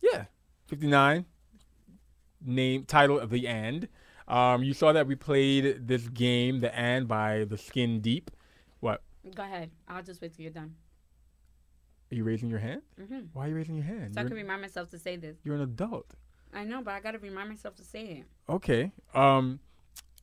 [0.00, 0.24] Yeah,
[0.66, 1.26] fifty nine.
[2.44, 3.88] Name title of the And.
[4.28, 8.30] Um, you saw that we played this game, the And, by the Skin Deep.
[8.80, 9.02] What?
[9.34, 9.70] Go ahead.
[9.88, 10.74] I'll just wait till you're done.
[12.10, 12.82] Are you raising your hand?
[13.00, 13.20] Mm-hmm.
[13.32, 14.14] Why are you raising your hand?
[14.14, 15.36] So I You're, can remind myself to say this.
[15.44, 16.12] you're an adult.
[16.52, 18.24] I know, but I gotta remind myself to say it.
[18.52, 18.92] Okay.
[19.14, 19.60] Um,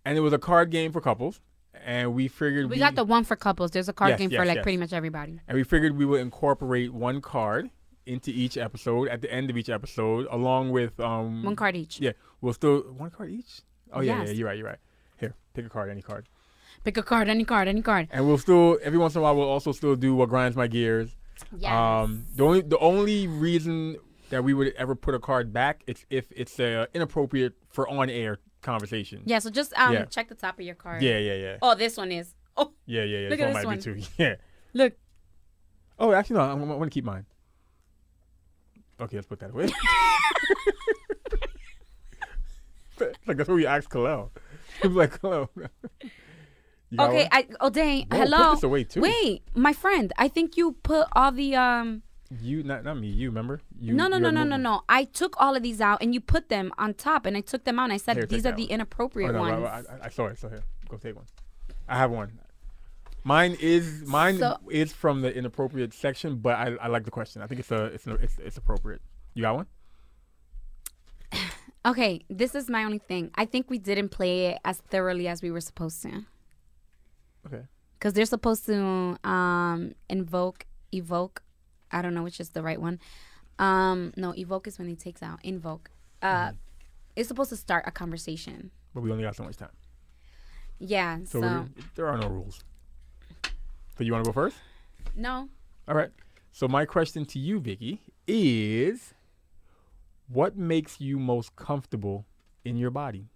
[0.06, 1.40] and it was a card game for couples,
[1.74, 3.72] and we figured We got the one for couples.
[3.72, 4.64] There's a card Yes, game for like yes.
[4.64, 5.40] pretty much everybody.
[5.48, 7.72] and we figured we would incorporate one card
[8.10, 12.00] into each episode at the end of each episode, along with um One card each.
[12.00, 13.62] Yeah, we'll still one card each.
[13.94, 14.80] Oh yeah, yeah, you're right, you're right.
[15.18, 16.28] Here, pick a card, any card,
[16.84, 18.08] Pick a card, any card, any card.
[18.12, 20.68] and we'll still every once in a while we'll also still do what grinds my
[20.68, 21.10] gears.
[21.58, 21.72] Yes.
[21.72, 23.98] Um, the only the only reason
[24.30, 28.10] that we would ever put a card back is if it's uh, inappropriate for on
[28.10, 29.22] air conversation.
[29.26, 29.40] yeah.
[29.40, 30.06] So just um Yeah.
[30.06, 31.02] check the top of your card.
[31.02, 32.36] Yeah, yeah, yeah, Oh, this one is.
[32.58, 33.20] Oh, yeah, yeah.
[33.24, 33.30] yeah.
[33.30, 34.08] Look this at one this might be too.
[34.24, 34.36] Yeah.
[34.74, 34.94] look.
[35.98, 36.42] Oh, actually, no.
[36.44, 37.26] I'm, I want to keep mine.
[39.02, 39.70] Okay, let's put that away.
[43.28, 44.30] like that's what we asked Kalel.
[44.82, 45.50] He was like, "Kalel."
[47.00, 47.18] Okay.
[47.26, 47.28] one?
[47.32, 47.48] I.
[47.60, 48.08] Oh dang.
[48.08, 48.38] Whoa, Hello.
[48.50, 49.02] Put this away too.
[49.02, 50.12] Wait, my friend.
[50.18, 52.02] I think you put all the um.
[52.42, 53.10] You not not me.
[53.10, 53.62] You remember?
[53.80, 54.82] You, no, no, no, no, no, no.
[54.90, 57.64] I took all of these out and you put them on top, and I took
[57.64, 57.86] them out.
[57.86, 58.72] and I said Here, these are the one.
[58.72, 59.66] inappropriate Oh, no, ones.
[59.66, 60.40] I, I, I saw it.
[60.40, 61.26] So here, go take one.
[61.88, 62.40] I have one.
[63.24, 67.42] Mine is mine So- is from the inappropriate section, but I, I like the question.
[67.42, 69.02] I think it's a it's a, it's it's appropriate.
[69.34, 69.68] You got one?
[71.86, 73.32] Okay, this is my only thing.
[73.36, 76.26] I think we didn't play it as thoroughly as we were supposed to.
[77.48, 77.64] Okay.
[77.98, 81.42] Because they're supposed to um, invoke, evoke.
[81.90, 83.00] I don't know which is the right one.
[83.60, 85.40] Um, no, evoke is when he takes out.
[85.44, 85.90] Invoke.
[86.22, 86.52] Uh,
[87.16, 88.72] It's supposed to start a conversation.
[88.94, 89.72] But we only got so much time,
[90.80, 91.20] Yeah.
[91.26, 91.66] so, So,
[91.96, 92.62] there are no rules.
[94.00, 94.56] So you want to go first?
[95.14, 95.50] no.
[95.86, 96.10] All right.
[96.54, 99.14] So my question to you, Vicky, is
[100.30, 102.26] what makes you most comfortable
[102.64, 103.28] in your body?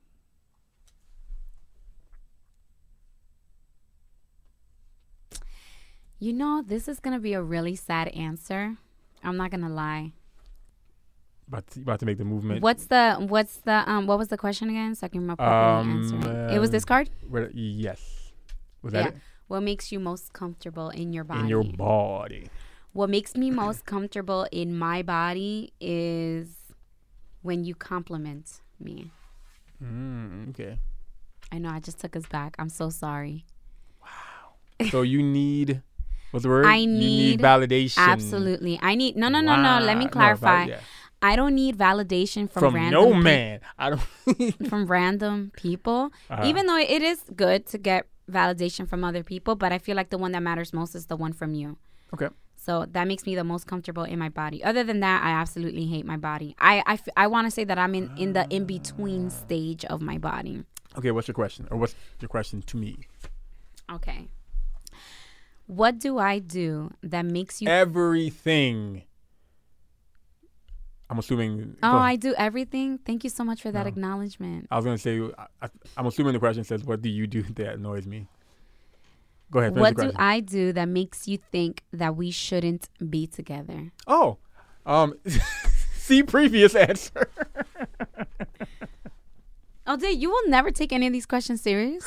[6.19, 8.77] You know, this is gonna be a really sad answer.
[9.21, 10.13] I'm not gonna lie.
[11.49, 12.61] About to, about to make the movement.
[12.61, 14.95] What's the what's the um what was the question again?
[14.95, 16.15] So I can appropriately answer
[16.49, 16.55] it.
[16.55, 17.09] It was this Um, card.
[17.27, 18.31] Where- yes.
[18.81, 19.19] Was that Yeah.
[19.47, 21.41] What makes you most comfortable in your body?
[21.41, 22.49] In your body.
[22.93, 26.47] What makes me most comfortable in my body is
[27.41, 29.11] when you compliment me.
[29.83, 30.77] Mm, okay.
[31.51, 32.55] I know I just took us back.
[32.59, 33.45] I'm so sorry.
[34.01, 34.87] Wow.
[34.89, 35.81] So you need
[36.31, 36.65] what's the word?
[36.65, 37.97] I you need validation.
[37.97, 38.79] Absolutely.
[38.81, 39.79] I need no no no no.
[39.83, 40.09] Let me Wow.
[40.09, 40.59] No, clarify.
[40.59, 40.79] val- yeah.
[41.21, 43.59] I don't need validation from, From random no pe- man.
[43.79, 44.67] I don't.
[44.69, 46.11] from random people.
[46.29, 46.43] Uh-huh.
[46.45, 50.09] Even though it is good to get validation from other people, but I feel like
[50.09, 51.77] the one that matters most is the one from you.
[52.13, 52.29] Okay.
[52.55, 54.63] So that makes me the most comfortable in my body.
[54.63, 56.55] Other than that, I absolutely hate my body.
[56.59, 59.83] I I, f- I want to say that I'm in, in the in between stage
[59.85, 60.63] of my body.
[60.97, 61.11] Okay.
[61.11, 62.97] What's your question, or what's your question to me?
[63.91, 64.27] Okay.
[65.67, 67.67] What do I do that makes you?
[67.67, 69.03] Everything.
[71.13, 71.77] I'm assuming.
[71.83, 72.97] oh, I do everything.
[72.97, 73.87] Thank you so much for that No.
[73.87, 74.67] acknowledgement.
[74.71, 75.21] I was gonna say.
[75.37, 78.25] I, I, I'm assuming the question says, "What do you do that annoys me?"
[79.51, 79.75] Go ahead.
[79.77, 80.11] What do.
[80.15, 83.91] I do that makes you think that we shouldn't be together?
[84.07, 84.39] Oh,
[84.87, 85.13] um,
[85.93, 87.29] see previous answer.
[89.85, 92.05] Oh, dude, you will never take any of these questions serious.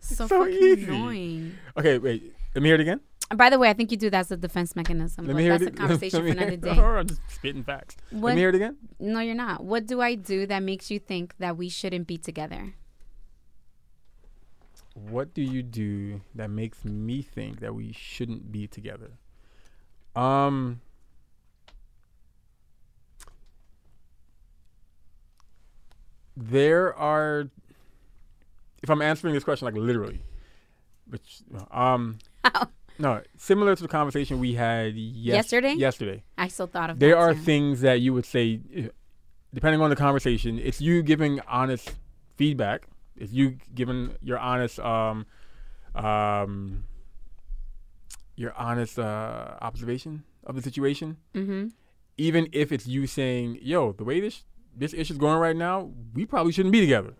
[0.00, 0.84] so, so fucking easy.
[0.86, 1.52] annoying.
[1.76, 2.34] okay, wait.
[2.54, 3.00] Let me hear it again.
[3.34, 5.26] By the way, I think you do that as a defense mechanism.
[5.26, 5.74] Let me hear that's it.
[5.74, 6.78] a conversation let for me another day.
[6.80, 7.96] Or I'm just spitting facts.
[8.12, 8.34] Let What?
[8.34, 8.76] me hear it again.
[8.98, 9.64] No, you're not.
[9.64, 12.74] What do I do that makes you think that we shouldn't be together?
[14.94, 19.12] What do you do that makes me think that we shouldn't be together?
[20.14, 20.80] Um.
[26.36, 27.48] There are.
[28.82, 30.20] If I'm answering this question like literally,
[31.08, 32.68] which um How?
[32.98, 35.74] No similar to the conversation we had yes- Yesterday?
[35.74, 37.40] Yesterday, I still thought of there that are too.
[37.40, 38.60] things that you would say,
[39.52, 41.92] depending on the conversation, it's you giving honest
[42.36, 42.86] feedback.
[43.16, 45.26] It's you giving your honest, um,
[45.94, 46.84] um,
[48.36, 51.16] your honest uh, observation of the situation.
[51.34, 51.68] Mm-hmm.
[52.16, 54.44] Even if it's you saying, "Yo, the way this
[54.76, 57.14] this issue's going right now, we probably shouldn't be together."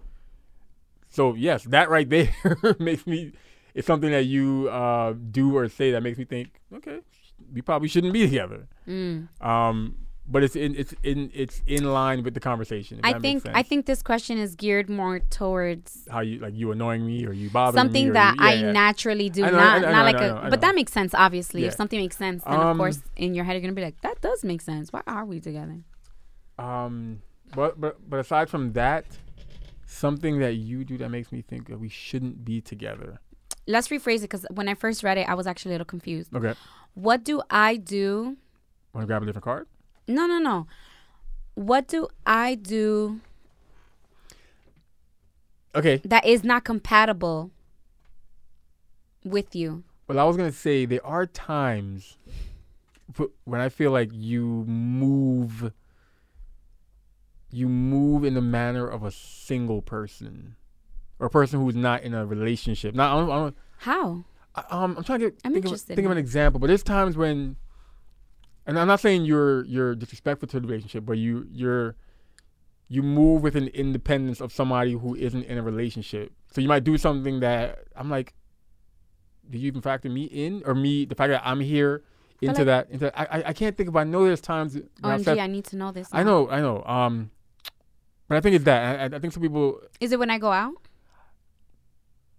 [1.08, 2.34] So yes, that right there
[2.78, 3.32] makes me.
[3.74, 7.00] It's something that you uh, do or say that makes me think, okay,
[7.52, 8.68] we probably shouldn't be together.
[8.88, 9.28] Mm.
[9.44, 9.96] Um,
[10.26, 12.98] but it's in it's in it's in line with the conversation.
[13.04, 17.04] I think I think this question is geared more towards how you like you annoying
[17.04, 18.72] me or you bothering me something that you, yeah, I yeah.
[18.72, 20.28] naturally do, I know, not I know, I not know, like I a.
[20.28, 21.64] know, I but that makes sense, obviously.
[21.64, 24.00] If something makes sense, then Um, of course in your head you're gonna be like,
[24.00, 24.92] that does make sense.
[24.92, 25.84] Why are we together?
[26.58, 27.20] Um,
[27.54, 29.04] but but but aside from that,
[29.84, 33.20] something that you do that makes me think that we shouldn't be together.
[33.66, 36.34] Let's rephrase it because when I first read it, I was actually a little confused.
[36.34, 36.54] Okay,
[36.94, 38.36] What do I do?
[38.92, 39.66] want to grab a different card?
[40.06, 40.66] No, no, no.
[41.54, 43.20] What do I do
[45.74, 46.00] Okay.
[46.04, 47.50] that is not compatible
[49.24, 49.82] with you?
[50.06, 52.18] Well, I was gonna say there are times
[53.44, 55.72] when I feel like you move,
[57.50, 60.56] you move in the manner of a single person,
[61.18, 62.94] or a person who's not in a relationship.
[62.94, 64.24] Not, I don't, I don't, How?
[64.54, 66.82] I- um, I'm trying to get, I'm think, of, think of an example, but there's
[66.82, 67.56] times when,
[68.66, 71.96] and I'm not saying you're you're disrespectful to the relationship, but you you're
[72.88, 76.32] you move with an independence of somebody who isn't in a relationship.
[76.52, 78.32] So you might do something that I'm like,
[79.50, 82.04] do you even factor me in, or me the fact that I'm here
[82.40, 82.90] into like- that?
[82.90, 83.96] Into I, I I can't think of.
[83.96, 84.76] I know there's times.
[85.02, 86.08] OMG, said- I need to know this.
[86.12, 86.82] I know, I know.
[86.84, 87.30] Um,
[88.28, 89.12] but I think it's that.
[89.12, 90.83] I, I think some people Is it when I go out?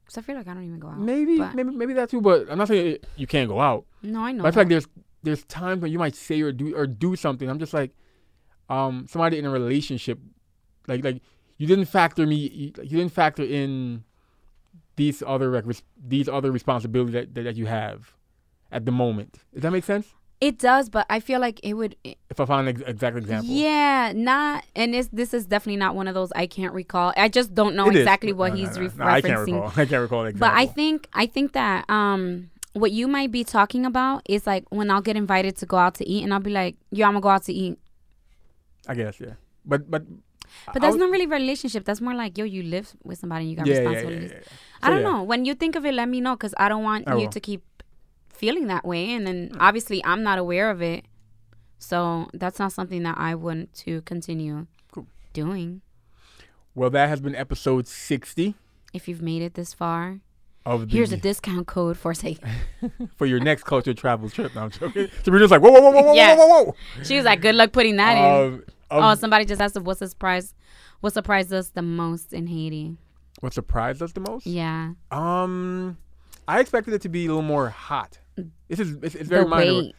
[0.05, 0.99] Because I feel like I don't even go out.
[0.99, 2.21] maybe but- maybe maybe that too.
[2.21, 3.85] But I'm not saying it, you can't go out.
[4.03, 4.43] No, I know.
[4.43, 4.87] But I feel like there's
[5.23, 7.49] there's times when you might say or do or do something.
[7.49, 7.91] I'm just like,
[8.69, 10.19] um, somebody in a relationship,
[10.87, 11.21] like like
[11.57, 12.35] you didn't factor me.
[12.35, 14.03] You, you didn't factor in
[14.95, 18.13] these other like, res- these other responsibilities that, that that you have
[18.71, 19.39] at the moment.
[19.53, 20.13] Does that make sense?
[20.41, 21.95] It does, but I feel like it would.
[22.03, 23.49] If I find an ex- exact example.
[23.53, 24.65] Yeah, not.
[24.75, 27.13] And it's, this is definitely not one of those I can't recall.
[27.15, 28.01] I just don't know It is.
[28.01, 29.67] exactly what No, he's no, re- no, I can't recall.
[29.75, 30.53] I can't recall But.
[30.53, 34.91] I think I think that um what you might be talking about is like when
[34.91, 37.21] I'll get invited to go out to eat and I'll be like, "Yo, I'm gonna
[37.21, 37.79] go out to eat."
[38.87, 39.33] I guess yeah.
[39.65, 40.03] But but
[40.73, 41.85] But that's not really relationship.
[41.85, 44.83] That's more like, "Yo, you live with somebody and you got yeah, responsibilities." yeah, yeah.
[44.83, 45.23] I don't know.
[45.23, 47.29] When you think of it, let me know because I don't want I you will.
[47.29, 47.63] to keep
[48.35, 49.11] feeling that way.
[49.13, 49.57] And then Mm.
[49.59, 51.05] obviously, I'm not aware of it,
[51.79, 55.07] so that's not something that I want to continue Cool.
[55.33, 55.81] doing.
[56.73, 58.55] Well, that has been episode sixty
[58.93, 60.19] If you've made it this far,
[60.65, 62.37] of the here's a discount code for say.
[63.17, 64.55] for your next culture travel trip.
[64.55, 65.09] No, I'm joking.
[65.23, 66.35] So like, whoa, whoa, whoa, whoa, whoa, Yeah.
[66.35, 66.75] whoa, whoa, whoa.
[67.03, 69.97] She was like, "Good luck putting that in." Um, Oh, um, somebody just asked, "What
[69.97, 70.53] surprise?
[71.01, 72.97] What surprised us the most in Haiti?"
[73.41, 74.47] what surprised us the most?
[74.47, 75.97] Yeah, Um,
[76.47, 78.19] I expected it to be a little more hot.
[78.67, 79.73] This is it's, it's very the minor.
[79.73, 79.95] weight,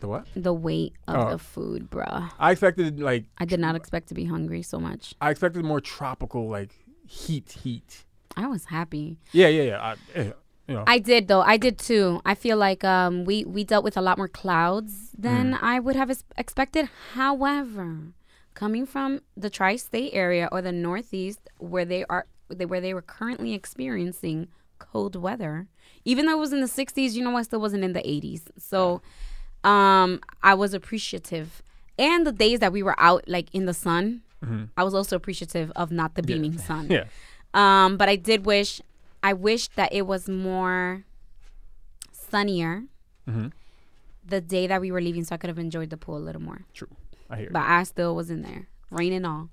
[0.00, 0.26] The what?
[0.34, 1.30] the weight of Oh.
[1.30, 2.30] the food, bruh.
[2.38, 5.14] I expected like I did not expect to be hungry so much.
[5.20, 6.72] I expected more tropical like
[7.06, 8.04] heat, heat.
[8.36, 9.18] I was happy.
[9.32, 9.80] Yeah, yeah, yeah.
[9.82, 10.32] I, eh,
[10.68, 11.40] you know, I did though.
[11.42, 12.20] I did too.
[12.24, 15.58] I feel like um we we dealt with a lot more clouds than Mm.
[15.62, 16.88] I would have expected.
[17.14, 18.12] However,
[18.54, 23.02] coming from the tri-state area or the northeast where they are they, where they were
[23.02, 24.48] currently experiencing
[24.80, 25.68] cold weather,
[26.04, 28.42] even though it was in the 60s, you know, I still wasn't in the 80s.
[28.58, 29.00] So,
[29.62, 31.62] um I was appreciative.
[31.98, 34.70] And the days that we were out like in the sun, Mhm.
[34.76, 36.28] I was also appreciative of not the Yeah.
[36.36, 36.84] beaming sun.
[36.90, 37.04] yeah.
[37.52, 38.80] Um, but I did wish,
[39.22, 41.04] I wish that it was more
[42.12, 42.84] sunnier
[43.28, 43.48] hmm
[44.26, 46.42] the day that we were leaving, so I could have enjoyed the pool a little
[46.42, 46.60] more.
[46.72, 46.88] True.
[47.28, 47.50] I hear.
[47.50, 49.48] But I still was in there, rain and all.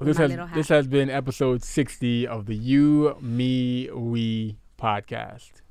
[0.00, 5.62] This has this has been episode sixty of the You Me We podcast.